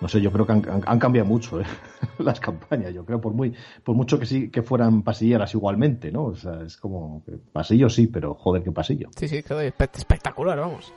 no 0.00 0.08
sé, 0.08 0.20
yo 0.20 0.30
creo 0.30 0.46
que 0.46 0.52
han, 0.52 0.68
han, 0.68 0.82
han 0.84 0.98
cambiado 0.98 1.26
mucho 1.26 1.60
¿eh? 1.60 1.64
las 2.18 2.38
campañas. 2.40 2.92
Yo 2.92 3.04
creo 3.04 3.20
por 3.20 3.32
muy, 3.32 3.54
por 3.82 3.94
mucho 3.94 4.18
que 4.18 4.26
sí 4.26 4.50
que 4.50 4.62
fueran 4.62 5.02
pasilleras 5.02 5.54
igualmente, 5.54 6.12
¿no? 6.12 6.24
O 6.26 6.36
sea, 6.36 6.60
es 6.66 6.76
como 6.76 7.24
pasillo 7.52 7.88
sí, 7.88 8.06
pero 8.06 8.34
joder 8.34 8.62
qué 8.62 8.72
pasillo. 8.72 9.08
Sí, 9.16 9.28
sí, 9.28 9.42
claro, 9.42 9.62
espectacular, 9.62 10.58
vamos. 10.58 10.92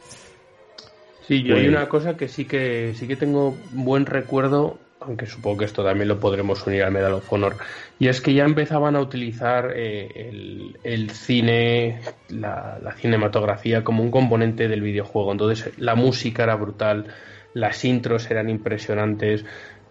Sí, 1.27 1.43
yo 1.43 1.53
pues... 1.53 1.63
hay 1.63 1.69
una 1.69 1.87
cosa 1.87 2.17
que 2.17 2.27
sí 2.27 2.45
que 2.45 2.93
sí 2.95 3.07
que 3.07 3.15
tengo 3.15 3.55
buen 3.71 4.05
recuerdo, 4.05 4.77
aunque 4.99 5.27
supongo 5.27 5.59
que 5.59 5.65
esto 5.65 5.83
también 5.83 6.09
lo 6.09 6.19
podremos 6.19 6.65
unir 6.67 6.83
al 6.83 6.91
Medal 6.91 7.13
of 7.13 7.31
Honor, 7.31 7.55
y 7.99 8.07
es 8.07 8.19
que 8.19 8.33
ya 8.33 8.43
empezaban 8.43 8.95
a 8.95 8.99
utilizar 8.99 9.71
eh, 9.75 10.09
el, 10.15 10.77
el, 10.83 11.11
cine, 11.11 12.01
la, 12.29 12.79
la 12.81 12.93
cinematografía 12.93 13.83
como 13.83 14.03
un 14.03 14.11
componente 14.11 14.67
del 14.67 14.81
videojuego. 14.81 15.31
Entonces 15.31 15.71
la 15.77 15.95
música 15.95 16.43
era 16.43 16.55
brutal 16.55 17.05
las 17.53 17.83
intros 17.85 18.29
eran 18.29 18.49
impresionantes. 18.49 19.45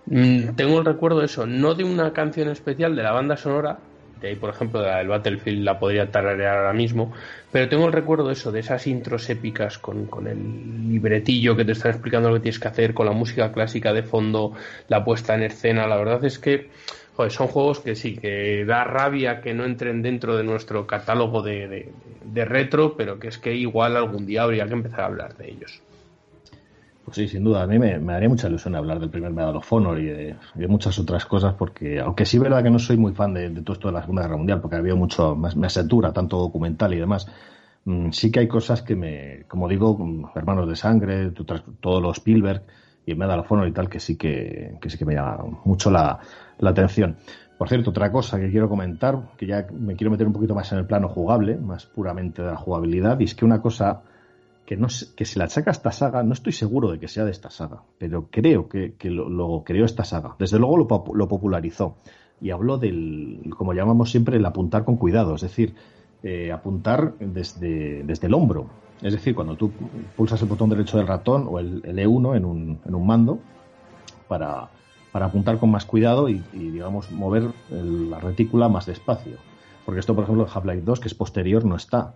Mm, 0.07 0.55
tengo 0.57 0.79
el 0.79 0.85
recuerdo 0.85 1.21
de 1.21 1.27
eso, 1.27 1.47
no 1.47 1.75
de 1.75 1.85
una 1.85 2.12
canción 2.12 2.49
especial 2.49 2.97
de 2.97 3.03
la 3.03 3.12
banda 3.12 3.37
sonora, 3.37 3.79
de 4.21 4.29
ahí 4.29 4.37
por 4.37 4.51
ejemplo 4.51 4.83
la 4.83 4.99
del 4.99 5.09
Battlefield 5.09 5.62
la 5.62 5.79
podría 5.79 6.11
tararear 6.11 6.59
ahora 6.59 6.73
mismo, 6.73 7.12
pero 7.53 7.68
tengo 7.68 7.87
el 7.87 7.92
recuerdo 7.92 8.27
de 8.27 8.33
eso, 8.33 8.51
de 8.51 8.61
esas 8.61 8.87
intros 8.87 9.29
épicas 9.31 9.79
con, 9.79 10.07
con 10.07 10.27
el 10.27 10.88
libretillo 10.88 11.57
que 11.57 11.64
te 11.64 11.73
están 11.73 11.92
explicando 11.92 12.29
lo 12.29 12.37
que 12.37 12.40
tienes 12.40 12.59
que 12.59 12.68
hacer, 12.68 12.94
con 12.94 13.07
la 13.07 13.12
música 13.12 13.53
clásica 13.53 13.92
de 13.92 14.03
fondo, 14.03 14.55
la 14.88 15.05
puesta 15.05 15.35
en 15.35 15.42
escena, 15.42 15.87
la 15.87 15.97
verdad 15.97 16.25
es 16.25 16.38
que 16.38 16.71
son 17.29 17.49
juegos 17.49 17.81
que 17.81 17.97
sí, 17.97 18.16
que 18.16 18.64
da 18.64 18.85
rabia 18.85 19.40
que 19.40 19.53
no 19.53 19.64
entren 19.64 20.03
dentro 20.03 20.37
de 20.37 20.44
nuestro 20.44 20.87
catálogo 20.87 21.42
de, 21.42 21.90
de 22.25 22.44
retro, 22.44 22.97
pero 22.97 23.18
que 23.18 23.29
es 23.29 23.38
que 23.38 23.55
igual 23.55 23.97
algún 23.97 24.25
día 24.25 24.44
habría 24.44 24.66
que 24.66 24.75
empezar 24.75 25.01
a 25.01 25.07
hablar 25.07 25.37
de 25.37 25.51
ellos. 25.51 25.83
Pues 27.09 27.16
sí, 27.16 27.29
sin 27.29 27.42
duda. 27.42 27.62
A 27.62 27.66
mí 27.66 27.79
me, 27.79 27.99
me, 27.99 28.12
daría 28.12 28.29
mucha 28.29 28.49
ilusión 28.49 28.75
hablar 28.75 29.01
del 29.01 29.09
primer 29.09 29.33
Medal 29.33 29.57
of 29.57 29.73
Honor 29.73 29.99
y 29.99 30.09
de, 30.09 30.37
muchas 30.68 30.99
otras 30.99 31.25
cosas, 31.25 31.55
porque 31.55 32.01
aunque 32.01 32.27
sí 32.27 32.37
es 32.37 32.42
verdad 32.42 32.62
que 32.62 32.68
no 32.68 32.79
soy 32.79 32.99
muy 32.99 33.14
fan 33.14 33.33
de, 33.33 33.49
todo 33.62 33.73
esto 33.73 33.88
de 33.88 33.94
la 33.94 34.03
Segunda 34.03 34.25
Guerra 34.25 34.37
Mundial, 34.37 34.61
porque 34.61 34.77
había 34.77 34.94
mucho, 34.94 35.35
más, 35.35 35.57
me 35.57 35.68
asatura, 35.68 36.12
tanto 36.12 36.37
documental 36.37 36.92
y 36.92 36.99
demás, 36.99 37.27
mmm, 37.87 38.11
sí 38.11 38.31
que 38.31 38.40
hay 38.40 38.47
cosas 38.47 38.83
que 38.83 38.94
me, 38.94 39.44
como 39.49 39.68
digo, 39.68 39.99
Hermanos 40.35 40.68
de 40.68 40.77
Sangre, 40.77 41.31
todos 41.31 42.03
los 42.03 42.18
Spielberg 42.18 42.64
y 43.07 43.14
Medal 43.14 43.40
of 43.40 43.51
Honor 43.53 43.68
y 43.68 43.73
tal, 43.73 43.88
que 43.88 44.01
sí 44.01 44.18
que, 44.18 44.77
que 44.79 44.90
sí 44.90 44.99
que 44.99 45.07
me 45.07 45.14
llama 45.14 45.44
mucho 45.64 45.90
la 45.90 46.21
atención. 46.62 47.16
Por 47.57 47.71
cierto, 47.71 47.88
otra 47.88 48.12
cosa 48.12 48.38
que 48.38 48.51
quiero 48.51 48.68
comentar, 48.68 49.31
que 49.38 49.47
ya 49.47 49.66
me 49.73 49.97
quiero 49.97 50.11
meter 50.11 50.27
un 50.27 50.35
poquito 50.35 50.55
más 50.55 50.71
en 50.73 50.79
el 50.79 50.85
plano 50.85 51.09
jugable, 51.09 51.57
más 51.57 51.87
puramente 51.87 52.42
de 52.42 52.51
la 52.51 52.57
jugabilidad, 52.57 53.18
y 53.18 53.25
es 53.25 53.35
que 53.35 53.47
una 53.47 53.62
cosa 53.62 54.03
que, 54.69 54.77
no, 54.77 54.91
se 54.91 55.39
la 55.39 55.47
achaca 55.47 55.71
esta 55.71 55.91
saga, 55.93 56.23
no 56.23 56.35
estoy 56.35 56.53
seguro 56.53 56.91
de 56.91 56.99
que 56.99 57.09
sea 57.09 57.25
de 57.25 57.31
esta 57.31 57.49
saga, 57.49 57.85
pero 57.97 58.27
creo 58.31 58.69
que, 58.69 58.93
lo, 59.05 59.63
creó 59.65 59.87
esta 59.87 60.05
saga. 60.05 60.37
Desde 60.39 60.59
luego 60.59 60.77
lo, 60.77 61.27
popularizó 61.27 61.97
y 62.39 62.51
habló 62.51 62.77
del, 62.77 63.51
como 63.57 63.73
llamamos 63.73 64.11
siempre, 64.11 64.37
el 64.37 64.45
apuntar 64.45 64.85
con 64.85 64.99
cuidado, 64.99 65.37
es 65.37 65.41
decir, 65.41 65.75
eh, 66.23 66.53
apuntar 66.53 67.15
desde, 67.19 68.03
desde 68.03 68.27
el 68.27 68.35
hombro. 68.35 68.67
Es 69.01 69.15
decir, 69.15 69.35
cuando 69.35 69.57
tú 69.57 69.73
pulsas 70.15 70.43
el 70.43 70.49
botón 70.49 70.69
derecho 70.69 70.99
del 70.99 71.07
ratón 71.07 71.47
o 71.49 71.59
el, 71.59 71.81
el 71.87 71.97
E1 71.97 72.37
en 72.37 72.45
un, 72.45 72.79
en 72.85 72.95
un 72.95 73.07
mando 73.07 73.39
para, 74.29 74.69
para, 75.13 75.27
apuntar 75.27 75.59
con 75.59 75.71
más 75.71 75.87
cuidado 75.87 76.29
y, 76.29 76.43
digamos, 76.53 77.11
mover 77.11 77.53
la 77.71 78.21
retícula 78.21 78.69
más 78.69 78.85
despacio. 78.85 79.39
Porque 79.87 80.01
esto, 80.01 80.15
por 80.15 80.25
ejemplo, 80.25 80.45
en 80.45 80.51
Half-Life 80.53 80.83
2, 80.83 81.01
que 81.01 81.09
es 81.09 81.15
posterior, 81.15 81.65
no 81.65 81.77
está. 81.77 82.13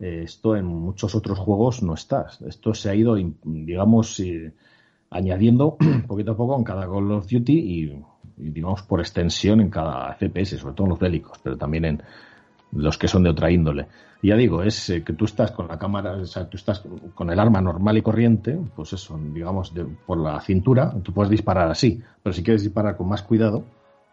Esto 0.00 0.56
en 0.56 0.66
muchos 0.66 1.14
otros 1.14 1.38
juegos 1.38 1.82
no 1.82 1.94
está. 1.94 2.26
Esto 2.46 2.74
se 2.74 2.90
ha 2.90 2.94
ido, 2.94 3.16
digamos, 3.44 4.20
eh, 4.20 4.52
añadiendo 5.10 5.76
poquito 6.06 6.32
a 6.32 6.36
poco 6.36 6.56
en 6.56 6.64
cada 6.64 6.86
Call 6.86 7.10
of 7.12 7.28
Duty 7.28 7.52
y, 7.52 7.84
y, 8.36 8.50
digamos, 8.50 8.82
por 8.82 9.00
extensión 9.00 9.60
en 9.60 9.70
cada 9.70 10.14
FPS, 10.14 10.58
sobre 10.58 10.74
todo 10.74 10.86
en 10.86 10.90
los 10.90 10.98
bélicos, 10.98 11.38
pero 11.42 11.56
también 11.56 11.84
en 11.84 12.02
los 12.72 12.98
que 12.98 13.08
son 13.08 13.22
de 13.22 13.30
otra 13.30 13.50
índole. 13.50 13.86
Y 14.20 14.28
ya 14.28 14.36
digo, 14.36 14.62
es 14.62 14.90
eh, 14.90 15.02
que 15.04 15.12
tú 15.12 15.24
estás 15.24 15.52
con 15.52 15.68
la 15.68 15.78
cámara, 15.78 16.12
o 16.12 16.24
sea, 16.24 16.48
tú 16.48 16.56
estás 16.56 16.82
con 17.14 17.30
el 17.30 17.38
arma 17.38 17.60
normal 17.60 17.96
y 17.98 18.02
corriente, 18.02 18.58
pues 18.74 18.92
eso, 18.92 19.18
digamos, 19.32 19.72
de, 19.74 19.84
por 19.84 20.18
la 20.18 20.40
cintura, 20.40 20.92
tú 21.02 21.12
puedes 21.12 21.30
disparar 21.30 21.70
así, 21.70 22.02
pero 22.22 22.32
si 22.32 22.42
quieres 22.42 22.62
disparar 22.62 22.96
con 22.96 23.08
más 23.08 23.22
cuidado, 23.22 23.64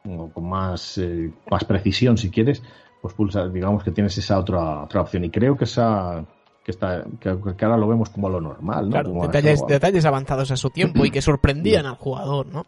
o 0.07 0.29
con 0.29 0.47
más, 0.47 0.97
eh, 0.99 1.31
más 1.49 1.63
precisión 1.63 2.17
si 2.17 2.29
quieres, 2.29 2.61
pues 3.01 3.13
pulsa, 3.13 3.47
digamos 3.47 3.83
que 3.83 3.91
tienes 3.91 4.17
esa 4.17 4.39
otra, 4.39 4.83
otra 4.83 5.01
opción. 5.01 5.23
Y 5.23 5.29
creo 5.29 5.55
que 5.55 5.65
esa 5.65 6.25
que 6.63 6.71
está 6.71 7.03
que, 7.19 7.37
que 7.55 7.65
ahora 7.65 7.77
lo 7.77 7.87
vemos 7.87 8.09
como 8.09 8.27
lo 8.29 8.41
normal, 8.41 8.85
¿no? 8.85 8.91
Claro, 8.91 9.21
detalles, 9.21 9.63
detalles 9.67 10.05
avanzados 10.05 10.49
a 10.51 10.57
su 10.57 10.71
tiempo 10.71 11.05
y 11.05 11.11
que 11.11 11.21
sorprendían 11.21 11.85
al 11.85 11.95
jugador, 11.95 12.47
¿no? 12.47 12.65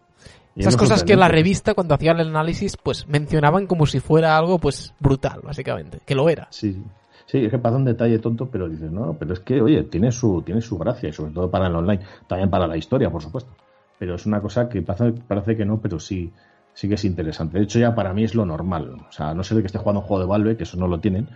Esas 0.56 0.76
cosas 0.76 1.04
que 1.04 1.16
la 1.16 1.28
revista 1.28 1.74
cuando 1.74 1.94
hacía 1.94 2.12
el 2.12 2.22
análisis 2.22 2.78
pues 2.78 3.08
mencionaban 3.08 3.68
como 3.68 3.86
si 3.86 4.00
fuera 4.00 4.38
algo 4.38 4.58
pues 4.60 4.94
brutal, 5.00 5.42
básicamente, 5.44 6.00
que 6.06 6.16
lo 6.16 6.30
era. 6.30 6.48
Sí. 6.52 6.82
Sí, 7.28 7.44
es 7.44 7.52
que 7.52 7.60
pasa 7.60 7.76
un 7.76 7.84
detalle 7.84 8.20
tonto, 8.20 8.46
pero 8.50 8.70
dices, 8.70 8.90
no, 8.90 9.13
pero 9.20 9.34
es 9.34 9.42
que, 9.42 9.62
oye, 9.62 9.84
tiene 9.84 10.13
su, 10.13 10.42
tiene 10.44 10.62
su 10.62 10.78
gracia, 10.78 11.10
y 11.10 11.13
sobre 11.13 11.34
todo 11.34 11.52
para 11.52 11.68
el 11.68 11.76
online, 11.76 12.02
también 12.26 12.50
para 12.50 12.68
la 12.68 12.78
historia, 12.78 13.10
por 13.10 13.22
supuesto. 13.22 13.52
Pero 14.00 14.16
es 14.16 14.26
una 14.26 14.40
cosa 14.40 14.70
que 14.70 14.82
parece, 14.82 15.12
parece 15.28 15.58
que 15.58 15.66
no, 15.66 15.78
pero 15.78 16.00
sí, 16.00 16.32
sí 16.78 16.88
que 16.88 16.94
es 16.94 17.06
interesante. 17.06 17.58
De 17.58 17.63
hecho, 17.63 17.80
ya 17.80 17.96
para 17.96 18.13
mí 18.13 18.24
es 18.24 18.36
lo 18.36 18.46
normal. 18.46 18.98
O 19.10 19.12
sea, 19.12 19.34
no 19.34 19.44
sé 19.44 19.56
de 19.56 19.62
que 19.62 19.66
esté 19.66 19.80
jugando 19.80 20.02
un 20.02 20.06
juego 20.06 20.22
de 20.22 20.30
Valve, 20.30 20.58
que 20.58 20.63
eso 20.63 20.78
no 20.78 20.88
lo 20.88 21.00
tienen. 21.00 21.28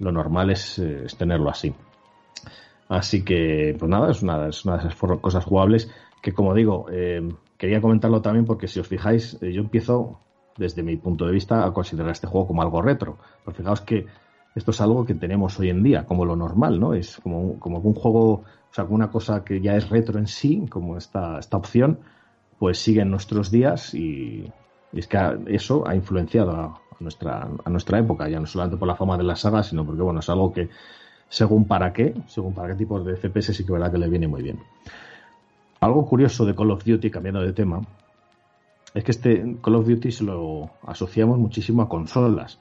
Lo 0.00 0.10
normal 0.10 0.50
es, 0.50 0.80
eh, 0.80 1.04
es 1.04 1.16
tenerlo 1.16 1.48
así. 1.48 1.72
Así 2.88 3.24
que, 3.24 3.76
pues 3.78 3.88
nada, 3.88 4.10
es 4.10 4.20
una, 4.24 4.42
de 4.42 4.48
esas 4.48 4.96
cosas 4.96 5.44
jugables 5.44 5.88
que, 6.20 6.32
como 6.32 6.54
digo, 6.54 6.86
eh, 6.90 7.22
quería 7.56 7.80
comentarlo 7.80 8.20
también 8.20 8.44
porque 8.44 8.66
si 8.66 8.80
os 8.80 8.88
fijáis, 8.88 9.40
eh, 9.40 9.52
yo 9.52 9.60
empiezo 9.60 10.18
desde 10.56 10.82
mi 10.82 10.96
punto 10.96 11.24
de 11.24 11.32
vista 11.34 11.64
a 11.64 11.72
considerar 11.72 12.10
este 12.10 12.26
juego 12.26 12.48
como 12.48 12.62
algo 12.62 12.82
retro. 12.82 13.16
Pero 13.44 13.56
fijaos 13.56 13.82
que 13.82 14.06
esto 14.56 14.72
es 14.72 14.80
algo 14.80 15.04
que 15.04 15.14
tenemos 15.14 15.56
hoy 15.60 15.70
en 15.70 15.84
día, 15.84 16.04
como 16.04 16.24
lo 16.24 16.34
normal, 16.34 16.80
¿no? 16.80 16.94
Es 16.94 17.20
como, 17.22 17.60
como 17.60 17.78
un 17.78 17.94
juego, 17.94 18.32
o 18.32 18.72
sea, 18.72 18.86
como 18.86 18.96
una 18.96 19.12
cosa 19.12 19.44
que 19.44 19.60
ya 19.60 19.76
es 19.76 19.88
retro 19.88 20.18
en 20.18 20.26
sí, 20.26 20.66
como 20.68 20.96
esta, 20.96 21.38
esta 21.38 21.58
opción, 21.58 22.00
pues 22.58 22.78
sigue 22.78 23.02
en 23.02 23.10
nuestros 23.12 23.52
días 23.52 23.94
y, 23.94 24.52
y 24.92 24.98
es 24.98 25.06
que 25.06 25.18
eso 25.46 25.86
ha 25.86 25.94
influenciado 25.94 26.52
a, 26.52 26.80
nuestra, 27.00 27.48
a 27.64 27.70
nuestra 27.70 27.98
época, 27.98 28.28
ya 28.28 28.40
no 28.40 28.46
solamente 28.46 28.76
por 28.76 28.88
la 28.88 28.96
fama 28.96 29.16
de 29.16 29.24
la 29.24 29.36
saga, 29.36 29.62
sino 29.62 29.84
porque 29.84 30.02
bueno, 30.02 30.20
es 30.20 30.28
algo 30.28 30.52
que 30.52 30.68
según 31.28 31.66
para 31.66 31.92
qué, 31.92 32.14
según 32.26 32.54
para 32.54 32.68
qué 32.68 32.74
tipo 32.74 33.00
de 33.00 33.16
FPS 33.16 33.54
sí 33.54 33.64
que 33.64 33.72
verdad 33.72 33.92
que 33.92 33.98
le 33.98 34.08
viene 34.08 34.26
muy 34.26 34.42
bien. 34.42 34.60
Algo 35.80 36.06
curioso 36.06 36.44
de 36.44 36.54
Call 36.54 36.72
of 36.72 36.84
Duty, 36.84 37.10
cambiando 37.10 37.40
de 37.40 37.52
tema, 37.52 37.80
es 38.92 39.04
que 39.04 39.12
este 39.12 39.56
Call 39.62 39.76
of 39.76 39.86
Duty 39.86 40.10
se 40.10 40.24
lo 40.24 40.70
asociamos 40.86 41.38
muchísimo 41.38 41.82
a 41.82 41.88
consolas. 41.88 42.58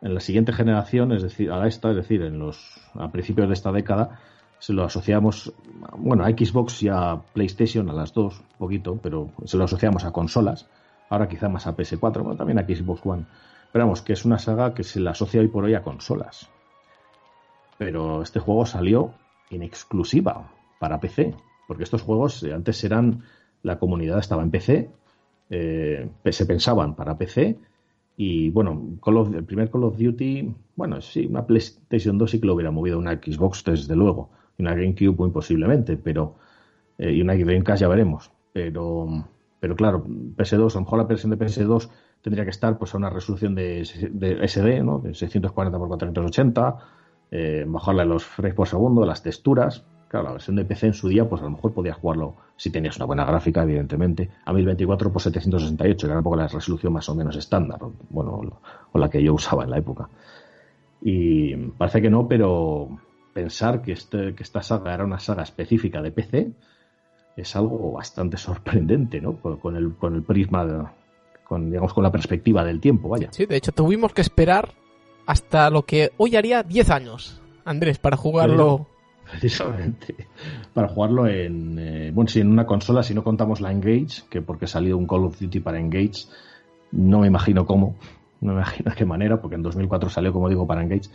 En 0.00 0.14
la 0.14 0.20
siguiente 0.20 0.52
generación, 0.52 1.12
es 1.12 1.22
decir, 1.22 1.50
a 1.50 1.66
esta, 1.66 1.90
es 1.90 1.96
decir, 1.96 2.22
en 2.22 2.38
los 2.38 2.80
a 2.94 3.10
principios 3.10 3.48
de 3.48 3.54
esta 3.54 3.72
década, 3.72 4.20
se 4.58 4.72
lo 4.72 4.84
asociamos, 4.84 5.52
bueno, 5.98 6.24
a 6.24 6.30
Xbox 6.30 6.82
y 6.84 6.88
a 6.88 7.20
PlayStation, 7.34 7.90
a 7.90 7.92
las 7.92 8.14
dos, 8.14 8.40
poquito, 8.56 8.98
pero 9.02 9.30
se 9.44 9.56
lo 9.56 9.64
asociamos 9.64 10.04
a 10.04 10.12
consolas 10.12 10.66
ahora 11.08 11.28
quizá 11.28 11.48
más 11.48 11.66
a 11.66 11.76
PS4, 11.76 12.22
bueno, 12.22 12.36
también 12.36 12.58
a 12.58 12.64
Xbox 12.64 13.00
One. 13.04 13.24
Pero 13.72 13.84
vamos, 13.84 14.02
que 14.02 14.12
es 14.12 14.24
una 14.24 14.38
saga 14.38 14.74
que 14.74 14.84
se 14.84 15.00
la 15.00 15.10
asocia 15.10 15.40
hoy 15.40 15.48
por 15.48 15.64
hoy 15.64 15.74
a 15.74 15.82
consolas. 15.82 16.48
Pero 17.78 18.22
este 18.22 18.40
juego 18.40 18.64
salió 18.66 19.12
en 19.50 19.62
exclusiva 19.62 20.50
para 20.78 21.00
PC, 21.00 21.34
porque 21.66 21.84
estos 21.84 22.02
juegos 22.02 22.42
eh, 22.42 22.52
antes 22.52 22.82
eran, 22.84 23.22
la 23.62 23.78
comunidad 23.78 24.18
estaba 24.18 24.42
en 24.42 24.50
PC, 24.50 24.90
eh, 25.50 26.08
se 26.30 26.46
pensaban 26.46 26.94
para 26.94 27.16
PC, 27.16 27.58
y 28.16 28.50
bueno, 28.50 28.98
el 29.34 29.44
primer 29.44 29.70
Call 29.70 29.84
of 29.84 29.98
Duty, 29.98 30.54
bueno, 30.74 31.00
sí, 31.00 31.26
una 31.26 31.46
PlayStation 31.46 32.16
2 32.16 32.30
sí 32.30 32.40
que 32.40 32.46
lo 32.46 32.54
hubiera 32.54 32.70
movido, 32.70 32.98
una 32.98 33.14
Xbox 33.14 33.62
desde 33.64 33.94
luego, 33.94 34.30
y 34.56 34.62
una 34.62 34.74
GameCube 34.74 35.16
muy 35.16 35.30
posiblemente, 35.30 35.96
pero, 35.96 36.36
eh, 36.98 37.12
y 37.12 37.20
una 37.20 37.34
Dreamcast 37.34 37.82
ya 37.82 37.88
veremos, 37.88 38.30
pero, 38.52 39.26
pero 39.60 39.74
claro, 39.74 40.04
PS2, 40.04 40.72
a 40.72 40.74
lo 40.74 40.80
mejor 40.80 40.98
la 40.98 41.04
versión 41.04 41.30
de 41.30 41.38
PS2 41.38 41.88
tendría 42.22 42.44
que 42.44 42.50
estar 42.50 42.78
pues 42.78 42.94
a 42.94 42.98
una 42.98 43.10
resolución 43.10 43.54
de, 43.54 43.84
SD, 43.84 44.82
¿no? 44.82 44.98
De 44.98 45.14
640 45.14 45.76
x 45.76 45.88
480, 45.88 46.76
eh, 47.30 47.64
bajarle 47.66 48.04
los 48.04 48.24
frames 48.24 48.54
por 48.54 48.68
segundo, 48.68 49.06
las 49.06 49.22
texturas. 49.22 49.84
Claro, 50.08 50.26
la 50.26 50.32
versión 50.32 50.56
de 50.56 50.64
PC 50.64 50.88
en 50.88 50.94
su 50.94 51.08
día, 51.08 51.28
pues 51.28 51.42
a 51.42 51.46
lo 51.46 51.50
mejor 51.50 51.72
podías 51.72 51.96
jugarlo, 51.96 52.36
si 52.56 52.70
tenías 52.70 52.96
una 52.96 53.06
buena 53.06 53.24
gráfica, 53.24 53.62
evidentemente, 53.62 54.30
a 54.44 54.52
1024 54.52 55.12
por 55.12 55.20
768, 55.20 56.06
que 56.06 56.10
era 56.10 56.18
un 56.18 56.24
poco 56.24 56.36
la 56.36 56.46
resolución 56.46 56.92
más 56.92 57.08
o 57.08 57.14
menos 57.14 57.34
estándar, 57.36 57.80
bueno, 58.10 58.60
o 58.92 58.98
la 58.98 59.10
que 59.10 59.22
yo 59.22 59.34
usaba 59.34 59.64
en 59.64 59.70
la 59.70 59.78
época. 59.78 60.08
Y 61.02 61.56
parece 61.56 62.00
que 62.00 62.10
no, 62.10 62.28
pero 62.28 62.88
pensar 63.32 63.82
que, 63.82 63.92
este, 63.92 64.34
que 64.34 64.42
esta 64.42 64.62
saga 64.62 64.94
era 64.94 65.04
una 65.04 65.18
saga 65.18 65.42
específica 65.42 66.00
de 66.00 66.12
PC 66.12 66.52
es 67.36 67.54
algo 67.54 67.92
bastante 67.92 68.36
sorprendente, 68.38 69.20
¿no? 69.20 69.36
Con, 69.36 69.76
el, 69.76 69.94
con 69.94 70.14
el 70.14 70.22
prisma, 70.22 70.92
con, 71.44 71.70
digamos, 71.70 71.92
con 71.92 72.02
la 72.02 72.10
perspectiva 72.10 72.64
del 72.64 72.80
tiempo, 72.80 73.10
vaya. 73.10 73.28
Sí, 73.30 73.46
de 73.46 73.56
hecho 73.56 73.72
tuvimos 73.72 74.12
que 74.14 74.22
esperar 74.22 74.74
hasta 75.26 75.68
lo 75.70 75.82
que 75.82 76.12
hoy 76.16 76.36
haría 76.36 76.62
10 76.62 76.90
años, 76.90 77.42
Andrés, 77.64 77.98
para 77.98 78.16
jugarlo. 78.16 78.86
Precisamente. 79.30 80.14
Para 80.72 80.88
jugarlo 80.88 81.26
en. 81.26 81.78
Eh, 81.78 82.10
bueno, 82.14 82.28
si 82.28 82.40
en 82.40 82.50
una 82.50 82.64
consola, 82.64 83.02
si 83.02 83.12
no 83.12 83.24
contamos 83.24 83.60
la 83.60 83.72
Engage, 83.72 84.22
que 84.30 84.40
porque 84.40 84.68
salió 84.68 84.96
un 84.96 85.06
Call 85.06 85.24
of 85.24 85.38
Duty 85.38 85.60
para 85.60 85.80
Engage, 85.80 86.28
no 86.92 87.20
me 87.20 87.26
imagino 87.26 87.66
cómo, 87.66 87.96
no 88.40 88.52
me 88.52 88.60
imagino 88.60 88.90
de 88.90 88.96
qué 88.96 89.04
manera, 89.04 89.40
porque 89.40 89.56
en 89.56 89.62
2004 89.62 90.08
salió, 90.10 90.32
como 90.32 90.48
digo, 90.48 90.66
para 90.66 90.82
Engage. 90.82 91.10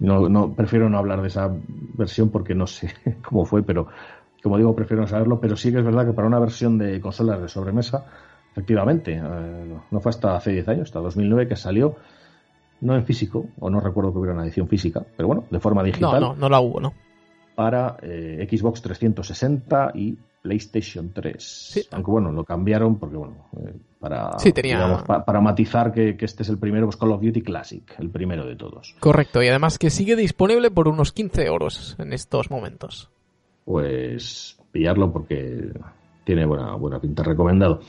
No, 0.00 0.28
no, 0.28 0.52
prefiero 0.52 0.88
no 0.88 0.98
hablar 0.98 1.22
de 1.22 1.28
esa 1.28 1.52
versión 1.94 2.30
porque 2.30 2.54
no 2.54 2.66
sé 2.66 2.92
cómo 3.28 3.44
fue, 3.44 3.62
pero 3.62 3.88
como 4.48 4.58
digo, 4.58 4.74
prefiero 4.74 5.02
no 5.02 5.08
saberlo. 5.08 5.40
Pero 5.40 5.56
sí 5.56 5.70
que 5.70 5.78
es 5.78 5.84
verdad 5.84 6.06
que 6.06 6.12
para 6.12 6.26
una 6.26 6.38
versión 6.38 6.78
de 6.78 7.00
consolas 7.00 7.40
de 7.40 7.48
sobremesa, 7.48 8.04
efectivamente, 8.52 9.14
eh, 9.14 9.76
no 9.90 10.00
fue 10.00 10.10
hasta 10.10 10.36
hace 10.36 10.52
10 10.52 10.68
años, 10.68 10.82
hasta 10.88 11.00
2009 11.00 11.48
que 11.48 11.56
salió 11.56 11.96
no 12.80 12.94
en 12.94 13.04
físico, 13.04 13.46
o 13.58 13.70
no 13.70 13.80
recuerdo 13.80 14.12
que 14.12 14.18
hubiera 14.18 14.34
una 14.34 14.44
edición 14.44 14.68
física, 14.68 15.04
pero 15.16 15.26
bueno, 15.26 15.44
de 15.50 15.60
forma 15.60 15.82
digital. 15.82 16.20
No, 16.20 16.28
no, 16.28 16.34
no 16.34 16.48
la 16.48 16.60
hubo, 16.60 16.80
¿no? 16.80 16.94
Para 17.54 17.96
eh, 18.02 18.46
Xbox 18.48 18.82
360 18.82 19.92
y 19.94 20.16
PlayStation 20.42 21.12
3. 21.12 21.88
Aunque 21.90 22.10
bueno, 22.10 22.30
lo 22.30 22.44
cambiaron 22.44 22.98
porque, 22.98 23.16
bueno, 23.16 23.48
eh, 23.56 23.74
para, 23.98 24.38
sí, 24.38 24.52
tenía... 24.52 25.02
para 25.04 25.40
matizar 25.40 25.92
que, 25.92 26.16
este 26.20 26.44
es 26.44 26.48
el 26.48 26.58
primero, 26.58 26.86
pues 26.86 26.96
Call 26.96 27.10
of 27.10 27.20
Duty 27.20 27.42
Classic, 27.42 27.82
el 27.98 28.10
primero 28.10 28.46
de 28.46 28.54
todos. 28.54 28.94
Correcto, 29.00 29.42
y 29.42 29.48
además 29.48 29.78
que 29.78 29.90
sigue 29.90 30.14
disponible 30.14 30.70
por 30.70 30.86
unos 30.86 31.12
15 31.12 31.44
euros 31.46 31.96
en 31.98 32.12
estos 32.12 32.50
momentos. 32.50 33.10
Pues 33.68 34.58
pillarlo 34.72 35.12
porque 35.12 35.70
tiene 36.24 36.46
buena, 36.46 36.74
buena 36.76 36.98
pinta 36.98 37.22
recomendado. 37.22 37.80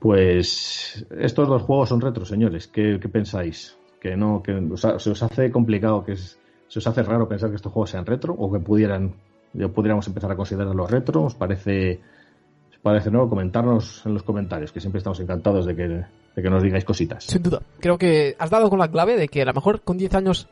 Pues 0.00 1.06
estos 1.18 1.48
dos 1.48 1.62
juegos 1.62 1.90
son 1.90 2.00
retro, 2.00 2.24
señores. 2.24 2.66
¿Qué, 2.66 2.98
qué 3.00 3.08
pensáis? 3.08 3.78
que 4.00 4.16
no, 4.16 4.42
que 4.42 4.52
se 4.76 5.10
os 5.10 5.22
hace 5.22 5.50
complicado, 5.50 6.04
que 6.04 6.16
se 6.16 6.78
os 6.78 6.86
hace 6.86 7.02
raro 7.02 7.28
pensar 7.28 7.50
que 7.50 7.56
estos 7.56 7.72
juegos 7.72 7.90
sean 7.90 8.06
retro 8.06 8.34
o 8.34 8.52
que 8.52 8.60
pudieran, 8.60 9.14
pudiéramos 9.74 10.06
empezar 10.06 10.30
a 10.30 10.36
considerarlos 10.36 10.90
retro. 10.90 11.24
¿Os 11.24 11.34
parece, 11.34 12.00
os 12.70 12.78
parece 12.78 13.10
nuevo? 13.10 13.28
Comentarnos 13.28 14.04
en 14.06 14.14
los 14.14 14.22
comentarios, 14.22 14.72
que 14.72 14.80
siempre 14.80 14.98
estamos 14.98 15.20
encantados 15.20 15.66
de 15.66 15.74
que, 15.74 15.88
de 15.88 16.42
que 16.42 16.50
nos 16.50 16.62
digáis 16.62 16.84
cositas. 16.84 17.24
Sin 17.24 17.42
duda. 17.42 17.62
Creo 17.80 17.98
que 17.98 18.36
has 18.38 18.50
dado 18.50 18.70
con 18.70 18.78
la 18.78 18.90
clave 18.90 19.16
de 19.16 19.28
que 19.28 19.42
a 19.42 19.46
lo 19.46 19.54
mejor 19.54 19.82
con 19.82 19.98
10 19.98 20.14
años 20.14 20.48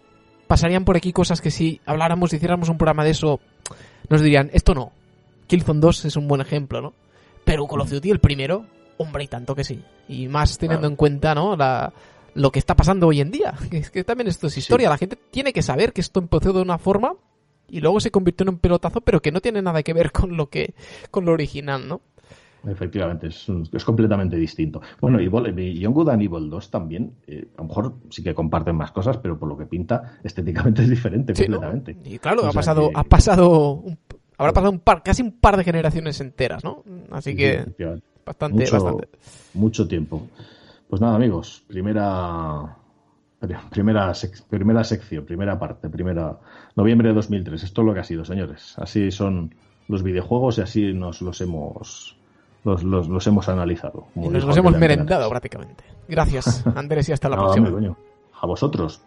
pasarían 0.47 0.85
por 0.85 0.97
aquí 0.97 1.13
cosas 1.13 1.41
que 1.41 1.51
si 1.51 1.81
habláramos, 1.87 2.33
hiciéramos 2.33 2.69
un 2.69 2.77
programa 2.77 3.05
de 3.05 3.11
eso, 3.11 3.41
nos 4.09 4.21
dirían, 4.21 4.51
esto 4.53 4.75
no. 4.75 4.93
Killzone 5.47 5.81
2 5.81 6.05
es 6.07 6.17
un 6.17 6.29
buen 6.29 6.41
ejemplo, 6.41 6.81
¿no? 6.81 6.95
Pero 7.45 7.67
Call 7.67 7.83
of 7.83 7.91
Duty, 7.91 8.11
el 8.11 8.21
primero, 8.21 8.65
hombre, 8.97 9.25
y 9.25 9.29
tanto 9.29 9.55
que 9.55 9.65
sí. 9.65 9.83
Y 10.09 10.29
más 10.29 10.59
teniendo 10.59 10.87
en 10.87 10.97
cuenta, 10.97 11.35
¿no? 11.35 11.57
La, 11.57 11.93
lo 12.35 12.51
que 12.51 12.59
está 12.59 12.75
pasando 12.75 13.07
hoy 13.07 13.21
en 13.21 13.31
día. 13.31 13.55
Es 13.71 13.91
que 13.91 14.05
también 14.05 14.29
esto 14.29 14.47
es 14.47 14.59
historia. 14.59 14.89
La 14.89 14.99
gente 14.99 15.17
tiene 15.31 15.53
que 15.53 15.63
saber 15.63 15.93
que 15.93 16.01
esto 16.01 16.21
empezó 16.21 16.53
de 16.53 16.63
una 16.63 16.79
forma 16.79 17.15
y 17.69 17.81
luego 17.81 18.01
se 18.01 18.11
convirtió 18.11 18.45
en 18.45 18.51
un 18.51 18.59
pelotazo, 18.59 19.01
pero 19.01 19.21
que 19.21 19.33
no 19.33 19.41
tiene 19.41 19.63
nada 19.63 19.83
que 19.83 19.93
ver 19.93 20.13
con 20.13 20.37
lo 20.37 20.49
que 20.49 20.75
con 21.11 21.25
lo 21.25 21.33
original, 21.33 21.89
¿no? 21.89 22.01
Efectivamente, 22.67 23.29
es, 23.29 23.47
es 23.73 23.85
completamente 23.85 24.37
distinto. 24.37 24.81
Bueno, 25.01 25.21
y 25.21 25.29
Young 25.79 25.95
Good 25.95 26.09
and 26.09 26.23
Evil 26.23 26.51
2 26.51 26.71
también, 26.71 27.15
eh, 27.27 27.47
a 27.57 27.63
lo 27.63 27.69
mejor 27.69 27.95
sí 28.11 28.23
que 28.23 28.35
comparten 28.35 28.77
más 28.77 28.93
cosas, 28.93 29.19
pero 29.19 29.39
por 29.39 29.49
lo 29.49 29.57
que 29.57 29.67
pinta, 29.67 30.19
estéticamente 30.23 30.83
es 30.83 30.91
diferente 30.91 31.35
completamente. 31.35 31.97
Y 32.05 32.19
claro, 32.19 32.47
ha 32.47 32.53
pasado, 32.53 32.91
ha 32.95 33.05
pasado, 33.05 33.85
habrá 34.39 34.53
pasado 34.53 34.73
un 34.73 34.81
par, 34.81 35.03
casi 35.03 35.23
un 35.23 35.33
par 35.33 35.57
de 35.57 35.65
generaciones 35.65 36.21
enteras, 36.21 36.65
¿no? 36.65 36.83
Así 37.11 37.37
que 37.37 37.65
bastante, 38.25 38.71
bastante. 38.71 39.09
Mucho 39.55 39.87
tiempo. 39.87 40.29
Pues 40.89 41.01
nada, 41.01 41.17
amigos, 41.17 41.65
primera 41.67 42.77
primera 43.71 44.13
primera 44.49 44.85
sección, 44.85 45.25
primera 45.25 45.59
parte, 45.59 45.89
primera 45.91 46.39
noviembre 46.77 47.09
de 47.09 47.15
2003. 47.15 47.63
Esto 47.63 47.83
es 47.83 47.87
lo 47.87 47.95
que 47.95 48.01
ha 48.01 48.05
sido, 48.05 48.25
señores. 48.25 48.75
Así 48.79 49.11
son 49.11 49.55
los 49.89 50.03
videojuegos 50.03 50.59
y 50.59 50.63
así 50.63 50.93
nos 50.93 51.21
los 51.21 51.41
hemos 51.41 52.17
los, 52.65 52.83
los, 52.83 53.27
hemos 53.27 53.49
analizado. 53.49 54.07
nos 54.15 54.45
los 54.45 54.57
hemos 54.57 54.77
merendado 54.77 55.29
prácticamente. 55.29 55.85
Gracias, 56.09 56.65
Andrés, 56.75 57.09
y 57.09 57.13
hasta 57.13 57.29
la 57.29 57.37
próxima. 57.37 57.71
a 58.41 58.47
vosotros. 58.47 59.03